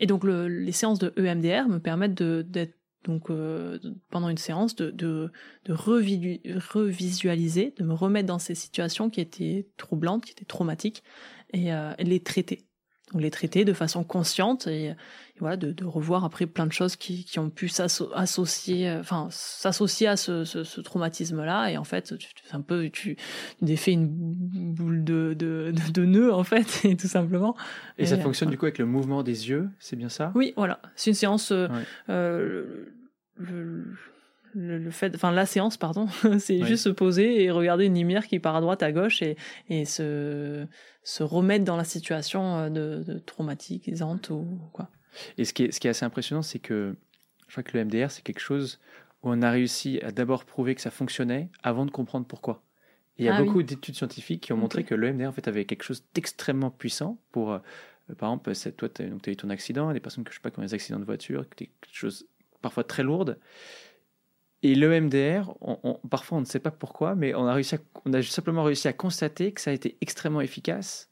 Et 0.00 0.06
donc 0.06 0.24
le, 0.24 0.48
les 0.48 0.72
séances 0.72 0.98
de 0.98 1.12
EMDR 1.16 1.68
me 1.68 1.78
permettent 1.78 2.20
d'être 2.20 2.74
donc 3.04 3.30
euh, 3.30 3.78
pendant 4.10 4.28
une 4.28 4.38
séance 4.38 4.74
de, 4.76 4.90
de, 4.90 5.30
de 5.64 5.72
revisualiser, 5.72 7.74
de 7.76 7.84
me 7.84 7.94
remettre 7.94 8.26
dans 8.26 8.38
ces 8.38 8.54
situations 8.54 9.10
qui 9.10 9.20
étaient 9.20 9.68
troublantes, 9.76 10.24
qui 10.24 10.32
étaient 10.32 10.44
traumatiques, 10.44 11.02
et, 11.52 11.72
euh, 11.72 11.92
et 11.98 12.04
les 12.04 12.22
traiter. 12.22 12.66
Donc 13.12 13.22
les 13.22 13.30
traiter 13.30 13.64
de 13.64 13.72
façon 13.72 14.04
consciente 14.04 14.66
et, 14.66 14.86
et 14.86 14.96
voilà 15.38 15.56
de, 15.56 15.72
de, 15.72 15.84
revoir 15.84 16.24
après 16.24 16.46
plein 16.46 16.66
de 16.66 16.72
choses 16.72 16.96
qui, 16.96 17.24
qui 17.24 17.38
ont 17.38 17.50
pu 17.50 17.68
s'associer, 17.68 18.90
enfin 18.98 19.28
s'associer 19.30 20.08
à 20.08 20.16
ce, 20.16 20.44
ce, 20.44 20.64
ce 20.64 20.80
traumatisme-là 20.80 21.70
et 21.70 21.76
en 21.76 21.84
fait 21.84 22.16
tu, 22.18 22.28
un 22.52 22.60
peu 22.60 22.88
tu, 22.90 23.16
tu 23.16 23.16
défais 23.60 23.92
une 23.92 24.08
boule 24.08 25.04
de, 25.04 25.34
de, 25.34 26.04
nœuds 26.04 26.32
en 26.32 26.44
fait 26.44 26.80
et 26.84 26.96
tout 26.96 27.08
simplement. 27.08 27.56
Et, 27.98 28.02
et 28.02 28.06
ça 28.06 28.18
fonctionne 28.18 28.50
du 28.50 28.58
coup 28.58 28.66
avec 28.66 28.78
le 28.78 28.86
mouvement 28.86 29.22
des 29.22 29.48
yeux, 29.48 29.68
c'est 29.78 29.96
bien 29.96 30.08
ça? 30.08 30.32
Oui, 30.34 30.52
voilà, 30.56 30.80
c'est 30.96 31.10
une 31.10 31.16
séance. 31.16 31.52
Euh, 31.52 31.68
ouais. 31.68 31.84
euh, 32.10 32.86
le, 33.36 33.84
le, 33.86 33.96
le, 34.54 34.90
fait, 34.90 35.14
enfin 35.14 35.32
la 35.32 35.46
séance, 35.46 35.76
pardon, 35.76 36.06
c'est 36.38 36.60
oui. 36.60 36.66
juste 36.66 36.84
se 36.84 36.88
poser 36.88 37.42
et 37.42 37.50
regarder 37.50 37.86
une 37.86 37.94
lumière 37.94 38.26
qui 38.26 38.38
part 38.38 38.56
à 38.56 38.60
droite, 38.60 38.82
à 38.82 38.92
gauche 38.92 39.22
et, 39.22 39.36
et 39.68 39.84
se, 39.84 40.66
se 41.02 41.22
remettre 41.22 41.64
dans 41.64 41.76
la 41.76 41.84
situation 41.84 42.70
de, 42.70 43.02
de 43.06 43.18
traumatisante 43.18 44.30
ou 44.30 44.46
quoi. 44.72 44.88
Et 45.38 45.44
ce 45.44 45.52
qui 45.52 45.64
est, 45.64 45.72
ce 45.72 45.80
qui 45.80 45.86
est 45.86 45.90
assez 45.90 46.04
impressionnant, 46.04 46.42
c'est 46.42 46.58
que 46.58 46.96
je 47.48 47.52
crois 47.52 47.62
que 47.62 47.76
le 47.76 47.84
MDR, 47.84 48.10
c'est 48.10 48.22
quelque 48.22 48.40
chose 48.40 48.80
où 49.22 49.30
on 49.30 49.42
a 49.42 49.50
réussi 49.50 50.00
à 50.02 50.10
d'abord 50.10 50.44
prouver 50.44 50.74
que 50.74 50.80
ça 50.80 50.90
fonctionnait 50.90 51.50
avant 51.62 51.84
de 51.84 51.90
comprendre 51.90 52.26
pourquoi. 52.26 52.62
Et 53.18 53.24
il 53.24 53.26
y 53.26 53.28
a 53.28 53.36
ah, 53.36 53.42
beaucoup 53.42 53.58
oui. 53.58 53.64
d'études 53.64 53.94
scientifiques 53.94 54.42
qui 54.42 54.52
ont 54.52 54.56
montré 54.56 54.80
okay. 54.80 54.88
que 54.88 54.94
le 54.94 55.12
MDR 55.12 55.28
en 55.28 55.32
fait 55.32 55.46
avait 55.48 55.66
quelque 55.66 55.82
chose 55.82 56.02
d'extrêmement 56.14 56.70
puissant 56.70 57.18
pour, 57.30 57.52
euh, 57.52 57.58
par 58.18 58.30
exemple, 58.30 58.72
toi, 58.72 58.88
tu 58.88 59.02
as, 59.02 59.30
eu 59.30 59.36
ton 59.36 59.50
accident, 59.50 59.92
des 59.92 60.00
personnes 60.00 60.24
que 60.24 60.30
je 60.30 60.36
sais 60.36 60.42
pas 60.42 60.50
qui 60.50 60.58
ont 60.58 60.62
des 60.62 60.74
accidents 60.74 60.98
de 60.98 61.04
voiture, 61.04 61.46
quelque 61.54 61.72
chose 61.92 62.26
parfois 62.62 62.84
très 62.84 63.02
lourde. 63.02 63.38
Et 64.62 64.74
le 64.74 65.00
MDR, 65.00 65.54
on, 65.60 65.78
on, 65.82 65.94
parfois 66.08 66.38
on 66.38 66.40
ne 66.40 66.46
sait 66.46 66.60
pas 66.60 66.70
pourquoi, 66.70 67.14
mais 67.14 67.34
on 67.34 67.46
a, 67.46 67.54
réussi 67.54 67.74
à, 67.74 67.78
on 68.04 68.12
a 68.12 68.22
simplement 68.22 68.62
réussi 68.62 68.88
à 68.88 68.92
constater 68.92 69.52
que 69.52 69.60
ça 69.60 69.70
a 69.70 69.74
été 69.74 69.98
extrêmement 70.00 70.40
efficace 70.40 71.11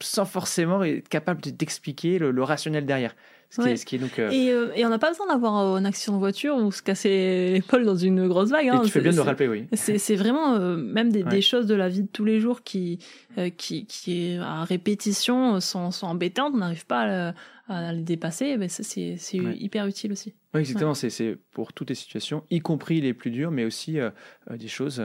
sans 0.00 0.24
forcément 0.24 0.82
être 0.82 1.08
capable 1.08 1.40
d'expliquer 1.40 2.18
le, 2.18 2.30
le, 2.30 2.42
rationnel 2.42 2.86
derrière. 2.86 3.14
Ce 3.50 3.60
qui 3.60 3.62
ouais. 3.62 3.72
est, 3.72 3.76
ce 3.76 3.86
qui 3.86 3.96
est 3.96 3.98
donc, 3.98 4.18
euh... 4.18 4.30
et, 4.30 4.50
euh, 4.50 4.72
et, 4.74 4.84
on 4.84 4.88
n'a 4.88 4.98
pas 4.98 5.10
besoin 5.10 5.28
d'avoir 5.28 5.54
un 5.54 5.84
accident 5.84 6.14
de 6.14 6.18
voiture 6.18 6.56
ou 6.56 6.72
se 6.72 6.82
casser 6.82 7.52
l'épaule 7.52 7.84
dans 7.84 7.94
une 7.94 8.26
grosse 8.26 8.50
vague. 8.50 8.68
Hein. 8.68 8.80
Et 8.82 8.86
tu 8.86 8.90
fais 8.90 9.00
bien 9.00 9.12
de 9.12 9.16
le 9.16 9.22
rappeler, 9.22 9.46
oui. 9.46 9.68
C'est 9.74 10.16
vraiment 10.16 10.54
euh, 10.54 10.76
même 10.76 11.12
des, 11.12 11.22
ouais. 11.22 11.30
des, 11.30 11.40
choses 11.40 11.66
de 11.66 11.74
la 11.74 11.88
vie 11.88 12.02
de 12.02 12.08
tous 12.08 12.24
les 12.24 12.40
jours 12.40 12.62
qui, 12.62 12.98
euh, 13.38 13.50
qui, 13.50 13.86
qui 13.86 14.36
à 14.40 14.64
répétition, 14.64 15.60
sont, 15.60 15.92
sont 15.92 16.06
embêtantes. 16.06 16.52
On 16.54 16.58
n'arrive 16.58 16.86
pas 16.86 17.28
à, 17.28 17.34
à, 17.68 17.92
les 17.92 18.02
dépasser. 18.02 18.56
Mais 18.56 18.68
c'est 18.68 19.40
ouais. 19.40 19.56
hyper 19.56 19.86
utile 19.86 20.12
aussi. 20.12 20.34
Oui, 20.54 20.60
exactement. 20.60 20.94
C'est 20.94 21.36
pour 21.50 21.72
toutes 21.72 21.88
les 21.90 21.96
situations, 21.96 22.44
y 22.50 22.60
compris 22.60 23.00
les 23.00 23.12
plus 23.12 23.30
dures, 23.30 23.50
mais 23.50 23.64
aussi 23.64 23.98
euh, 23.98 24.10
euh, 24.50 24.56
des 24.56 24.68
choses 24.68 25.00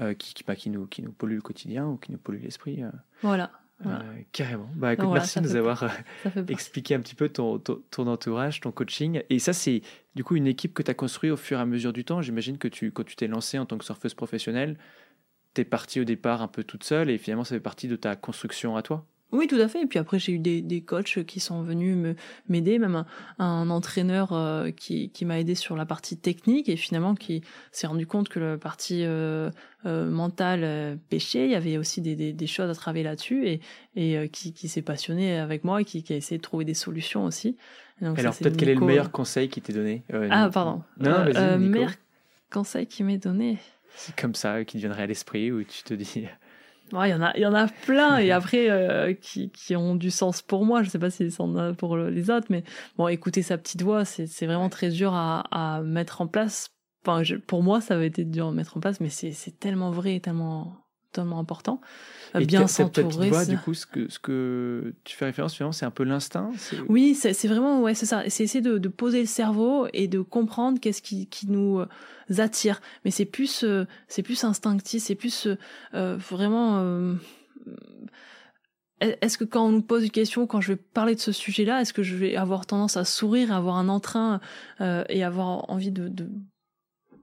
euh, 0.00 0.14
qui, 0.14 0.34
qui, 0.34 0.44
bah, 0.44 0.56
qui, 0.56 0.70
nous, 0.70 0.86
qui 0.86 1.02
nous 1.02 1.12
polluent 1.12 1.36
le 1.36 1.42
quotidien 1.42 1.86
ou 1.86 1.96
qui 1.96 2.10
nous 2.10 2.18
polluent 2.18 2.42
l'esprit. 2.42 2.82
Voilà. 3.22 3.50
Voilà. 3.80 4.00
Euh, 4.00 4.22
carrément. 4.32 4.68
Bah, 4.74 4.92
écoute, 4.92 5.06
voilà, 5.06 5.20
merci 5.20 5.40
de 5.40 5.44
nous 5.44 5.56
avoir 5.56 5.84
euh, 5.84 6.44
expliqué 6.48 6.94
un 6.94 7.00
petit 7.00 7.14
peu 7.14 7.28
ton, 7.28 7.58
ton, 7.58 7.80
ton, 7.90 8.06
entourage, 8.08 8.60
ton 8.60 8.72
coaching. 8.72 9.22
Et 9.30 9.38
ça, 9.38 9.52
c'est 9.52 9.82
du 10.16 10.24
coup 10.24 10.36
une 10.36 10.48
équipe 10.48 10.74
que 10.74 10.82
tu 10.82 10.90
as 10.90 10.94
construite 10.94 11.32
au 11.32 11.36
fur 11.36 11.58
et 11.58 11.62
à 11.62 11.66
mesure 11.66 11.92
du 11.92 12.04
temps. 12.04 12.20
J'imagine 12.20 12.58
que 12.58 12.68
tu, 12.68 12.90
quand 12.90 13.04
tu 13.04 13.14
t'es 13.14 13.28
lancé 13.28 13.58
en 13.58 13.66
tant 13.66 13.78
que 13.78 13.84
surfeuse 13.84 14.14
professionnelle, 14.14 14.76
tu 15.54 15.60
es 15.60 15.64
partie 15.64 16.00
au 16.00 16.04
départ 16.04 16.42
un 16.42 16.48
peu 16.48 16.64
toute 16.64 16.84
seule 16.84 17.08
et 17.10 17.18
finalement, 17.18 17.44
ça 17.44 17.54
fait 17.54 17.60
partie 17.60 17.88
de 17.88 17.96
ta 17.96 18.16
construction 18.16 18.76
à 18.76 18.82
toi. 18.82 19.06
Oui, 19.30 19.46
tout 19.46 19.56
à 19.56 19.68
fait. 19.68 19.82
Et 19.82 19.86
puis 19.86 19.98
après, 19.98 20.18
j'ai 20.18 20.32
eu 20.32 20.38
des, 20.38 20.62
des 20.62 20.80
coachs 20.80 21.22
qui 21.24 21.38
sont 21.38 21.62
venus 21.62 22.16
m'aider, 22.48 22.78
même 22.78 22.96
un, 22.96 23.06
un 23.38 23.68
entraîneur 23.68 24.32
euh, 24.32 24.70
qui, 24.70 25.10
qui 25.10 25.24
m'a 25.26 25.38
aidé 25.38 25.54
sur 25.54 25.76
la 25.76 25.84
partie 25.84 26.16
technique 26.16 26.68
et 26.68 26.76
finalement 26.76 27.14
qui 27.14 27.42
s'est 27.70 27.86
rendu 27.86 28.06
compte 28.06 28.30
que 28.30 28.38
la 28.38 28.56
partie 28.56 29.04
euh, 29.04 29.50
euh, 29.84 30.08
mentale 30.10 30.98
pêchait. 31.10 31.44
Il 31.44 31.50
y 31.50 31.56
avait 31.56 31.76
aussi 31.76 32.00
des, 32.00 32.16
des, 32.16 32.32
des 32.32 32.46
choses 32.46 32.70
à 32.70 32.74
travailler 32.74 33.04
là-dessus 33.04 33.46
et, 33.46 33.60
et 33.96 34.28
qui, 34.30 34.54
qui 34.54 34.68
s'est 34.68 34.82
passionné 34.82 35.38
avec 35.38 35.62
moi 35.62 35.82
et 35.82 35.84
qui, 35.84 36.02
qui, 36.02 36.14
a 36.14 36.16
essayé 36.16 36.38
de 36.38 36.42
trouver 36.42 36.64
des 36.64 36.74
solutions 36.74 37.24
aussi. 37.24 37.56
Donc, 38.00 38.18
Alors 38.18 38.36
peut-être 38.36 38.56
quel 38.56 38.68
est 38.70 38.74
le 38.74 38.86
meilleur 38.86 39.10
conseil 39.10 39.48
qui 39.48 39.60
t'est 39.60 39.72
donné 39.72 40.04
Ah, 40.30 40.48
pardon. 40.52 40.82
Non, 40.98 41.10
euh, 41.34 41.58
meilleur 41.58 41.92
conseil 42.50 42.86
qui 42.86 43.02
m'est 43.02 43.18
donné. 43.18 43.58
C'est 43.96 44.14
comme 44.14 44.34
ça 44.34 44.64
qui 44.64 44.76
te 44.76 44.78
viendrait 44.78 45.02
à 45.02 45.06
l'esprit 45.06 45.50
où 45.50 45.62
tu 45.64 45.82
te 45.82 45.94
dis. 45.94 46.24
Ouais, 46.92 47.08
il 47.08 47.12
y 47.12 47.14
en 47.14 47.22
a, 47.22 47.36
il 47.36 47.42
y 47.42 47.46
en 47.46 47.54
a 47.54 47.68
plein 47.68 48.18
et 48.18 48.30
après 48.30 48.70
euh, 48.70 49.12
qui, 49.14 49.50
qui 49.50 49.76
ont 49.76 49.94
du 49.94 50.10
sens 50.10 50.40
pour 50.42 50.64
moi. 50.64 50.82
Je 50.82 50.88
sais 50.88 50.98
pas 50.98 51.10
si 51.10 51.30
ça 51.30 51.42
en 51.42 51.54
a 51.56 51.74
pour 51.74 51.96
les 51.96 52.30
autres, 52.30 52.46
mais 52.50 52.64
bon, 52.96 53.08
écouter 53.08 53.42
sa 53.42 53.58
petite 53.58 53.82
voix, 53.82 54.04
c'est 54.04 54.26
c'est 54.26 54.46
vraiment 54.46 54.68
très 54.70 54.88
dur 54.90 55.12
à, 55.14 55.40
à 55.50 55.82
mettre 55.82 56.20
en 56.20 56.26
place. 56.26 56.70
Enfin, 57.04 57.22
je, 57.22 57.36
pour 57.36 57.62
moi, 57.62 57.80
ça 57.80 57.94
avait 57.94 58.06
été 58.06 58.24
dur 58.24 58.48
à 58.48 58.52
mettre 58.52 58.76
en 58.76 58.80
place, 58.80 59.00
mais 59.00 59.10
c'est 59.10 59.32
c'est 59.32 59.58
tellement 59.58 59.90
vrai, 59.90 60.20
tellement 60.20 60.76
tellement 61.20 61.38
important. 61.38 61.80
Et 62.38 62.44
bien 62.44 62.66
s'entourer. 62.66 63.30
Du 63.46 63.58
coup, 63.58 63.74
ce 63.74 63.86
que, 63.86 64.10
ce 64.10 64.18
que 64.18 64.94
tu 65.04 65.16
fais 65.16 65.26
référence, 65.26 65.54
finalement, 65.54 65.72
c'est 65.72 65.86
un 65.86 65.90
peu 65.90 66.04
l'instinct. 66.04 66.50
Oui, 66.88 67.14
c'est 67.14 67.48
vraiment, 67.48 67.80
ouais, 67.80 67.94
c'est 67.94 68.06
ça. 68.06 68.22
C'est 68.28 68.44
essayer 68.44 68.60
de, 68.60 68.78
de, 68.78 68.88
poser 68.88 69.20
le 69.20 69.26
cerveau 69.26 69.86
et 69.92 70.08
de 70.08 70.20
comprendre 70.20 70.78
qu'est-ce 70.80 71.02
qui, 71.02 71.26
qui 71.26 71.48
nous 71.48 71.82
attire. 72.36 72.80
Mais 73.04 73.10
c'est 73.10 73.24
plus, 73.24 73.64
euh, 73.64 73.84
c'est 74.08 74.22
plus 74.22 74.44
instinctif, 74.44 75.02
c'est 75.02 75.14
plus 75.14 75.48
euh, 75.94 76.16
vraiment. 76.16 76.80
Euh, 76.80 77.14
est-ce 79.00 79.38
que 79.38 79.44
quand 79.44 79.66
on 79.66 79.70
nous 79.70 79.82
pose 79.82 80.04
une 80.04 80.10
question, 80.10 80.46
quand 80.46 80.60
je 80.60 80.72
vais 80.72 80.76
parler 80.76 81.14
de 81.14 81.20
ce 81.20 81.30
sujet-là, 81.30 81.80
est-ce 81.80 81.92
que 81.92 82.02
je 82.02 82.16
vais 82.16 82.36
avoir 82.36 82.66
tendance 82.66 82.96
à 82.96 83.04
sourire, 83.04 83.52
avoir 83.52 83.76
un 83.76 83.88
entrain 83.88 84.40
euh, 84.80 85.04
et 85.08 85.22
avoir 85.22 85.70
envie 85.70 85.92
de, 85.92 86.08
de 86.08 86.28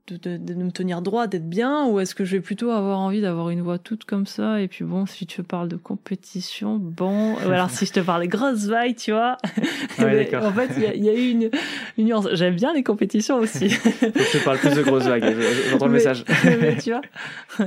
de, 0.08 0.18
de, 0.18 0.38
de, 0.38 0.54
me 0.54 0.72
tenir 0.72 1.02
droit, 1.02 1.26
d'être 1.26 1.50
bien, 1.50 1.88
ou 1.88 2.00
est-ce 2.00 2.14
que 2.14 2.26
je 2.26 2.36
vais 2.36 2.42
plutôt 2.42 2.70
avoir 2.70 3.00
envie 3.00 3.22
d'avoir 3.22 3.50
une 3.50 3.62
voix 3.62 3.80
toute 3.80 4.06
comme 4.06 4.28
ça 4.28 4.62
Et 4.62 4.68
puis 4.68 4.86
bon, 4.86 5.06
si 5.06 5.26
tu 5.26 5.42
parles 5.42 5.68
de 5.68 5.78
compétition, 5.78 6.78
bon, 6.78 7.34
ou 7.34 7.50
alors 7.50 7.72
si 7.72 7.86
je 7.88 7.94
te 7.94 8.00
parle 8.00 8.28
grosses 8.28 8.66
vagues, 8.66 8.96
tu 8.96 9.12
vois. 9.12 9.38
Ouais, 9.98 10.30
en 10.36 10.52
fait, 10.52 10.72
il 10.76 11.04
y, 11.04 11.06
y, 11.06 11.10
a 11.10 11.14
eu 11.14 11.30
une, 11.30 11.50
une 11.98 12.06
nuance. 12.06 12.28
J'aime 12.34 12.56
bien 12.56 12.74
les 12.74 12.84
compétitions 12.84 13.38
aussi. 13.38 13.70
je 13.70 14.38
te 14.38 14.44
parle 14.44 14.58
plus 14.58 14.76
de 14.76 14.82
grosses 14.82 15.06
vagues, 15.06 15.36
j'entends 15.70 15.86
le 15.86 15.94
message. 15.94 16.26
mais, 16.44 16.78
tu 16.78 16.92
vois, 16.92 17.02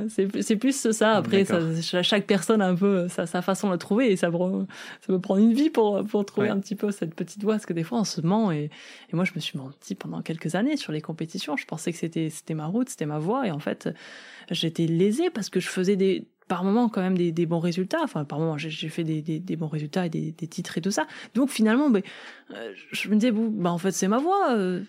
c'est 0.09 0.57
plus 0.57 0.93
ça. 0.93 1.13
Après, 1.13 1.45
ça, 1.45 1.61
chaque 2.03 2.27
personne 2.27 2.61
a 2.61 2.67
un 2.67 2.75
peu 2.75 3.09
sa, 3.09 3.27
sa 3.27 3.41
façon 3.41 3.69
de 3.69 3.73
le 3.73 3.79
trouver 3.79 4.13
et 4.13 4.17
ça, 4.17 4.31
ça 4.31 5.07
peut 5.07 5.21
prendre 5.21 5.41
une 5.41 5.55
vie 5.55 5.71
pour, 5.71 6.05
pour 6.05 6.25
trouver 6.27 6.49
ouais. 6.49 6.53
un 6.53 6.59
petit 6.59 6.75
peu 6.75 6.91
cette 6.91 7.15
petite 7.15 7.43
voix, 7.43 7.55
parce 7.55 7.67
que 7.67 7.73
des 7.73 7.83
fois 7.83 7.99
on 7.99 8.05
se 8.05 8.21
ment 8.21 8.53
et, 8.53 8.71
et 9.11 9.17
moi 9.17 9.25
je 9.25 9.33
me 9.35 9.41
suis 9.41 9.59
menti 9.59 9.95
pendant 9.95 10.21
quelques 10.21 10.55
années 10.55 10.77
sur 10.77 10.93
les 10.93 11.01
compétitions. 11.01 11.57
Je 11.57 11.65
pensais 11.65 11.93
que 11.93 11.99
c'était 11.99 12.28
c'était 12.31 12.55
ma 12.55 12.67
route, 12.67 12.89
c'était 12.89 13.07
ma 13.07 13.19
voie, 13.19 13.47
et 13.47 13.51
en 13.51 13.59
fait, 13.59 13.89
j'étais 14.51 14.87
lésée 14.87 15.31
parce 15.31 15.51
que 15.51 15.61
je 15.61 15.69
faisais 15.69 15.97
des 15.97 16.29
par 16.49 16.65
moments 16.65 16.89
quand 16.89 17.03
même 17.03 17.17
des, 17.17 17.47
bons 17.47 17.61
résultats. 17.61 18.01
Enfin, 18.03 18.25
par 18.25 18.41
moments, 18.41 18.59
j'ai 18.59 18.89
fait 18.89 19.05
des, 19.05 19.21
des, 19.21 19.57
bons 19.57 19.69
résultats 19.69 20.07
et 20.07 20.09
des, 20.09 20.33
titres 20.33 20.79
et 20.79 20.81
tout 20.81 20.91
ça. 20.91 21.07
Donc 21.35 21.51
finalement, 21.51 21.91
ben, 21.91 22.03
euh, 22.55 22.73
je 22.91 23.09
me 23.09 23.17
disais, 23.17 23.31
bah, 23.33 23.71
en 23.71 23.79
fait, 23.79 23.93
c'est 23.93 24.09
ma 24.09 24.19
voie. 24.19 24.57
Euh, 24.57 24.83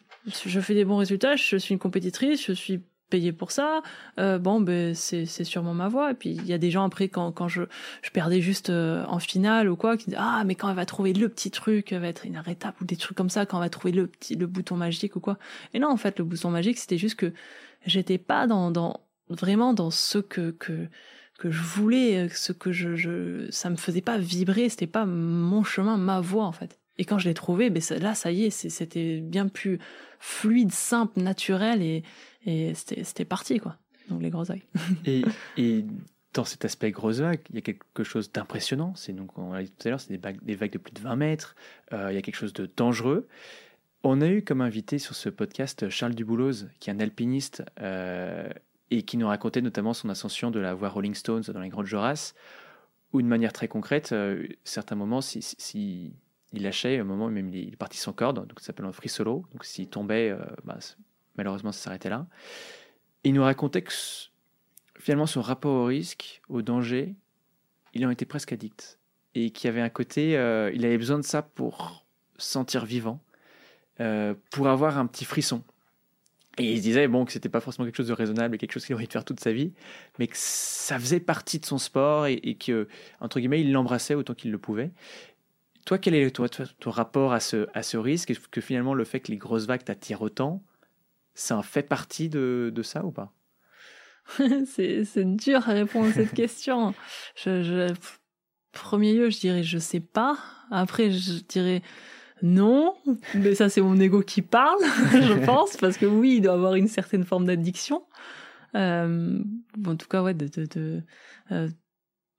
je 0.45 0.59
fais 0.59 0.73
des 0.73 0.85
bons 0.85 0.97
résultats, 0.97 1.35
je 1.35 1.57
suis 1.57 1.73
une 1.73 1.79
compétitrice, 1.79 2.45
je 2.45 2.53
suis 2.53 2.81
payé 3.09 3.31
pour 3.31 3.51
ça. 3.51 3.81
Euh, 4.19 4.39
bon 4.39 4.61
ben 4.61 4.93
c'est 4.95 5.25
c'est 5.25 5.43
sûrement 5.43 5.73
ma 5.73 5.87
voix 5.87 6.11
et 6.11 6.13
puis 6.13 6.29
il 6.31 6.45
y 6.45 6.53
a 6.53 6.57
des 6.57 6.71
gens 6.71 6.85
après 6.85 7.09
quand 7.09 7.31
quand 7.31 7.47
je 7.47 7.63
je 8.01 8.11
perdais 8.11 8.41
juste 8.41 8.69
euh, 8.69 9.03
en 9.07 9.19
finale 9.19 9.69
ou 9.69 9.75
quoi 9.75 9.97
qui 9.97 10.05
disent 10.05 10.19
ah 10.19 10.43
mais 10.45 10.55
quand 10.55 10.69
elle 10.69 10.75
va 10.75 10.85
trouver 10.85 11.13
le 11.13 11.29
petit 11.29 11.51
truc 11.51 11.91
elle 11.91 12.01
va 12.01 12.07
être 12.07 12.25
inarrêtable 12.25 12.77
ou 12.81 12.85
des 12.85 12.95
trucs 12.95 13.17
comme 13.17 13.29
ça 13.29 13.45
quand 13.45 13.57
elle 13.57 13.65
va 13.65 13.69
trouver 13.69 13.91
le 13.91 14.07
petit 14.07 14.35
le 14.35 14.47
bouton 14.47 14.75
magique 14.77 15.15
ou 15.15 15.19
quoi. 15.19 15.37
Et 15.73 15.79
non 15.79 15.89
en 15.89 15.97
fait 15.97 16.19
le 16.19 16.25
bouton 16.25 16.49
magique 16.49 16.77
c'était 16.77 16.97
juste 16.97 17.15
que 17.15 17.33
j'étais 17.85 18.17
pas 18.17 18.47
dans 18.47 18.71
dans 18.71 19.01
vraiment 19.29 19.73
dans 19.73 19.91
ce 19.91 20.19
que 20.19 20.51
que 20.51 20.87
que 21.39 21.49
je 21.49 21.61
voulais 21.61 22.29
ce 22.29 22.51
que 22.51 22.71
je 22.71 22.95
je 22.95 23.47
ça 23.49 23.69
me 23.69 23.75
faisait 23.77 24.01
pas 24.01 24.17
vibrer. 24.17 24.69
C'était 24.69 24.87
pas 24.87 25.05
mon 25.05 25.63
chemin 25.63 25.97
ma 25.97 26.19
voix 26.19 26.45
en 26.45 26.51
fait. 26.51 26.79
Et 26.97 27.05
quand 27.05 27.17
je 27.17 27.29
l'ai 27.29 27.33
trouvé 27.33 27.69
ben 27.69 27.81
là 28.01 28.13
ça 28.13 28.31
y 28.31 28.45
est 28.45 28.49
c'était 28.49 29.21
bien 29.21 29.47
plus 29.47 29.79
fluide 30.19 30.71
simple 30.71 31.21
naturel 31.21 31.81
et 31.81 32.03
et 32.45 32.73
c'était 32.73 33.25
parti, 33.25 33.59
quoi. 33.59 33.77
Donc 34.09 34.21
les 34.21 34.29
grosses 34.29 34.49
vagues. 34.49 34.65
et, 35.57 35.85
dans 36.33 36.45
cet 36.45 36.63
aspect 36.63 36.91
grosse 36.91 37.19
vague, 37.19 37.39
il 37.49 37.55
y 37.55 37.57
a 37.57 37.61
quelque 37.61 38.03
chose 38.03 38.31
d'impressionnant. 38.31 38.93
C'est 38.95 39.13
donc, 39.13 39.35
on 39.39 39.51
l'a 39.51 39.63
dit 39.63 39.71
tout 39.71 39.87
à 39.87 39.91
l'heure, 39.91 39.99
c'est 39.99 40.11
des 40.11 40.17
vagues, 40.17 40.39
vagues 40.43 40.71
de 40.71 40.77
plus 40.77 40.93
de 40.93 40.99
20 40.99 41.15
mètres. 41.15 41.55
Euh, 41.91 42.11
il 42.11 42.15
y 42.15 42.17
a 42.17 42.21
quelque 42.21 42.35
chose 42.35 42.53
de 42.53 42.69
dangereux. 42.77 43.27
On 44.03 44.21
a 44.21 44.27
eu 44.27 44.43
comme 44.43 44.61
invité 44.61 44.99
sur 44.99 45.15
ce 45.15 45.29
podcast 45.29 45.89
Charles 45.89 46.13
Dubouloz, 46.13 46.69
qui 46.79 46.91
est 46.91 46.93
un 46.93 46.99
alpiniste 46.99 47.63
euh, 47.81 48.47
et 48.91 49.01
qui 49.01 49.17
nous 49.17 49.27
racontait 49.27 49.61
notamment 49.61 49.93
son 49.93 50.07
ascension 50.09 50.51
de 50.51 50.59
la 50.59 50.75
voie 50.75 50.89
Rolling 50.89 51.15
Stones 51.15 51.43
dans 51.47 51.61
les 51.61 51.69
Grandes 51.69 51.87
Jorasses, 51.87 52.35
où 53.11 53.23
de 53.23 53.27
manière 53.27 53.51
très 53.51 53.67
concrète, 53.67 54.11
euh, 54.11 54.47
certains 54.63 54.95
moments, 54.95 55.21
si, 55.21 56.13
il 56.53 56.63
lâchait, 56.63 56.99
un 56.99 57.05
moment 57.05 57.29
même 57.29 57.49
il 57.49 57.73
est 57.73 57.75
parti 57.75 57.97
sans 57.97 58.13
corde, 58.13 58.47
donc 58.47 58.59
ça 58.59 58.67
s'appelle 58.67 58.85
un 58.85 58.91
free 58.91 59.09
solo. 59.09 59.45
Donc 59.51 59.65
s'il 59.65 59.89
tombait, 59.89 60.35
bah, 60.63 60.77
malheureusement 61.39 61.71
ça 61.71 61.85
s'arrêtait 61.85 62.09
là. 62.09 62.27
il 63.23 63.33
nous 63.33 63.43
racontait 63.43 63.81
que 63.81 63.93
finalement 64.99 65.25
son 65.25 65.41
rapport 65.41 65.73
au 65.73 65.85
risque, 65.85 66.41
au 66.49 66.61
danger, 66.61 67.15
il 67.93 68.05
en 68.05 68.09
était 68.09 68.25
presque 68.25 68.51
addict. 68.51 68.99
Et 69.35 69.51
qu'il 69.51 69.69
avait 69.69 69.81
un 69.81 69.89
côté, 69.89 70.37
euh, 70.37 70.71
il 70.73 70.85
avait 70.85 70.97
besoin 70.97 71.17
de 71.17 71.23
ça 71.23 71.41
pour 71.41 72.05
sentir 72.37 72.85
vivant, 72.85 73.23
euh, 74.01 74.33
pour 74.51 74.67
avoir 74.67 74.97
un 74.97 75.05
petit 75.05 75.23
frisson. 75.23 75.63
Et 76.57 76.73
il 76.73 76.77
se 76.77 76.81
disait 76.81 77.07
bon 77.07 77.23
que 77.23 77.31
c'était 77.31 77.47
pas 77.47 77.61
forcément 77.61 77.85
quelque 77.85 77.95
chose 77.95 78.09
de 78.09 78.13
raisonnable 78.13 78.55
et 78.55 78.57
quelque 78.57 78.73
chose 78.73 78.85
qu'il 78.85 78.93
aurait 78.95 79.05
de 79.05 79.11
faire 79.11 79.23
toute 79.23 79.39
sa 79.39 79.53
vie, 79.53 79.71
mais 80.17 80.27
que 80.27 80.35
ça 80.35 80.99
faisait 80.99 81.21
partie 81.21 81.59
de 81.59 81.65
son 81.65 81.77
sport 81.77 82.27
et, 82.27 82.33
et 82.33 82.55
que 82.55 82.89
entre 83.21 83.39
guillemets 83.39 83.61
il 83.61 83.71
l'embrassait 83.71 84.15
autant 84.15 84.33
qu'il 84.33 84.51
le 84.51 84.57
pouvait. 84.57 84.91
Toi, 85.85 85.97
quel 85.97 86.13
est 86.13 86.29
toi, 86.31 86.49
ton 86.49 86.91
rapport 86.91 87.33
à 87.33 87.39
ce, 87.39 87.67
à 87.73 87.81
ce 87.81 87.97
risque 87.97 88.29
Est-ce 88.29 88.41
que 88.47 88.61
finalement 88.61 88.93
le 88.93 89.05
fait 89.05 89.21
que 89.21 89.31
les 89.31 89.37
grosses 89.37 89.65
vagues 89.65 89.83
t'attirent 89.83 90.21
autant, 90.21 90.61
ça 91.39 91.61
fait 91.63 91.83
partie 91.83 92.27
de, 92.27 92.69
de 92.73 92.83
ça 92.83 93.05
ou 93.05 93.11
pas? 93.11 93.33
C'est 94.65 95.35
dur 95.35 95.69
à 95.69 95.73
répondre 95.73 96.09
à 96.09 96.13
cette 96.13 96.33
question. 96.35 96.93
Je, 97.35 97.63
je, 97.63 97.93
premier 98.73 99.13
lieu, 99.13 99.29
je 99.29 99.39
dirais 99.39 99.63
je 99.63 99.77
sais 99.77 100.01
pas. 100.01 100.37
Après, 100.69 101.11
je 101.11 101.41
dirais 101.43 101.81
non, 102.41 102.95
mais 103.33 103.55
ça 103.55 103.69
c'est 103.69 103.81
mon 103.81 103.99
ego 103.99 104.21
qui 104.21 104.41
parle, 104.41 104.79
je 105.11 105.45
pense, 105.45 105.77
parce 105.77 105.97
que 105.97 106.05
oui, 106.05 106.35
il 106.35 106.41
doit 106.41 106.53
avoir 106.53 106.75
une 106.75 106.87
certaine 106.87 107.23
forme 107.23 107.45
d'addiction. 107.45 108.03
Euh, 108.75 109.39
en 109.85 109.95
tout 109.95 110.07
cas, 110.07 110.21
ouais, 110.21 110.33
de, 110.33 110.47
de, 110.47 110.65
de, 110.65 111.03
euh, 111.51 111.69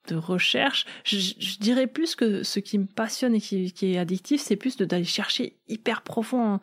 de 0.08 0.16
recherche. 0.16 0.86
Je, 1.04 1.18
je, 1.18 1.58
dirais 1.58 1.86
plus 1.86 2.14
que 2.14 2.42
ce 2.42 2.60
qui 2.60 2.78
me 2.78 2.86
passionne 2.86 3.34
et 3.34 3.40
qui, 3.40 3.72
qui 3.72 3.94
est 3.94 3.98
addictif, 3.98 4.40
c'est 4.40 4.56
plus 4.56 4.76
d'aller 4.76 5.04
chercher 5.04 5.58
hyper 5.68 6.02
profond 6.02 6.60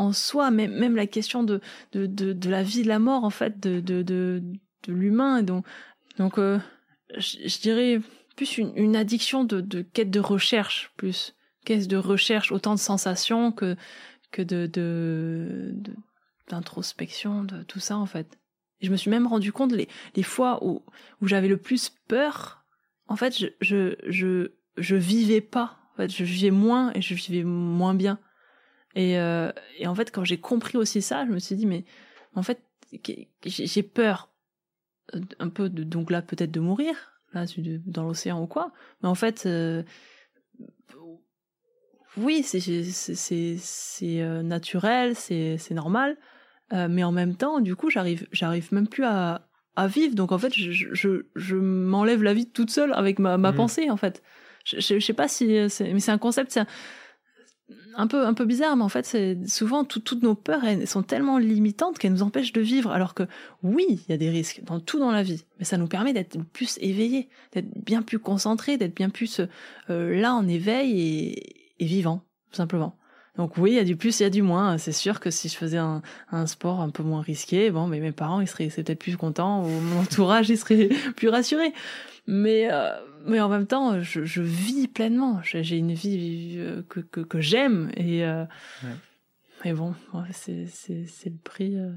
en, 0.00 0.12
soi, 0.12 0.50
même, 0.50 0.72
même 0.72 0.96
la 0.96 1.06
question 1.06 1.42
de, 1.42 1.60
de, 1.92 2.06
de, 2.06 2.32
de, 2.32 2.50
la 2.50 2.62
vie, 2.62 2.82
de 2.82 2.88
la 2.88 2.98
mort, 2.98 3.24
en 3.24 3.30
fait, 3.30 3.60
de, 3.60 3.80
de, 3.80 4.02
de, 4.02 4.42
de 4.86 4.92
l'humain. 4.92 5.42
Donc, 5.42 5.66
donc 6.18 6.38
euh, 6.38 6.58
je, 7.16 7.60
dirais 7.60 8.00
plus 8.36 8.58
une, 8.58 8.96
addiction 8.96 9.44
de, 9.44 9.60
de, 9.60 9.82
quête 9.82 10.10
de 10.10 10.20
recherche, 10.20 10.92
plus 10.96 11.34
quête 11.64 11.86
de 11.88 11.96
recherche, 11.96 12.52
autant 12.52 12.74
de 12.74 12.80
sensations 12.80 13.52
que, 13.52 13.76
que 14.30 14.42
de, 14.42 14.66
de, 14.66 15.74
d'introspection, 16.48 17.44
de, 17.44 17.62
tout 17.62 17.80
ça 17.80 17.96
en 17.96 18.06
fait. 18.06 18.38
Et 18.80 18.86
je 18.86 18.90
me 18.92 18.96
suis 18.96 19.10
même 19.10 19.26
rendu 19.26 19.52
compte 19.52 19.72
les, 19.72 19.88
les 20.16 20.22
fois 20.22 20.64
où, 20.64 20.82
où 21.20 21.28
j'avais 21.28 21.48
le 21.48 21.58
plus 21.58 21.92
peur, 22.08 22.64
en 23.08 23.16
fait, 23.16 23.36
je, 23.36 23.46
je, 23.60 23.96
je, 24.08 24.52
je 24.76 24.96
vivais 24.96 25.40
pas. 25.40 25.78
En 25.92 25.96
fait, 25.96 26.10
je 26.10 26.24
vivais 26.24 26.50
moins 26.50 26.92
et 26.94 27.02
je 27.02 27.14
vivais 27.14 27.44
moins 27.44 27.94
bien. 27.94 28.18
Et, 28.94 29.18
euh, 29.18 29.52
et 29.78 29.86
en 29.86 29.94
fait, 29.94 30.10
quand 30.10 30.24
j'ai 30.24 30.38
compris 30.38 30.76
aussi 30.76 31.02
ça, 31.02 31.24
je 31.26 31.30
me 31.30 31.38
suis 31.38 31.54
dit, 31.54 31.66
mais 31.66 31.84
en 32.34 32.42
fait, 32.42 32.60
j'ai 33.44 33.82
peur 33.82 34.30
un 35.38 35.48
peu 35.48 35.68
de, 35.68 35.82
donc 35.82 36.10
là 36.10 36.22
peut-être 36.22 36.50
de 36.50 36.60
mourir 36.60 36.94
là 37.32 37.44
dans 37.86 38.04
l'océan 38.04 38.42
ou 38.42 38.46
quoi. 38.46 38.72
Mais 39.02 39.08
en 39.08 39.14
fait 39.14 39.44
euh, 39.46 39.82
oui 42.16 42.42
c'est 42.42 42.60
euh, 44.20 44.42
naturel 44.42 45.14
c'est 45.14 45.56
c'est 45.58 45.74
normal. 45.74 46.16
Euh, 46.72 46.86
mais 46.88 47.02
en 47.02 47.12
même 47.12 47.34
temps 47.34 47.60
du 47.60 47.74
coup 47.74 47.90
j'arrive 47.90 48.28
j'arrive 48.32 48.72
même 48.72 48.88
plus 48.88 49.04
à 49.04 49.48
à 49.76 49.86
vivre. 49.86 50.14
Donc 50.14 50.32
en 50.32 50.38
fait 50.38 50.54
je 50.54 50.70
je, 50.70 51.26
je 51.34 51.56
m'enlève 51.56 52.22
la 52.22 52.34
vie 52.34 52.50
toute 52.50 52.70
seule 52.70 52.92
avec 52.92 53.18
ma 53.18 53.36
ma 53.38 53.52
mmh. 53.52 53.56
pensée 53.56 53.90
en 53.90 53.96
fait. 53.96 54.22
Je, 54.64 54.78
je, 54.78 54.98
je 54.98 55.04
sais 55.04 55.14
pas 55.14 55.28
si 55.28 55.46
mais 55.46 56.00
c'est 56.00 56.12
un 56.12 56.18
concept 56.18 56.52
c'est 56.52 56.60
un 56.60 56.66
peu 58.06 58.26
un 58.26 58.34
peu 58.34 58.44
bizarre 58.44 58.76
mais 58.76 58.82
en 58.82 58.88
fait 58.88 59.04
c'est 59.06 59.38
souvent 59.46 59.84
toutes 59.84 60.22
nos 60.22 60.34
peurs 60.34 60.64
elles 60.64 60.86
sont 60.86 61.02
tellement 61.02 61.38
limitantes 61.38 61.98
qu'elles 61.98 62.12
nous 62.12 62.22
empêchent 62.22 62.52
de 62.52 62.60
vivre 62.60 62.90
alors 62.90 63.14
que 63.14 63.24
oui 63.62 63.84
il 63.88 64.10
y 64.10 64.12
a 64.12 64.16
des 64.16 64.30
risques 64.30 64.62
dans 64.64 64.80
tout 64.80 64.98
dans 64.98 65.10
la 65.10 65.22
vie 65.22 65.44
mais 65.58 65.64
ça 65.64 65.76
nous 65.76 65.86
permet 65.86 66.12
d'être 66.12 66.38
plus 66.52 66.78
éveillés 66.80 67.28
d'être 67.52 67.68
bien 67.84 68.02
plus 68.02 68.18
concentrés 68.18 68.76
d'être 68.76 68.94
bien 68.94 69.10
plus 69.10 69.40
euh, 69.90 70.20
là 70.20 70.34
en 70.34 70.46
éveil 70.48 71.00
et, 71.00 71.84
et 71.84 71.86
vivant 71.86 72.22
tout 72.50 72.56
simplement 72.56 72.96
donc 73.36 73.56
oui, 73.56 73.70
il 73.70 73.76
y 73.76 73.78
a 73.78 73.84
du 73.84 73.96
plus, 73.96 74.20
il 74.20 74.24
y 74.24 74.26
a 74.26 74.30
du 74.30 74.42
moins. 74.42 74.76
C'est 74.76 74.92
sûr 74.92 75.20
que 75.20 75.30
si 75.30 75.48
je 75.48 75.56
faisais 75.56 75.78
un, 75.78 76.02
un, 76.30 76.46
sport 76.46 76.80
un 76.80 76.90
peu 76.90 77.02
moins 77.02 77.22
risqué, 77.22 77.70
bon, 77.70 77.86
mais 77.86 78.00
mes 78.00 78.12
parents, 78.12 78.40
ils 78.40 78.48
seraient, 78.48 78.66
peut-être 78.66 78.98
plus 78.98 79.16
contents, 79.16 79.64
ou 79.64 79.68
mon 79.68 80.00
entourage, 80.02 80.50
il 80.50 80.58
serait 80.58 80.90
plus 81.16 81.28
rassuré. 81.28 81.72
Mais, 82.26 82.68
euh, 82.70 82.90
mais 83.26 83.40
en 83.40 83.48
même 83.48 83.66
temps, 83.66 84.00
je, 84.02 84.24
je 84.24 84.42
vis 84.42 84.88
pleinement. 84.88 85.40
J'ai 85.42 85.76
une 85.76 85.92
vie 85.92 86.54
euh, 86.58 86.82
que, 86.88 87.00
que, 87.00 87.20
que 87.20 87.40
j'aime. 87.40 87.90
Et, 87.96 88.24
euh, 88.24 88.44
ouais. 88.82 88.90
mais 89.64 89.72
bon, 89.72 89.94
ouais, 90.14 90.28
c'est 90.32 90.66
le 91.26 91.38
prix. 91.42 91.76
Euh, 91.76 91.92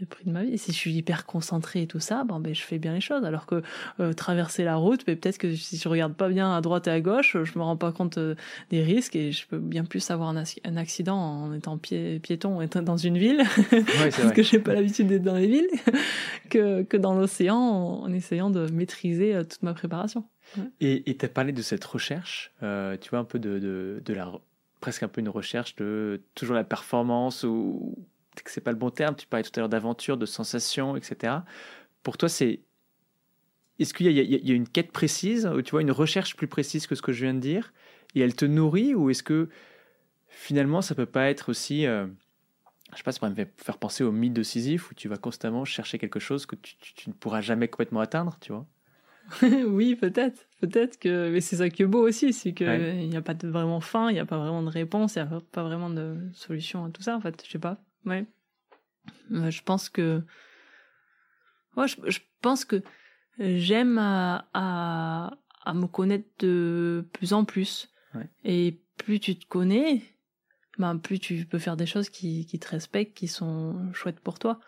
le 0.00 0.06
prix 0.06 0.24
de 0.24 0.30
ma 0.30 0.44
vie. 0.44 0.54
Et 0.54 0.56
si 0.56 0.72
je 0.72 0.76
suis 0.76 0.92
hyper 0.92 1.26
concentrée 1.26 1.82
et 1.82 1.86
tout 1.86 2.00
ça, 2.00 2.24
bon, 2.24 2.40
ben, 2.40 2.54
je 2.54 2.62
fais 2.62 2.78
bien 2.78 2.94
les 2.94 3.00
choses. 3.00 3.24
Alors 3.24 3.46
que 3.46 3.62
euh, 4.00 4.12
traverser 4.12 4.64
la 4.64 4.76
route, 4.76 5.04
mais 5.06 5.16
peut-être 5.16 5.38
que 5.38 5.54
si 5.54 5.76
je 5.76 5.88
regarde 5.88 6.14
pas 6.14 6.28
bien 6.28 6.54
à 6.56 6.60
droite 6.60 6.86
et 6.86 6.90
à 6.90 7.00
gauche, 7.00 7.36
je 7.42 7.58
me 7.58 7.62
rends 7.62 7.76
pas 7.76 7.92
compte 7.92 8.18
euh, 8.18 8.34
des 8.70 8.82
risques 8.82 9.16
et 9.16 9.32
je 9.32 9.46
peux 9.46 9.58
bien 9.58 9.84
plus 9.84 10.10
avoir 10.10 10.30
un, 10.30 10.42
un 10.64 10.76
accident 10.76 11.16
en 11.16 11.52
étant 11.54 11.78
piéton 11.78 12.60
et 12.60 12.66
dans 12.66 12.96
une 12.96 13.18
ville, 13.18 13.42
ouais, 13.72 13.82
parce 14.16 14.32
que 14.32 14.42
j'ai 14.42 14.58
pas 14.58 14.74
l'habitude 14.74 15.08
d'être 15.08 15.22
dans 15.22 15.36
les 15.36 15.46
villes, 15.46 15.68
que, 16.50 16.82
que 16.82 16.96
dans 16.96 17.14
l'océan 17.14 17.56
en, 17.56 18.02
en, 18.04 18.12
essayant 18.12 18.50
de 18.50 18.70
maîtriser 18.70 19.34
euh, 19.34 19.44
toute 19.44 19.62
ma 19.62 19.74
préparation. 19.74 20.24
Ouais. 20.56 21.02
Et 21.06 21.16
tu 21.16 21.24
as 21.24 21.28
parlé 21.28 21.52
de 21.52 21.62
cette 21.62 21.84
recherche, 21.84 22.52
euh, 22.62 22.96
tu 23.00 23.10
vois, 23.10 23.18
un 23.18 23.24
peu 23.24 23.38
de, 23.38 23.58
de, 23.58 24.02
de 24.04 24.14
la 24.14 24.32
presque 24.80 25.02
un 25.02 25.08
peu 25.08 25.20
une 25.20 25.28
recherche 25.28 25.76
de 25.76 26.22
toujours 26.34 26.56
la 26.56 26.64
performance 26.64 27.44
ou 27.44 27.94
c'est 28.46 28.60
pas 28.60 28.72
le 28.72 28.78
bon 28.78 28.90
terme, 28.90 29.16
tu 29.16 29.26
parlais 29.26 29.44
tout 29.44 29.52
à 29.56 29.60
l'heure 29.60 29.68
d'aventure, 29.68 30.16
de 30.16 30.26
sensation, 30.26 30.96
etc. 30.96 31.38
Pour 32.02 32.16
toi, 32.16 32.28
c'est. 32.28 32.60
Est-ce 33.78 33.94
qu'il 33.94 34.06
y, 34.06 34.12
y, 34.12 34.52
a 34.52 34.54
une 34.54 34.68
quête 34.68 34.92
précise, 34.92 35.46
ou 35.46 35.62
tu 35.62 35.70
vois, 35.70 35.80
une 35.80 35.90
recherche 35.90 36.36
plus 36.36 36.48
précise 36.48 36.86
que 36.86 36.94
ce 36.94 37.00
que 37.00 37.12
je 37.12 37.24
viens 37.24 37.32
de 37.32 37.40
dire, 37.40 37.72
et 38.14 38.20
elle 38.20 38.34
te 38.34 38.44
nourrit, 38.44 38.94
ou 38.94 39.08
est-ce 39.08 39.22
que 39.22 39.48
finalement 40.28 40.82
ça 40.82 40.94
peut 40.94 41.06
pas 41.06 41.30
être 41.30 41.48
aussi. 41.48 41.86
Euh, 41.86 42.06
je 42.92 42.98
sais 42.98 43.02
pas, 43.04 43.12
ça 43.12 43.20
pourrait 43.20 43.30
me 43.30 43.46
faire 43.56 43.78
penser 43.78 44.04
au 44.04 44.12
mythe 44.12 44.34
de 44.34 44.42
Sisyphe, 44.42 44.90
où 44.90 44.94
tu 44.94 45.08
vas 45.08 45.16
constamment 45.16 45.64
chercher 45.64 45.98
quelque 45.98 46.20
chose 46.20 46.44
que 46.44 46.56
tu, 46.56 46.76
tu, 46.76 46.92
tu 46.92 47.08
ne 47.08 47.14
pourras 47.14 47.40
jamais 47.40 47.68
complètement 47.68 48.00
atteindre, 48.00 48.36
tu 48.40 48.52
vois? 48.52 48.66
Oui, 49.66 49.94
peut-être. 49.94 50.46
Peut-être 50.60 50.98
que. 50.98 51.30
Mais 51.30 51.40
c'est 51.40 51.56
ça 51.56 51.70
qui 51.70 51.82
est 51.82 51.86
beau 51.86 52.06
aussi, 52.06 52.32
c'est 52.32 52.52
qu'il 52.52 52.66
ouais. 52.66 53.06
n'y 53.06 53.16
a 53.16 53.22
pas 53.22 53.34
de 53.34 53.48
vraiment 53.48 53.80
fin, 53.80 54.10
il 54.10 54.14
n'y 54.14 54.20
a 54.20 54.26
pas 54.26 54.38
vraiment 54.38 54.62
de 54.62 54.68
réponse, 54.68 55.16
il 55.16 55.22
n'y 55.22 55.28
a 55.28 55.40
pas 55.52 55.62
vraiment 55.62 55.90
de 55.90 56.16
solution 56.32 56.84
à 56.84 56.90
tout 56.90 57.02
ça, 57.02 57.16
en 57.16 57.20
fait. 57.20 57.42
Je 57.46 57.50
sais 57.50 57.58
pas. 57.58 57.80
Ouais. 58.06 58.26
Je 59.30 59.62
pense 59.62 59.88
que. 59.88 60.22
Ouais, 61.76 61.86
je, 61.86 61.96
je 62.06 62.20
pense 62.40 62.64
que 62.64 62.82
j'aime 63.38 63.98
à, 63.98 64.46
à, 64.52 65.38
à, 65.64 65.74
me 65.74 65.86
connaître 65.86 66.28
de 66.40 67.06
plus 67.12 67.32
en 67.32 67.44
plus. 67.44 67.92
Ouais. 68.14 68.28
Et 68.44 68.80
plus 68.96 69.20
tu 69.20 69.36
te 69.36 69.46
connais, 69.46 70.02
ben 70.78 70.98
plus 70.98 71.18
tu 71.18 71.44
peux 71.46 71.58
faire 71.58 71.76
des 71.76 71.86
choses 71.86 72.10
qui, 72.10 72.46
qui 72.46 72.58
te 72.58 72.68
respectent, 72.68 73.16
qui 73.16 73.28
sont 73.28 73.92
chouettes 73.92 74.20
pour 74.20 74.38
toi. 74.38 74.60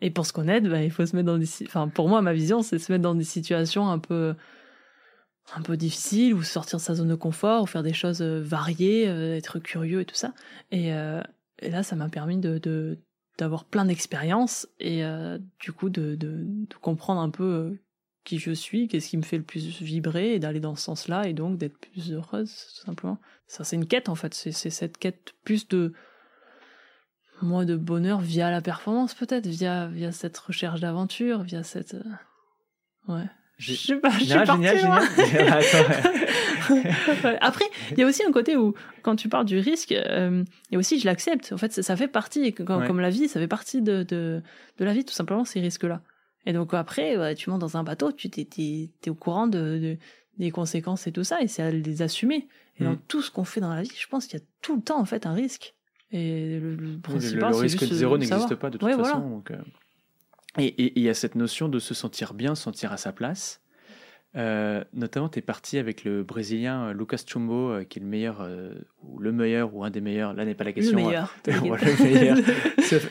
Et 0.00 0.10
pour 0.10 0.24
se 0.24 0.32
connaître, 0.32 0.68
ben, 0.68 0.80
il 0.80 0.90
faut 0.90 1.04
se 1.04 1.14
mettre 1.14 1.26
dans 1.26 1.38
des. 1.38 1.48
Enfin, 1.66 1.88
pour 1.88 2.08
moi, 2.08 2.22
ma 2.22 2.32
vision, 2.32 2.62
c'est 2.62 2.78
se 2.78 2.90
mettre 2.90 3.02
dans 3.02 3.14
des 3.14 3.24
situations 3.24 3.90
un 3.90 3.98
peu 3.98 4.34
un 5.54 5.62
peu 5.62 5.76
difficiles 5.76 6.32
ou 6.32 6.42
sortir 6.42 6.78
de 6.78 6.82
sa 6.82 6.94
zone 6.94 7.08
de 7.08 7.14
confort 7.16 7.64
ou 7.64 7.66
faire 7.66 7.82
des 7.82 7.92
choses 7.92 8.22
variées, 8.22 9.08
euh, 9.08 9.36
être 9.36 9.58
curieux 9.58 10.00
et 10.00 10.04
tout 10.04 10.14
ça. 10.14 10.32
Et, 10.70 10.94
euh, 10.94 11.20
et 11.60 11.70
là, 11.70 11.82
ça 11.82 11.96
m'a 11.96 12.08
permis 12.08 12.38
de, 12.38 12.98
d'avoir 13.38 13.64
plein 13.64 13.84
d'expériences 13.84 14.68
et 14.78 15.04
euh, 15.04 15.38
du 15.60 15.72
coup 15.72 15.90
de, 15.90 16.14
de, 16.14 16.44
de, 16.44 16.74
comprendre 16.80 17.20
un 17.20 17.30
peu 17.30 17.44
euh, 17.44 17.80
qui 18.24 18.38
je 18.38 18.50
suis, 18.52 18.88
qu'est-ce 18.88 19.10
qui 19.10 19.16
me 19.16 19.22
fait 19.22 19.38
le 19.38 19.44
plus 19.44 19.80
vibrer 19.80 20.34
et 20.34 20.38
d'aller 20.38 20.60
dans 20.60 20.74
ce 20.74 20.82
sens-là 20.82 21.28
et 21.28 21.32
donc 21.32 21.58
d'être 21.58 21.78
plus 21.78 22.12
heureuse 22.12 22.50
tout 22.50 22.84
simplement. 22.86 23.18
Ça 23.46 23.64
c'est 23.64 23.76
une 23.76 23.86
quête 23.86 24.08
en 24.08 24.14
fait, 24.14 24.34
c'est 24.34 24.52
cette 24.52 24.98
quête 24.98 25.34
plus 25.44 25.68
de 25.68 25.92
moi 27.42 27.64
de 27.64 27.76
bonheur 27.76 28.20
via 28.20 28.50
la 28.50 28.60
performance 28.60 29.14
peut-être, 29.14 29.46
via 29.46 29.86
via 29.88 30.12
cette 30.12 30.36
recherche 30.36 30.80
d'aventure, 30.80 31.42
via 31.42 31.62
cette 31.62 31.94
euh... 31.94 33.14
ouais. 33.14 33.26
Je 33.60 33.74
sais 33.74 33.96
pas, 33.96 34.10
je 34.10 34.24
suis 34.24 34.34
partie 34.34 34.82
loin. 34.82 35.00
Après, 37.42 37.66
il 37.90 37.98
y 37.98 38.02
a 38.02 38.06
aussi 38.06 38.24
un 38.24 38.32
côté 38.32 38.56
où, 38.56 38.72
quand 39.02 39.16
tu 39.16 39.28
parles 39.28 39.44
du 39.44 39.58
risque, 39.58 39.92
euh, 39.92 40.42
et 40.70 40.78
aussi 40.78 40.98
je 40.98 41.04
l'accepte. 41.04 41.52
En 41.52 41.58
fait, 41.58 41.70
ça, 41.70 41.94
fait 41.94 42.08
partie, 42.08 42.54
comme, 42.54 43.00
la 43.00 43.10
vie, 43.10 43.28
ça 43.28 43.38
fait 43.38 43.46
partie 43.46 43.82
de, 43.82 44.02
de, 44.02 44.42
de, 44.78 44.84
la 44.84 44.94
vie, 44.94 45.04
tout 45.04 45.12
simplement, 45.12 45.44
ces 45.44 45.60
risques-là. 45.60 46.00
Et 46.46 46.54
donc 46.54 46.72
après, 46.72 47.34
tu 47.34 47.50
montes 47.50 47.60
dans 47.60 47.76
un 47.76 47.82
bateau, 47.82 48.12
tu 48.12 48.30
t'es, 48.30 48.48
es, 49.04 49.10
au 49.10 49.14
courant 49.14 49.46
de, 49.46 49.98
des 50.38 50.50
conséquences 50.50 51.06
et 51.06 51.12
tout 51.12 51.24
ça, 51.24 51.42
et 51.42 51.46
c'est 51.46 51.62
à 51.62 51.70
les 51.70 52.00
assumer. 52.00 52.48
Et 52.78 52.84
dans 52.84 52.92
mm. 52.92 53.02
tout 53.08 53.20
ce 53.20 53.30
qu'on 53.30 53.44
fait 53.44 53.60
dans 53.60 53.74
la 53.74 53.82
vie, 53.82 53.92
je 53.94 54.06
pense 54.06 54.26
qu'il 54.26 54.40
y 54.40 54.42
a 54.42 54.46
tout 54.62 54.74
le 54.74 54.82
temps, 54.82 54.98
en 54.98 55.04
fait, 55.04 55.26
un 55.26 55.34
risque. 55.34 55.74
Et 56.12 56.58
le, 56.58 56.98
principal, 56.98 57.50
le, 57.50 57.56
le 57.56 57.62
risque 57.62 57.86
de 57.86 57.94
zéro 57.94 58.16
n'existe 58.16 58.54
pas 58.54 58.70
de 58.70 58.78
toute 58.78 58.96
façon. 58.96 59.20
Donc, 59.20 59.50
euh, 59.50 59.58
et 60.58 60.98
il 60.98 61.02
y 61.02 61.08
a 61.08 61.14
cette 61.14 61.34
notion 61.34 61.68
de 61.68 61.78
se 61.78 61.94
sentir 61.94 62.34
bien, 62.34 62.54
se 62.54 62.62
sentir 62.62 62.92
à 62.92 62.96
sa 62.96 63.12
place. 63.12 63.60
Euh, 64.36 64.84
notamment, 64.92 65.28
tu 65.28 65.40
es 65.40 65.42
parti 65.42 65.78
avec 65.78 66.04
le 66.04 66.22
Brésilien 66.22 66.88
euh, 66.88 66.92
Lucas 66.92 67.22
Chumbo, 67.26 67.70
euh, 67.70 67.84
qui 67.84 67.98
est 67.98 68.02
le 68.02 68.08
meilleur, 68.08 68.48
ou 69.02 69.18
le 69.18 69.32
meilleur, 69.32 69.74
ou 69.74 69.84
un 69.84 69.90
des 69.90 70.00
meilleurs, 70.00 70.34
là 70.34 70.44
n'est 70.44 70.54
pas 70.54 70.64
la 70.64 70.72
question. 70.72 70.96
Le 70.98 71.04
meilleur. 71.06 71.34
le 71.46 71.60
meilleur 72.00 72.38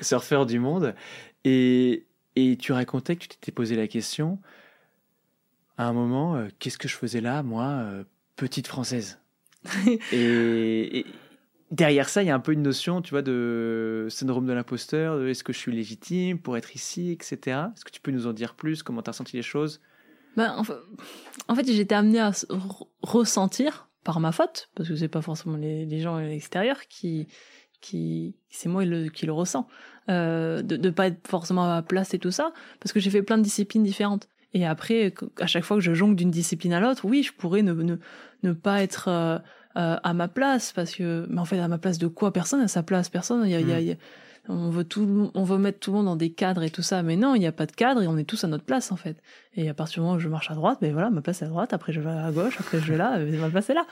surfeur 0.01 0.45
du 0.45 0.59
monde. 0.59 0.95
Et, 1.43 2.05
et 2.35 2.57
tu 2.57 2.71
racontais 2.71 3.15
que 3.15 3.23
tu 3.23 3.27
t'étais 3.29 3.51
posé 3.51 3.75
la 3.75 3.87
question, 3.87 4.39
à 5.77 5.85
un 5.85 5.93
moment, 5.93 6.45
qu'est-ce 6.59 6.77
que 6.77 6.87
je 6.87 6.95
faisais 6.95 7.21
là, 7.21 7.43
moi, 7.43 7.85
petite 8.35 8.67
française? 8.67 9.19
Et, 10.11 11.05
derrière 11.71 12.09
ça, 12.09 12.23
il 12.23 12.27
y 12.27 12.29
a 12.29 12.35
un 12.35 12.39
peu 12.39 12.53
une 12.53 12.61
notion, 12.61 13.01
tu 13.01 13.11
vois, 13.11 13.21
de 13.21 14.07
syndrome 14.09 14.45
de 14.45 14.53
l'imposteur, 14.53 15.25
est-ce 15.25 15.43
que 15.43 15.53
je 15.53 15.57
suis 15.57 15.71
légitime 15.71 16.39
pour 16.39 16.57
être 16.57 16.75
ici, 16.75 17.11
etc. 17.11 17.37
Est-ce 17.75 17.85
que 17.85 17.91
tu 17.91 18.01
peux 18.01 18.11
nous 18.11 18.27
en 18.27 18.33
dire 18.33 18.55
plus 18.55 18.83
Comment 18.83 19.01
tu 19.01 19.09
as 19.09 19.13
senti 19.13 19.35
les 19.35 19.43
choses? 19.43 19.81
Ben, 20.35 20.61
en 21.47 21.55
fait, 21.55 21.71
j'étais 21.71 21.95
amenée 21.95 22.19
à 22.19 22.31
ressentir 23.01 23.89
par 24.03 24.19
ma 24.19 24.31
faute, 24.31 24.69
parce 24.75 24.87
que 24.89 24.95
c'est 24.95 25.07
pas 25.07 25.21
forcément 25.21 25.57
les, 25.57 25.99
gens 25.99 26.15
à 26.15 26.23
l'extérieur 26.23 26.87
qui, 26.87 27.27
qui 27.81 28.35
c'est 28.49 28.69
moi 28.69 28.83
qui 29.13 29.25
le 29.25 29.33
ressent, 29.33 29.67
euh, 30.09 30.61
de 30.61 30.77
ne 30.77 30.89
pas 30.89 31.07
être 31.07 31.27
forcément 31.27 31.65
à 31.65 31.67
ma 31.67 31.81
place 31.81 32.13
et 32.13 32.19
tout 32.19 32.31
ça, 32.31 32.53
parce 32.79 32.93
que 32.93 32.99
j'ai 32.99 33.09
fait 33.09 33.21
plein 33.21 33.37
de 33.37 33.43
disciplines 33.43 33.83
différentes. 33.83 34.27
Et 34.53 34.65
après, 34.65 35.13
à 35.39 35.45
chaque 35.45 35.63
fois 35.63 35.77
que 35.77 35.83
je 35.83 35.93
jongle 35.93 36.15
d'une 36.15 36.31
discipline 36.31 36.73
à 36.73 36.79
l'autre, 36.79 37.05
oui, 37.05 37.21
je 37.21 37.33
pourrais 37.33 37.61
ne, 37.61 38.53
pas 38.53 38.81
être 38.81 39.41
euh, 39.79 39.95
à 40.03 40.13
ma 40.13 40.27
place 40.27 40.73
parce 40.73 40.93
que 40.93 41.25
mais 41.29 41.39
en 41.39 41.45
fait 41.45 41.57
à 41.57 41.67
ma 41.69 41.77
place 41.77 41.99
de 41.99 42.07
quoi 42.07 42.33
personne 42.33 42.59
à 42.59 42.67
sa 42.67 42.83
place 42.83 43.07
personne 43.07 43.43
il 43.45 43.51
y 43.51 43.55
a, 43.55 43.61
y 43.61 43.91
a, 43.91 43.93
mm. 43.93 43.97
on 44.49 44.69
veut 44.69 44.83
tout 44.83 45.31
on 45.33 45.43
veut 45.45 45.57
mettre 45.57 45.79
tout 45.79 45.91
le 45.91 45.97
monde 45.97 46.07
dans 46.07 46.17
des 46.17 46.31
cadres 46.31 46.63
et 46.63 46.69
tout 46.69 46.81
ça 46.81 47.01
mais 47.01 47.15
non 47.15 47.33
il 47.33 47.39
n'y 47.39 47.47
a 47.47 47.53
pas 47.53 47.65
de 47.65 47.71
cadre 47.71 48.01
et 48.01 48.07
on 48.07 48.17
est 48.17 48.25
tous 48.25 48.43
à 48.43 48.47
notre 48.47 48.65
place 48.65 48.91
en 48.91 48.97
fait. 48.97 49.15
Et 49.55 49.69
à 49.69 49.73
partir 49.73 49.95
du 49.95 49.99
moment 50.01 50.17
où 50.17 50.19
je 50.19 50.27
marche 50.27 50.51
à 50.51 50.53
droite 50.53 50.79
ben 50.81 50.91
voilà 50.91 51.09
ma 51.09 51.21
place 51.21 51.43
est 51.43 51.45
à 51.45 51.47
droite 51.47 51.71
après 51.71 51.93
je 51.93 52.01
vais 52.01 52.09
à 52.09 52.29
gauche 52.31 52.57
après 52.59 52.79
je 52.81 52.91
vais 52.91 52.97
là 52.97 53.19
ma 53.39 53.49
place 53.49 53.69
est 53.69 53.73
là. 53.73 53.85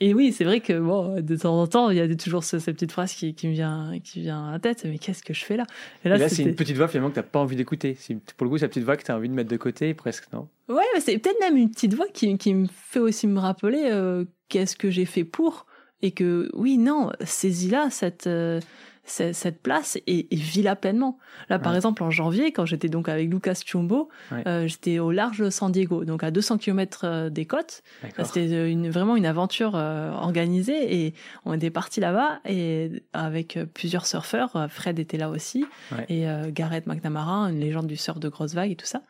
Et, 0.00 0.14
oui 0.14 0.32
c'est 0.32 0.44
vrai 0.44 0.60
que 0.60 0.78
bon 0.78 1.20
de 1.20 1.36
temps 1.36 1.60
en 1.60 1.66
temps 1.66 1.90
il 1.90 1.96
y 1.96 2.00
a 2.00 2.14
toujours 2.14 2.44
ces, 2.44 2.58
petites 2.58 2.92
phrases 2.92 3.14
qui, 3.14 3.34
qui 3.34 3.48
me 3.48 3.52
vient 3.52 3.98
qui 4.04 4.20
vient 4.20 4.50
à 4.50 4.52
la 4.52 4.58
tête 4.60 4.84
mais 4.84 4.98
qu'est-ce 4.98 5.24
que 5.24 5.34
je 5.34 5.44
fais 5.44 5.56
là? 5.56 5.64
Et 6.04 6.08
là, 6.08 6.28
c'est 6.28 6.44
une 6.44 6.54
petite 6.54 6.76
voix 6.76 6.86
finalement 6.86 7.10
que 7.10 7.16
t'as 7.16 7.22
pas 7.22 7.40
envie 7.40 7.56
d'écouter. 7.56 7.96
Pour 8.36 8.44
le 8.44 8.50
coup 8.50 8.58
c'est 8.58 8.66
la 8.66 8.68
petite 8.68 8.84
voix 8.84 8.96
que 8.96 9.02
tu 9.02 9.10
as 9.10 9.16
envie 9.16 9.28
de 9.28 9.34
mettre 9.34 9.50
de 9.50 9.56
côté 9.56 9.92
presque 9.94 10.32
non? 10.32 10.46
Ouais 10.68 10.84
c'est 11.00 11.18
peut-être 11.18 11.40
même 11.40 11.56
une 11.56 11.70
petite 11.70 11.94
voix 11.94 12.06
qui, 12.12 12.38
qui 12.38 12.54
me 12.54 12.68
fait 12.68 13.00
aussi 13.00 13.26
me 13.26 13.40
rappeler 13.40 13.88
euh, 13.90 14.24
qu'est-ce 14.54 14.76
que 14.76 14.88
j'ai 14.88 15.04
fait 15.04 15.24
pour 15.24 15.66
et 16.00 16.12
que 16.12 16.48
oui 16.54 16.78
non 16.78 17.10
saisis-la 17.24 17.90
cette 17.90 18.28
euh, 18.28 18.60
cette 19.06 19.60
place 19.60 19.98
et, 20.06 20.34
et 20.34 20.36
vis-la 20.36 20.76
pleinement. 20.76 21.18
Là, 21.50 21.58
par 21.58 21.76
exemple, 21.76 22.02
en 22.02 22.10
janvier, 22.10 22.52
quand 22.52 22.64
j'étais 22.64 22.88
donc 22.88 23.10
avec 23.10 23.28
Lucas 23.28 23.60
Chumbo, 23.62 24.08
euh, 24.32 24.66
j'étais 24.66 24.98
au 24.98 25.10
large 25.10 25.50
San 25.50 25.70
Diego, 25.70 26.06
donc 26.06 26.24
à 26.24 26.30
200 26.30 26.56
km 26.56 27.02
euh, 27.04 27.28
des 27.28 27.44
côtes. 27.44 27.82
C'était 28.22 28.70
une, 28.70 28.88
vraiment 28.88 29.14
une 29.16 29.26
aventure 29.26 29.74
organisée 29.74 31.04
et 31.04 31.14
on 31.44 31.52
était 31.52 31.68
parti 31.68 32.00
là-bas 32.00 32.40
et 32.48 33.04
avec 33.12 33.58
plusieurs 33.74 34.06
surfeurs. 34.06 34.68
Fred 34.70 34.98
était 34.98 35.18
là 35.18 35.28
aussi 35.28 35.66
et 36.08 36.24
Gareth 36.48 36.86
McNamara, 36.86 37.50
une 37.50 37.60
légende 37.60 37.88
du 37.88 37.98
surf 37.98 38.18
de 38.18 38.30
grosses 38.30 38.54
vagues 38.54 38.70
et 38.70 38.76
tout 38.76 38.86
ça, 38.86 39.02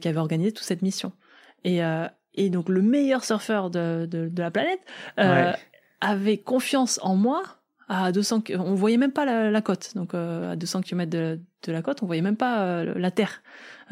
qui 0.00 0.08
avait 0.08 0.16
organisé 0.16 0.50
toute 0.50 0.64
cette 0.64 0.80
mission. 0.80 1.12
Et, 1.64 1.82
et 2.36 2.50
donc 2.50 2.68
le 2.68 2.82
meilleur 2.82 3.24
surfeur 3.24 3.70
de, 3.70 4.06
de, 4.10 4.28
de 4.28 4.42
la 4.42 4.50
planète 4.50 4.80
euh, 5.18 5.52
avait 6.00 6.38
confiance 6.38 6.98
en 7.02 7.16
moi 7.16 7.42
à 7.88 8.10
200 8.12 8.42
on 8.58 8.74
voyait 8.74 8.96
même 8.96 9.12
pas 9.12 9.24
la, 9.24 9.50
la 9.50 9.62
côte. 9.62 9.92
Donc 9.94 10.14
euh, 10.14 10.52
à 10.52 10.56
200 10.56 10.82
km 10.82 11.10
de, 11.10 11.40
de, 11.66 11.72
la 11.72 11.82
côte 11.82 12.02
on 12.02 12.06
voyait 12.06 12.22
même 12.22 12.36
pas 12.36 12.64
euh, 12.64 12.94
la 12.96 13.10
terre. 13.10 13.42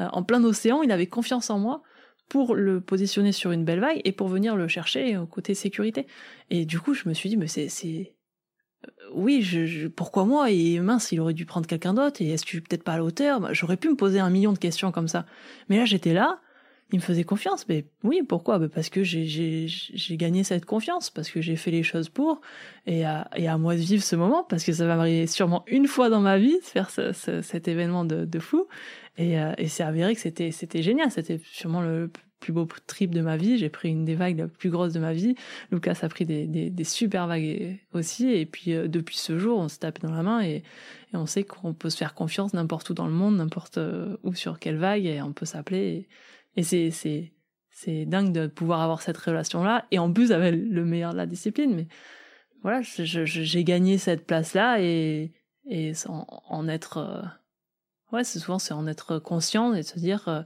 Euh, 0.00 0.08
en 0.12 0.22
plein 0.22 0.42
océan 0.44 0.82
il 0.82 0.90
avait 0.92 1.06
confiance 1.06 1.50
en 1.50 1.58
moi 1.58 1.82
pour 2.28 2.54
le 2.54 2.80
positionner 2.80 3.32
sur 3.32 3.52
une 3.52 3.64
belle 3.64 3.80
vague 3.80 4.00
et 4.04 4.12
pour 4.12 4.28
venir 4.28 4.56
le 4.56 4.66
chercher 4.68 5.16
au 5.16 5.26
côté 5.26 5.54
sécurité. 5.54 6.06
Et 6.50 6.64
du 6.64 6.80
coup 6.80 6.94
je 6.94 7.08
me 7.08 7.14
suis 7.14 7.28
dit 7.28 7.36
mais 7.36 7.48
c'est 7.48 7.68
c'est 7.68 8.14
oui, 9.14 9.42
je, 9.42 9.64
je, 9.64 9.88
pourquoi 9.88 10.24
moi? 10.24 10.50
Et 10.50 10.78
mince, 10.80 11.12
il 11.12 11.20
aurait 11.20 11.32
dû 11.32 11.46
prendre 11.46 11.66
quelqu'un 11.66 11.94
d'autre. 11.94 12.20
Et 12.20 12.30
est-ce 12.30 12.42
que 12.42 12.50
je 12.50 12.56
suis 12.56 12.60
peut-être 12.60 12.82
pas 12.82 12.94
à 12.94 12.96
la 12.96 13.04
hauteur? 13.04 13.40
Bah, 13.40 13.48
J'aurais 13.52 13.76
pu 13.76 13.88
me 13.88 13.96
poser 13.96 14.20
un 14.20 14.28
million 14.28 14.52
de 14.52 14.58
questions 14.58 14.92
comme 14.92 15.08
ça. 15.08 15.24
Mais 15.68 15.78
là, 15.78 15.84
j'étais 15.84 16.12
là, 16.12 16.40
il 16.94 16.98
me 16.98 17.02
faisait 17.02 17.24
confiance. 17.24 17.66
Mais 17.68 17.86
oui, 18.04 18.22
pourquoi? 18.22 18.60
Bah, 18.60 18.68
Parce 18.72 18.88
que 18.88 19.02
j'ai 19.02 19.66
gagné 20.10 20.44
cette 20.44 20.64
confiance, 20.64 21.10
parce 21.10 21.28
que 21.28 21.40
j'ai 21.40 21.56
fait 21.56 21.72
les 21.72 21.82
choses 21.82 22.08
pour, 22.08 22.40
et 22.86 23.04
à, 23.04 23.58
moi 23.58 23.74
de 23.74 23.80
vivre 23.80 24.04
ce 24.04 24.14
moment, 24.14 24.44
parce 24.44 24.62
que 24.62 24.72
ça 24.72 24.86
va 24.86 24.94
m'arriver 24.94 25.26
sûrement 25.26 25.64
une 25.66 25.88
fois 25.88 26.08
dans 26.08 26.20
ma 26.20 26.38
vie, 26.38 26.56
de 26.56 26.64
faire 26.64 26.90
ce, 26.90 27.12
ce, 27.12 27.42
cet 27.42 27.66
événement 27.66 28.04
de, 28.04 28.38
fou. 28.38 28.68
Et, 29.18 29.40
euh, 29.40 29.52
et 29.58 29.66
c'est 29.66 29.82
avéré 29.82 30.14
que 30.14 30.20
c'était 30.20 30.82
génial, 30.82 31.10
c'était 31.10 31.40
sûrement 31.44 31.82
le 31.82 32.10
plus 32.44 32.52
beau 32.52 32.68
trip 32.86 33.12
de 33.14 33.22
ma 33.22 33.36
vie. 33.38 33.56
J'ai 33.56 33.70
pris 33.70 33.88
une 33.88 34.04
des 34.04 34.14
vagues 34.14 34.38
la 34.38 34.48
plus 34.48 34.68
grosse 34.70 34.92
de 34.92 35.00
ma 35.00 35.14
vie. 35.14 35.34
Lucas 35.72 35.98
a 36.02 36.08
pris 36.08 36.26
des, 36.26 36.84
super 36.84 37.26
vagues 37.26 37.78
aussi. 37.92 38.30
Et 38.30 38.44
puis 38.44 38.74
euh, 38.74 38.86
depuis 38.86 39.16
ce 39.16 39.38
jour, 39.38 39.58
on 39.58 39.68
se 39.68 39.78
tape 39.78 40.00
dans 40.00 40.12
la 40.12 40.22
main 40.22 40.42
et, 40.42 40.62
on 41.14 41.26
sait 41.26 41.44
qu'on 41.44 41.74
peut 41.74 41.90
se 41.90 41.96
faire 41.96 42.12
confiance 42.12 42.54
n'importe 42.54 42.90
où 42.90 42.94
dans 42.94 43.06
le 43.06 43.12
monde, 43.12 43.36
n'importe 43.36 43.78
euh, 43.78 44.16
où 44.24 44.34
sur 44.34 44.58
quelle 44.58 44.78
vague, 44.78 45.06
et 45.06 45.22
on 45.22 45.32
peut 45.32 45.46
s'appeler. 45.46 46.08
C'est, 46.62 46.90
c'est, 46.90 47.32
c'est 47.70 48.04
dingue 48.04 48.32
de 48.32 48.46
pouvoir 48.46 48.80
avoir 48.80 49.02
cette 49.02 49.18
relation-là. 49.18 49.86
Et 49.90 49.98
en 49.98 50.12
plus, 50.12 50.32
avec 50.32 50.54
le 50.54 50.84
meilleur 50.84 51.12
de 51.12 51.16
la 51.16 51.26
discipline. 51.26 51.74
Mais 51.74 51.86
voilà, 52.62 52.80
j'ai 52.82 53.64
gagné 53.64 53.98
cette 53.98 54.26
place-là 54.26 54.80
et, 54.80 55.32
et 55.68 55.92
en, 56.06 56.68
être. 56.68 56.98
Euh, 56.98 57.22
ouais, 58.12 58.24
c'est 58.24 58.38
souvent 58.38 58.58
c'est 58.58 58.74
en 58.74 58.86
être 58.86 59.18
conscient 59.18 59.74
et 59.74 59.82
de 59.82 59.86
se 59.86 59.98
dire 59.98 60.28
euh, 60.28 60.42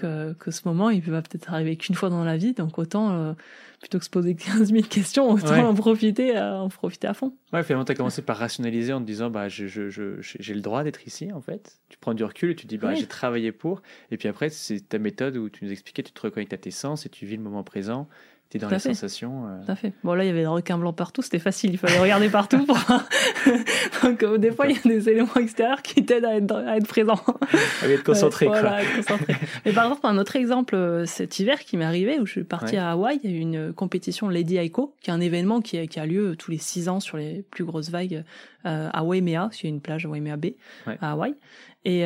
que, 0.00 0.32
que 0.34 0.50
ce 0.50 0.62
moment, 0.64 0.90
il 0.90 1.00
va 1.02 1.22
peut-être 1.22 1.52
arriver 1.52 1.76
qu'une 1.76 1.94
fois 1.94 2.10
dans 2.10 2.24
la 2.24 2.36
vie. 2.36 2.52
Donc 2.52 2.78
autant, 2.78 3.10
euh, 3.10 3.32
plutôt 3.80 3.98
que 3.98 4.04
se 4.04 4.10
poser 4.10 4.34
15 4.36 4.72
000 4.72 4.82
questions, 4.82 5.30
autant 5.30 5.68
en 5.68 5.74
profiter, 5.74 6.38
en 6.38 6.68
profiter 6.68 7.06
à 7.06 7.14
fond. 7.14 7.34
Ouais, 7.52 7.62
finalement, 7.62 7.84
tu 7.84 7.92
as 7.92 7.94
commencé 7.94 8.22
par 8.22 8.36
rationaliser 8.38 8.92
en 8.92 9.00
te 9.00 9.06
disant, 9.06 9.30
bah, 9.30 9.48
j'ai 9.48 9.68
je, 9.68 9.88
je, 9.90 10.14
j'ai 10.20 10.54
le 10.54 10.60
droit 10.60 10.84
d'être 10.84 11.06
ici, 11.06 11.32
en 11.32 11.40
fait. 11.40 11.78
Tu 11.88 11.98
prends 11.98 12.14
du 12.14 12.24
recul 12.24 12.50
et 12.50 12.54
tu 12.56 12.64
te 12.64 12.68
dis, 12.68 12.78
bah, 12.78 12.94
j'ai 12.94 13.06
travaillé 13.06 13.52
pour. 13.52 13.82
Et 14.10 14.16
puis 14.16 14.28
après, 14.28 14.48
c'est 14.48 14.80
ta 14.88 14.98
méthode 14.98 15.36
où 15.36 15.48
tu 15.48 15.64
nous 15.64 15.72
expliquais, 15.72 16.02
tu 16.02 16.12
te 16.12 16.20
reconnectes 16.20 16.52
à 16.52 16.58
tes 16.58 16.70
sens 16.70 17.06
et 17.06 17.08
tu 17.08 17.26
vis 17.26 17.36
le 17.36 17.42
moment 17.42 17.62
présent 17.62 18.08
T'es 18.50 18.58
dans 18.58 18.68
les 18.68 18.80
sensations. 18.80 19.46
Euh. 19.46 19.64
Tout 19.64 19.70
à 19.70 19.76
fait. 19.76 19.92
Bon, 20.02 20.12
là, 20.14 20.24
il 20.24 20.26
y 20.26 20.30
avait 20.30 20.42
le 20.42 20.48
requin 20.48 20.76
blanc 20.76 20.92
partout, 20.92 21.22
c'était 21.22 21.38
facile, 21.38 21.70
il 21.70 21.78
fallait 21.78 22.00
regarder 22.00 22.28
partout. 22.28 22.66
Pour... 22.66 22.76
Donc, 24.02 24.24
euh, 24.24 24.38
des 24.38 24.50
fois, 24.50 24.66
il 24.66 24.74
y 24.74 24.78
a 24.78 24.82
des 24.82 25.08
éléments 25.08 25.36
extérieurs 25.36 25.82
qui 25.82 26.04
t'aident 26.04 26.24
à 26.24 26.34
être, 26.34 26.56
à 26.56 26.76
être 26.76 26.88
présent. 26.88 27.20
À 27.80 27.88
être 27.88 28.02
concentré, 28.04 28.46
quoi. 28.46 28.60
Voilà, 28.60 28.82
être 28.82 28.96
concentré. 28.96 29.36
Mais 29.64 29.72
par 29.72 29.84
exemple, 29.84 30.00
un 30.04 30.18
autre 30.18 30.34
exemple, 30.34 30.74
euh, 30.74 31.06
cet 31.06 31.38
hiver 31.38 31.60
qui 31.60 31.76
m'est 31.76 31.84
arrivé, 31.84 32.18
où 32.18 32.26
je 32.26 32.32
suis 32.32 32.44
partie 32.44 32.76
à 32.76 32.90
Hawaï, 32.90 33.20
il 33.22 33.30
y 33.30 33.34
a 33.34 33.36
eu 33.36 33.40
une 33.40 33.72
compétition 33.72 34.28
Lady 34.28 34.56
Aiko, 34.56 34.96
qui 35.00 35.10
est 35.10 35.12
un 35.12 35.20
événement 35.20 35.60
qui, 35.60 35.86
qui 35.86 36.00
a 36.00 36.06
lieu 36.06 36.34
tous 36.34 36.50
les 36.50 36.58
six 36.58 36.88
ans 36.88 36.98
sur 36.98 37.18
les 37.18 37.44
plus 37.52 37.64
grosses 37.64 37.90
vagues 37.90 38.24
euh, 38.66 38.88
à 38.92 39.04
Waimea, 39.04 39.50
il 39.62 39.62
y 39.62 39.66
a 39.66 39.68
une 39.68 39.80
plage 39.80 40.06
à 40.06 40.08
Waimea 40.08 40.36
Bay, 40.36 40.56
à 40.86 41.12
Hawaï. 41.12 41.36
Et 41.84 42.00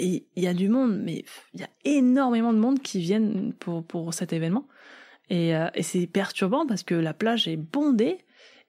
il 0.00 0.22
y 0.36 0.46
a 0.48 0.54
du 0.54 0.68
monde, 0.68 1.00
mais 1.04 1.24
il 1.54 1.60
y 1.60 1.62
a 1.62 1.68
énormément 1.84 2.52
de 2.52 2.58
monde 2.58 2.80
qui 2.80 2.98
viennent 2.98 3.52
pour, 3.60 3.84
pour 3.84 4.12
cet 4.12 4.32
événement. 4.32 4.66
Et, 5.30 5.54
euh, 5.54 5.68
et 5.74 5.82
c'est 5.82 6.06
perturbant 6.06 6.66
parce 6.66 6.82
que 6.82 6.94
la 6.94 7.14
plage 7.14 7.48
est 7.48 7.56
bondée 7.56 8.18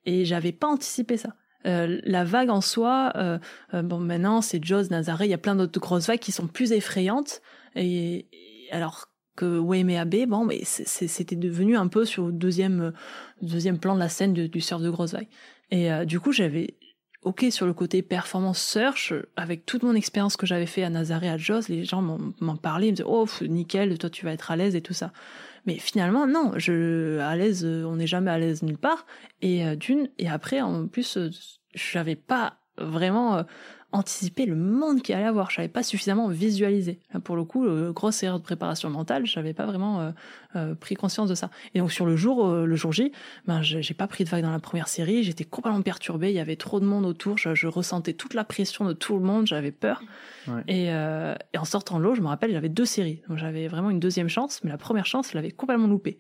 et 0.06 0.26
j'avais 0.26 0.52
pas 0.52 0.68
anticipé 0.68 1.18
ça. 1.18 1.36
Euh, 1.66 2.00
la 2.06 2.24
vague 2.24 2.50
en 2.50 2.62
soi, 2.62 3.12
euh, 3.16 3.38
euh 3.74 3.82
bon 3.82 4.00
maintenant 4.00 4.42
c'est 4.42 4.64
Jaws, 4.64 4.88
Nazaré, 4.92 5.26
il 5.26 5.32
y 5.32 5.34
a 5.34 5.38
plein 5.38 5.56
d'autres 5.56 5.80
grosses 5.80 6.08
vagues 6.08 6.20
qui 6.20 6.32
sont 6.32 6.48
plus 6.48 6.72
effrayantes. 6.72 7.42
Et, 7.76 8.28
alors 8.72 9.10
que 9.36 9.58
Waimea 9.58 10.06
Bay, 10.06 10.26
bon, 10.26 10.46
mais 10.46 10.62
c'était 10.64 11.36
devenu 11.36 11.78
un 11.78 11.88
peu 11.88 12.06
sur 12.06 12.28
le 12.28 12.34
deuxième, 12.34 12.94
deuxième 13.42 13.80
plan 13.80 13.96
de 13.96 14.00
la 14.00 14.10
scène 14.10 14.34
du, 14.34 14.62
surf 14.62 14.82
de 14.82 14.90
grosses 14.90 15.14
vagues. 15.14 15.30
Et 15.72 15.92
euh, 15.92 16.06
du 16.06 16.20
coup 16.20 16.32
j'avais 16.32 16.76
ok 17.24 17.46
sur 17.50 17.66
le 17.66 17.74
côté 17.74 18.02
performance 18.02 18.60
search, 18.62 19.14
avec 19.36 19.66
toute 19.66 19.84
mon 19.84 19.96
expérience 19.96 20.38
que 20.38 20.46
j'avais 20.46 20.66
fait 20.66 20.84
à 20.84 20.90
Nazaré, 20.90 21.30
à 21.30 21.38
Jaws, 21.38 21.68
les 21.68 21.84
gens 21.84 22.02
m'en 22.02 22.56
parlaient, 22.56 22.88
ils 22.88 22.92
me 22.92 22.96
disaient 22.96 23.10
oh 23.10 23.28
nickel, 23.42 23.98
toi 23.98 24.10
tu 24.10 24.26
vas 24.26 24.32
être 24.32 24.52
à 24.52 24.56
l'aise 24.56 24.76
et 24.76 24.82
tout 24.82 24.94
ça. 24.94 25.12
Mais 25.66 25.78
finalement, 25.78 26.28
non, 26.28 26.54
je, 26.58 27.20
à 27.20 27.36
l'aise, 27.36 27.66
euh, 27.66 27.84
on 27.86 27.96
n'est 27.96 28.08
jamais 28.08 28.32
à 28.32 28.40
l'aise 28.40 28.64
nulle 28.64 28.78
part. 28.78 29.06
Et 29.42 29.66
euh, 29.66 29.76
d'une, 29.76 30.10
et 30.18 30.30
après, 30.30 30.62
en 30.62 30.88
plus, 30.88 31.18
euh, 31.18 31.30
j'avais 31.74 32.16
pas 32.16 32.58
vraiment 32.78 33.44
anticiper 33.92 34.46
le 34.46 34.56
monde 34.56 35.02
qu'il 35.02 35.16
allait 35.16 35.26
avoir. 35.26 35.50
Je 35.50 35.56
savais 35.56 35.68
pas 35.68 35.84
suffisamment 35.84 36.28
visualiser. 36.28 37.00
Là, 37.14 37.20
pour 37.20 37.36
le 37.36 37.44
coup, 37.44 37.66
euh, 37.66 37.92
grosse 37.92 38.22
erreur 38.22 38.40
de 38.40 38.44
préparation 38.44 38.90
mentale, 38.90 39.26
je 39.26 39.38
n'avais 39.38 39.54
pas 39.54 39.66
vraiment 39.66 40.00
euh, 40.02 40.12
euh, 40.56 40.76
pris 40.76 40.96
conscience 40.96 41.30
de 41.30 41.36
ça. 41.36 41.50
Et 41.74 41.80
donc 41.80 41.92
sur 41.92 42.06
le 42.06 42.16
jour, 42.16 42.48
le 42.48 42.76
jour 42.76 42.92
J, 42.92 43.12
ben 43.48 43.62
j'ai 43.62 43.94
pas 43.94 44.08
pris 44.08 44.24
de 44.24 44.30
vague 44.30 44.44
dans 44.44 44.52
la 44.52 44.60
première 44.60 44.88
série. 44.88 45.24
J'étais 45.24 45.44
complètement 45.44 45.82
perturbée. 45.82 46.30
Il 46.30 46.36
y 46.36 46.40
avait 46.40 46.56
trop 46.56 46.80
de 46.80 46.86
monde 46.86 47.06
autour. 47.06 47.38
Je, 47.38 47.68
ressentais 47.68 48.14
toute 48.14 48.34
la 48.34 48.44
pression 48.44 48.86
de 48.86 48.94
tout 48.94 49.16
le 49.16 49.24
monde. 49.24 49.48
J'avais 49.48 49.72
peur. 49.72 50.02
Et, 50.68 50.86
et, 50.86 51.58
en 51.58 51.66
sortant 51.66 52.00
de 52.00 52.04
l'eau, 52.04 52.16
je 52.16 52.22
me 52.22 52.28
rappelle, 52.28 52.52
j'avais 52.52 52.70
deux 52.70 52.86
séries. 52.86 53.22
Donc 53.28 53.38
j'avais 53.38 53.68
vraiment 53.68 53.90
une 53.90 54.00
deuxième 54.00 54.30
chance, 54.30 54.62
mais 54.64 54.72
la 54.72 54.78
première 54.78 55.06
chance, 55.06 55.30
je 55.32 55.36
l'avais 55.36 55.52
complètement 55.52 55.88
loupée. 55.88 56.20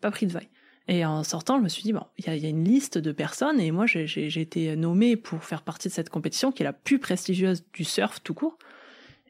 Pas 0.00 0.10
pris 0.10 0.26
de 0.26 0.32
vague. 0.32 0.48
Et 0.88 1.04
en 1.04 1.22
sortant, 1.22 1.58
je 1.58 1.62
me 1.62 1.68
suis 1.68 1.82
dit, 1.82 1.92
bon, 1.92 2.04
il 2.16 2.24
y, 2.24 2.46
a, 2.46 2.48
une 2.48 2.64
liste 2.64 2.96
de 2.96 3.12
personnes 3.12 3.60
et 3.60 3.70
moi, 3.70 3.84
j'ai 3.86 4.40
été 4.40 4.74
nommée 4.74 5.16
pour 5.16 5.44
faire 5.44 5.60
partie 5.60 5.88
de 5.88 5.92
cette 5.92 6.08
compétition 6.08 6.50
qui 6.50 6.62
est 6.62 6.64
la 6.64 6.72
plus 6.72 6.98
prestigieuse 6.98 7.62
du 7.74 7.84
surf 7.84 8.22
tout 8.22 8.32
court. 8.32 8.56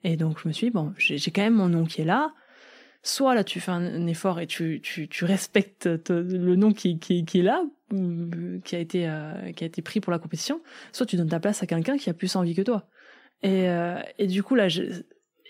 Et 0.05 0.17
donc, 0.17 0.39
je 0.41 0.47
me 0.47 0.53
suis 0.53 0.69
dit, 0.69 0.71
bon, 0.71 0.95
j'ai 0.99 1.19
quand 1.33 1.43
même 1.43 1.55
mon 1.55 1.69
nom 1.69 1.85
qui 1.85 2.03
est 2.03 2.05
là. 2.05 2.33
Soit 3.03 3.35
là, 3.35 3.43
tu 3.43 3.59
fais 3.59 3.73
un, 3.73 4.07
effort 4.07 4.39
et 4.39 4.47
tu, 4.47 4.81
tu, 4.83 5.09
tu 5.09 5.25
respectes 5.25 5.89
le 6.09 6.55
nom 6.55 6.73
qui, 6.73 6.99
qui, 7.01 7.25
qui, 7.25 7.41
est 7.41 7.43
là, 7.43 7.65
euh, 7.93 8.61
qui 8.65 8.77
a, 8.77 8.79
été, 8.79 9.09
euh, 9.09 9.53
qui 9.53 9.65
a 9.65 9.67
été 9.67 9.83
pris 9.83 10.01
pour 10.01 10.13
la 10.13 10.19
compétition, 10.19 10.61
soit 10.93 11.07
tu 11.07 11.17
donnes 11.17 11.29
ta 11.29 11.41
place 11.41 11.63
à 11.63 11.67
quelqu'un 11.67 11.97
qui 11.97 12.11
a 12.11 12.15
plus 12.15 12.37
envie 12.37 12.55
que 12.55 12.63
toi. 12.63 12.87
Et, 13.43 13.69
euh, 13.69 14.01
et 14.19 14.27
du 14.27 14.43
coup, 14.43 14.55
là, 14.55 14.69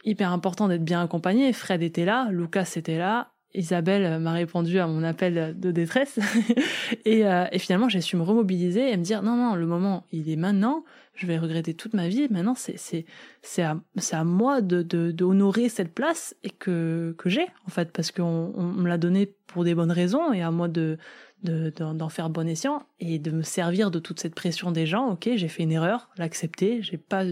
hyper 0.04 0.32
important 0.32 0.68
d'être 0.68 0.84
bien 0.84 1.02
accompagné. 1.02 1.52
Fred 1.52 1.82
était 1.82 2.04
là, 2.04 2.28
Lucas 2.30 2.72
était 2.76 2.98
là, 2.98 3.32
Isabelle 3.54 4.20
m'a 4.20 4.32
répondu 4.32 4.78
à 4.78 4.86
mon 4.86 5.02
appel 5.02 5.58
de 5.58 5.70
détresse. 5.70 6.18
Et, 7.04 7.26
euh, 7.26 7.46
et, 7.52 7.58
finalement 7.58 7.88
j'ai 7.88 8.00
su 8.00 8.16
me 8.16 8.22
remobiliser 8.22 8.90
et 8.90 8.96
me 8.96 9.02
dire 9.02 9.22
non 9.22 9.36
non 9.36 9.54
le 9.54 9.66
moment 9.66 10.04
il 10.12 10.30
est 10.30 10.36
maintenant. 10.36 10.84
Je 11.14 11.26
vais 11.26 11.38
regretter 11.38 11.74
toute 11.74 11.94
ma 11.94 12.08
vie. 12.08 12.28
Maintenant 12.30 12.54
c'est 12.54 12.78
c'est 12.78 13.06
c'est 13.42 13.62
à 13.62 13.80
à 14.12 14.24
moi 14.24 14.60
de 14.60 14.82
de 14.82 15.68
cette 15.68 15.94
place 15.94 16.36
et 16.42 16.50
que 16.50 17.14
que 17.18 17.28
j'ai 17.28 17.46
en 17.66 17.70
fait 17.70 17.90
parce 17.90 18.10
qu'on 18.12 18.52
on 18.54 18.62
me 18.64 18.88
l'a 18.88 18.98
donné 18.98 19.34
pour 19.46 19.64
des 19.64 19.74
bonnes 19.74 19.92
raisons 19.92 20.32
et 20.32 20.42
à 20.42 20.50
moi 20.50 20.68
de 20.68 20.98
d'en 21.42 22.08
faire 22.08 22.30
bon 22.30 22.48
escient 22.48 22.82
et 22.98 23.20
de 23.20 23.30
me 23.30 23.42
servir 23.42 23.90
de 23.92 24.00
toute 24.00 24.20
cette 24.20 24.34
pression 24.34 24.72
des 24.72 24.86
gens. 24.86 25.10
Ok 25.12 25.28
j'ai 25.36 25.48
fait 25.48 25.62
une 25.62 25.72
erreur 25.72 26.10
l'accepter. 26.18 26.82
J'ai 26.82 26.98
pas 26.98 27.24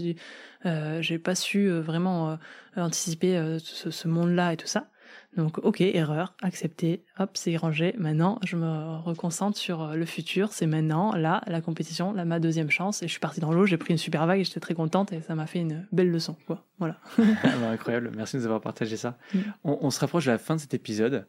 euh, 0.65 1.03
j'ai 1.03 1.19
pas 1.19 1.35
su 1.35 1.69
euh, 1.69 1.81
vraiment 1.81 2.31
euh, 2.31 2.37
anticiper 2.77 3.59
ce, 3.59 3.91
ce 3.91 4.09
monde 4.09 4.31
là 4.31 4.53
et 4.53 4.57
tout 4.57 4.67
ça 4.67 4.89
donc, 5.37 5.59
ok, 5.59 5.83
erreur, 5.83 6.35
accepté, 6.41 7.05
hop, 7.19 7.31
c'est 7.35 7.57
rangé. 7.57 7.95
Maintenant, 7.99 8.39
je 8.43 8.57
me 8.57 8.97
reconcentre 8.97 9.59
sur 9.59 9.83
euh, 9.83 9.95
le 9.95 10.07
futur. 10.07 10.53
C'est 10.53 10.67
maintenant, 10.67 11.15
là, 11.15 11.43
la 11.47 11.61
compétition, 11.61 12.15
là, 12.15 12.25
ma 12.25 12.41
deuxième 12.41 12.71
chance. 12.71 13.03
Et 13.03 13.07
je 13.07 13.11
suis 13.11 13.21
partie 13.21 13.41
dans 13.41 13.53
l'eau, 13.53 13.67
j'ai 13.67 13.77
pris 13.77 13.93
une 13.93 13.99
super 13.99 14.27
vague 14.27 14.41
et 14.41 14.45
j'étais 14.45 14.61
très 14.61 14.75
contente 14.75 15.13
et 15.13 15.21
ça 15.21 15.35
m'a 15.35 15.47
fait 15.47 15.59
une 15.61 15.87
belle 15.93 16.11
leçon, 16.11 16.37
quoi. 16.47 16.65
Voilà. 16.79 16.99
Ah 17.19 17.57
bah, 17.61 17.69
incroyable. 17.71 18.11
Merci 18.17 18.37
de 18.37 18.41
nous 18.41 18.47
avoir 18.47 18.61
partagé 18.61 18.97
ça. 18.97 19.19
Mm. 19.35 19.39
On, 19.65 19.91
se 19.91 20.01
rapproche 20.01 20.25
de 20.25 20.31
la 20.31 20.39
fin 20.39 20.57
de 20.57 20.61
cet 20.61 20.73
épisode. 20.73 21.27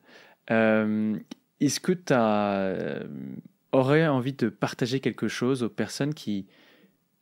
Euh, 0.51 1.17
est-ce 1.59 1.79
que 1.79 1.91
tu 1.91 2.13
euh, 2.13 3.03
aurais 3.73 4.07
envie 4.07 4.33
de 4.33 4.47
partager 4.47 5.01
quelque 5.01 5.27
chose 5.27 5.63
aux 5.63 5.69
personnes 5.69 6.13
qui, 6.13 6.47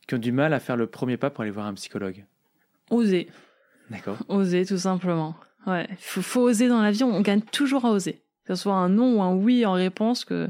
qui 0.06 0.14
ont 0.14 0.18
du 0.18 0.30
mal 0.30 0.52
à 0.52 0.60
faire 0.60 0.76
le 0.76 0.86
premier 0.86 1.16
pas 1.16 1.30
pour 1.30 1.42
aller 1.42 1.50
voir 1.50 1.66
un 1.66 1.74
psychologue? 1.74 2.24
Oser. 2.90 3.28
D'accord. 3.90 4.18
Oser, 4.28 4.64
tout 4.64 4.78
simplement. 4.78 5.34
Ouais, 5.66 5.88
faut, 5.98 6.22
faut 6.22 6.42
oser 6.42 6.68
dans 6.68 6.80
la 6.80 6.90
vie, 6.90 7.02
on 7.04 7.20
gagne 7.20 7.42
toujours 7.42 7.84
à 7.84 7.90
oser. 7.90 8.22
Que 8.46 8.54
ce 8.54 8.62
soit 8.62 8.74
un 8.74 8.88
non 8.88 9.16
ou 9.16 9.22
un 9.22 9.34
oui 9.34 9.66
en 9.66 9.72
réponse, 9.72 10.24
que 10.24 10.48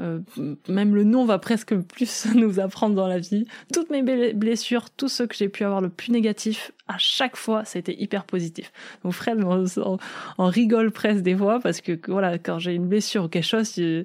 euh, 0.00 0.20
même 0.68 0.94
le 0.94 1.04
non 1.04 1.24
va 1.24 1.38
presque 1.38 1.74
plus 1.74 2.26
nous 2.34 2.60
apprendre 2.60 2.94
dans 2.94 3.06
la 3.06 3.18
vie. 3.18 3.46
Toutes 3.72 3.90
mes 3.90 4.02
blessures, 4.34 4.90
tout 4.90 5.08
ce 5.08 5.22
que 5.22 5.34
j'ai 5.34 5.48
pu 5.48 5.64
avoir 5.64 5.80
le 5.80 5.88
plus 5.88 6.12
négatif, 6.12 6.72
à 6.88 6.96
chaque 6.98 7.36
fois, 7.36 7.64
ça 7.64 7.78
a 7.78 7.80
été 7.80 8.00
hyper 8.00 8.24
positif. 8.24 8.72
Donc 9.04 9.12
Fred 9.12 9.42
en, 9.42 10.46
rigole 10.46 10.90
presque 10.90 11.22
des 11.22 11.36
fois 11.36 11.60
parce 11.60 11.80
que 11.80 11.98
voilà, 12.08 12.38
quand 12.38 12.58
j'ai 12.58 12.74
une 12.74 12.86
blessure 12.86 13.24
ou 13.24 13.28
quelque 13.28 13.44
chose, 13.44 13.76
il, 13.76 14.04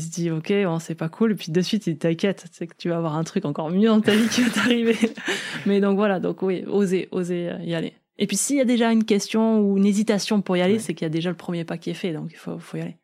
se 0.00 0.10
dit 0.10 0.30
ok, 0.30 0.52
bon, 0.64 0.78
c'est 0.80 0.94
pas 0.94 1.08
cool, 1.08 1.32
et 1.32 1.34
puis 1.34 1.52
de 1.52 1.60
suite 1.60 1.86
il 1.86 1.98
t'inquiète, 1.98 2.46
c'est 2.52 2.66
que 2.66 2.74
tu 2.76 2.88
vas 2.88 2.96
avoir 2.96 3.16
un 3.16 3.24
truc 3.24 3.44
encore 3.44 3.70
mieux 3.70 3.88
dans 3.88 4.00
ta 4.00 4.14
vie 4.14 4.28
qui 4.28 4.42
va 4.42 4.50
t'arriver. 4.50 4.96
Mais 5.66 5.80
donc 5.80 5.96
voilà, 5.96 6.18
donc 6.18 6.42
oui, 6.42 6.64
oser, 6.66 7.08
oser 7.10 7.52
y 7.62 7.74
aller. 7.74 7.94
Et 8.18 8.26
puis 8.26 8.36
s'il 8.36 8.56
y 8.56 8.60
a 8.60 8.64
déjà 8.64 8.92
une 8.92 9.04
question 9.04 9.60
ou 9.60 9.76
une 9.76 9.86
hésitation 9.86 10.40
pour 10.40 10.56
y 10.56 10.62
aller, 10.62 10.78
c'est 10.78 10.94
qu'il 10.94 11.04
y 11.04 11.06
a 11.06 11.10
déjà 11.10 11.30
le 11.30 11.36
premier 11.36 11.64
pas 11.64 11.76
qui 11.78 11.90
est 11.90 11.94
fait, 11.94 12.12
donc 12.12 12.30
il 12.32 12.38
faut, 12.38 12.58
faut 12.58 12.76
y 12.78 12.80
aller. 12.80 12.96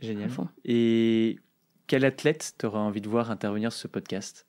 Génial. 0.00 0.30
Et 0.64 1.38
quel 1.86 2.04
athlète 2.04 2.54
t'aurais 2.58 2.78
envie 2.78 3.00
de 3.00 3.08
voir 3.08 3.30
intervenir 3.30 3.72
sur 3.72 3.82
ce 3.82 3.88
podcast? 3.88 4.46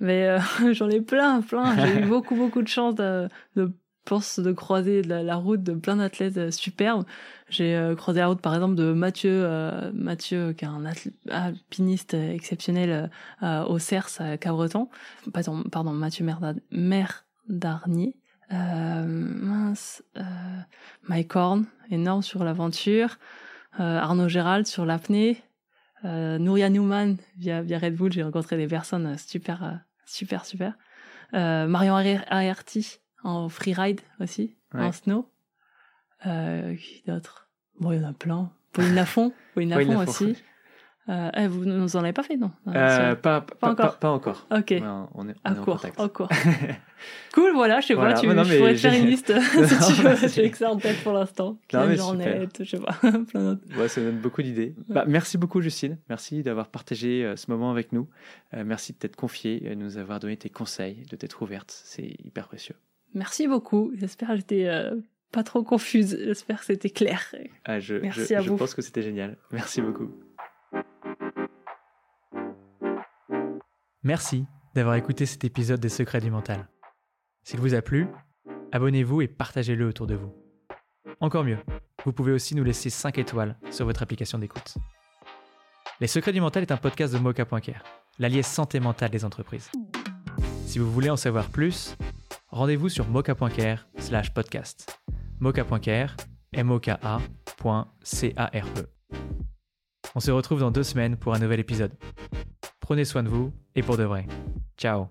Mais 0.00 0.26
euh, 0.26 0.38
j'en 0.72 0.90
ai 0.90 1.00
plein, 1.00 1.40
plein. 1.40 1.76
J'ai 1.76 2.00
eu 2.00 2.06
beaucoup, 2.06 2.34
beaucoup 2.34 2.62
de 2.62 2.68
chance 2.68 2.94
de, 2.94 3.28
de, 3.56 3.72
de 4.38 4.52
croiser 4.52 5.02
la, 5.02 5.36
route 5.36 5.62
de 5.62 5.72
plein 5.72 5.96
d'athlètes 5.96 6.36
euh, 6.36 6.50
superbes. 6.50 7.04
J'ai 7.48 7.76
euh, 7.76 7.94
croisé 7.94 8.20
la 8.20 8.26
route, 8.26 8.40
par 8.40 8.54
exemple, 8.54 8.74
de 8.74 8.92
Mathieu, 8.92 9.48
Mathieu 9.94 10.52
qui 10.52 10.64
est 10.64 10.68
un 10.68 10.84
alpiniste 11.30 12.14
exceptionnel 12.14 13.10
au 13.42 13.78
CERS 13.78 14.20
à 14.20 14.36
Cabreton. 14.36 14.88
Pardon, 15.32 15.62
pardon 15.70 15.92
Mathieu 15.92 16.26
Merdarnier 16.70 18.16
euh, 18.52 19.04
mince, 19.06 20.02
euh, 20.16 20.22
Mike 21.04 21.34
Horn, 21.36 21.66
énorme 21.90 22.22
sur 22.22 22.44
l'aventure, 22.44 23.18
euh, 23.78 23.98
Arnaud 23.98 24.28
Gérald 24.28 24.66
sur 24.66 24.84
l'apnée, 24.84 25.42
euh, 26.04 26.38
Nouria 26.38 26.70
Newman 26.70 27.16
via, 27.36 27.62
via 27.62 27.78
Red 27.78 27.94
Bull, 27.94 28.12
j'ai 28.12 28.22
rencontré 28.22 28.56
des 28.56 28.66
personnes 28.66 29.16
super, 29.18 29.80
super, 30.06 30.44
super. 30.44 30.74
Euh, 31.34 31.66
Marion 31.66 31.96
Aerti 31.98 32.98
en 33.22 33.48
freeride 33.48 34.00
aussi, 34.18 34.56
en 34.74 34.92
snow. 34.92 35.30
Euh, 36.26 36.74
qui 36.76 37.02
d'autre? 37.06 37.48
Bon, 37.78 37.92
il 37.92 38.00
y 38.00 38.04
en 38.04 38.08
a 38.08 38.12
plein. 38.12 38.50
Pauline 38.72 38.94
Lafont, 38.94 39.32
Pauline 39.54 39.70
Lafont 39.70 39.98
aussi. 39.98 40.36
Euh, 41.10 41.30
eh, 41.36 41.48
vous 41.48 41.64
nous 41.64 41.96
en 41.96 42.00
avez 42.00 42.12
pas 42.12 42.22
fait, 42.22 42.36
non? 42.36 42.52
Euh, 42.68 43.16
pas, 43.16 43.40
pas, 43.40 43.70
encore. 43.70 43.96
Pas, 43.96 44.10
encore. 44.10 44.46
Ok. 44.52 44.72
on 45.14 45.28
est, 45.28 45.34
on 45.44 45.54
est 45.54 45.58
en 45.58 45.64
contact. 45.64 45.98
cool, 47.34 47.52
voilà, 47.52 47.80
je 47.80 47.88
sais 47.88 47.96
pas, 47.96 48.14
tu, 48.14 48.28
je 48.28 48.58
pourrais 48.58 48.74
te 48.74 48.78
faire 48.78 48.94
une 48.94 49.06
liste 49.06 49.32
si 49.40 49.94
tu 49.94 50.02
veux. 50.02 50.28
J'ai 50.28 50.50
que 50.50 50.56
ça 50.56 50.70
en 50.70 50.76
tête 50.76 51.02
pour 51.02 51.12
l'instant. 51.12 51.58
Non, 51.72 51.90
je 51.90 52.64
sais 52.64 52.78
pas, 52.78 52.92
plein 52.92 53.40
d'autres. 53.40 53.62
Ouais, 53.76 53.88
ça 53.88 54.00
donne 54.00 54.18
beaucoup 54.18 54.42
d'idées. 54.42 54.76
Bah, 54.88 55.04
merci 55.08 55.36
beaucoup, 55.36 55.60
Justine. 55.60 55.98
Merci 56.08 56.44
d'avoir 56.44 56.68
partagé 56.68 57.24
euh, 57.24 57.34
ce 57.34 57.50
moment 57.50 57.72
avec 57.72 57.92
nous. 57.92 58.08
Euh, 58.54 58.62
merci 58.64 58.92
de 58.92 58.98
t'être 58.98 59.16
confiée, 59.16 59.58
de 59.58 59.74
nous 59.74 59.98
avoir 59.98 60.20
donné 60.20 60.36
tes 60.36 60.50
conseils, 60.50 61.06
de 61.10 61.16
t'être 61.16 61.42
ouverte. 61.42 61.72
C'est 61.84 62.14
hyper 62.24 62.46
précieux. 62.46 62.76
Merci 63.14 63.48
beaucoup. 63.48 63.90
J'espère 63.96 64.28
que 64.28 64.36
j'étais 64.36 64.70
pas 65.32 65.42
trop 65.42 65.64
confuse. 65.64 66.16
J'espère 66.24 66.60
que 66.60 66.66
c'était 66.66 66.90
clair. 66.90 67.34
Ah, 67.64 67.80
je, 67.80 67.96
merci 67.96 68.32
à 68.36 68.42
vous. 68.42 68.52
Je 68.52 68.58
pense 68.58 68.74
que 68.74 68.82
c'était 68.82 69.02
génial. 69.02 69.36
Merci 69.50 69.80
beaucoup. 69.80 70.10
Merci 74.02 74.46
d'avoir 74.74 74.94
écouté 74.94 75.26
cet 75.26 75.44
épisode 75.44 75.78
des 75.78 75.90
Secrets 75.90 76.22
du 76.22 76.30
Mental. 76.30 76.66
S'il 77.44 77.60
vous 77.60 77.74
a 77.74 77.82
plu, 77.82 78.06
abonnez-vous 78.72 79.20
et 79.20 79.28
partagez-le 79.28 79.86
autour 79.86 80.06
de 80.06 80.14
vous. 80.14 80.32
Encore 81.20 81.44
mieux, 81.44 81.58
vous 82.06 82.12
pouvez 82.14 82.32
aussi 82.32 82.54
nous 82.54 82.64
laisser 82.64 82.88
5 82.88 83.18
étoiles 83.18 83.58
sur 83.70 83.84
votre 83.84 84.02
application 84.02 84.38
d'écoute. 84.38 84.78
Les 86.00 86.06
Secrets 86.06 86.32
du 86.32 86.40
Mental 86.40 86.62
est 86.62 86.72
un 86.72 86.78
podcast 86.78 87.12
de 87.12 87.18
Mocha.care, 87.18 87.84
l'allié 88.18 88.42
santé 88.42 88.80
mentale 88.80 89.10
des 89.10 89.26
entreprises. 89.26 89.70
Si 90.64 90.78
vous 90.78 90.90
voulez 90.90 91.10
en 91.10 91.18
savoir 91.18 91.48
plus, 91.48 91.94
rendez-vous 92.48 92.88
sur 92.88 93.06
mocha.care 93.06 93.86
slash 93.98 94.32
podcast. 94.32 94.98
mocha.care, 95.40 96.16
m 96.54 96.70
o 96.70 96.80
k 96.80 96.90
c 98.02 98.32
a 98.34 98.46
r 98.46 98.66
e 98.78 98.88
On 100.14 100.20
se 100.20 100.30
retrouve 100.30 100.60
dans 100.60 100.70
deux 100.70 100.84
semaines 100.84 101.18
pour 101.18 101.34
un 101.34 101.38
nouvel 101.38 101.60
épisode. 101.60 101.92
Prenez 102.90 103.04
soin 103.04 103.22
de 103.22 103.28
vous 103.28 103.52
et 103.76 103.84
pour 103.84 103.96
de 103.96 104.02
vrai. 104.02 104.26
Ciao 104.76 105.10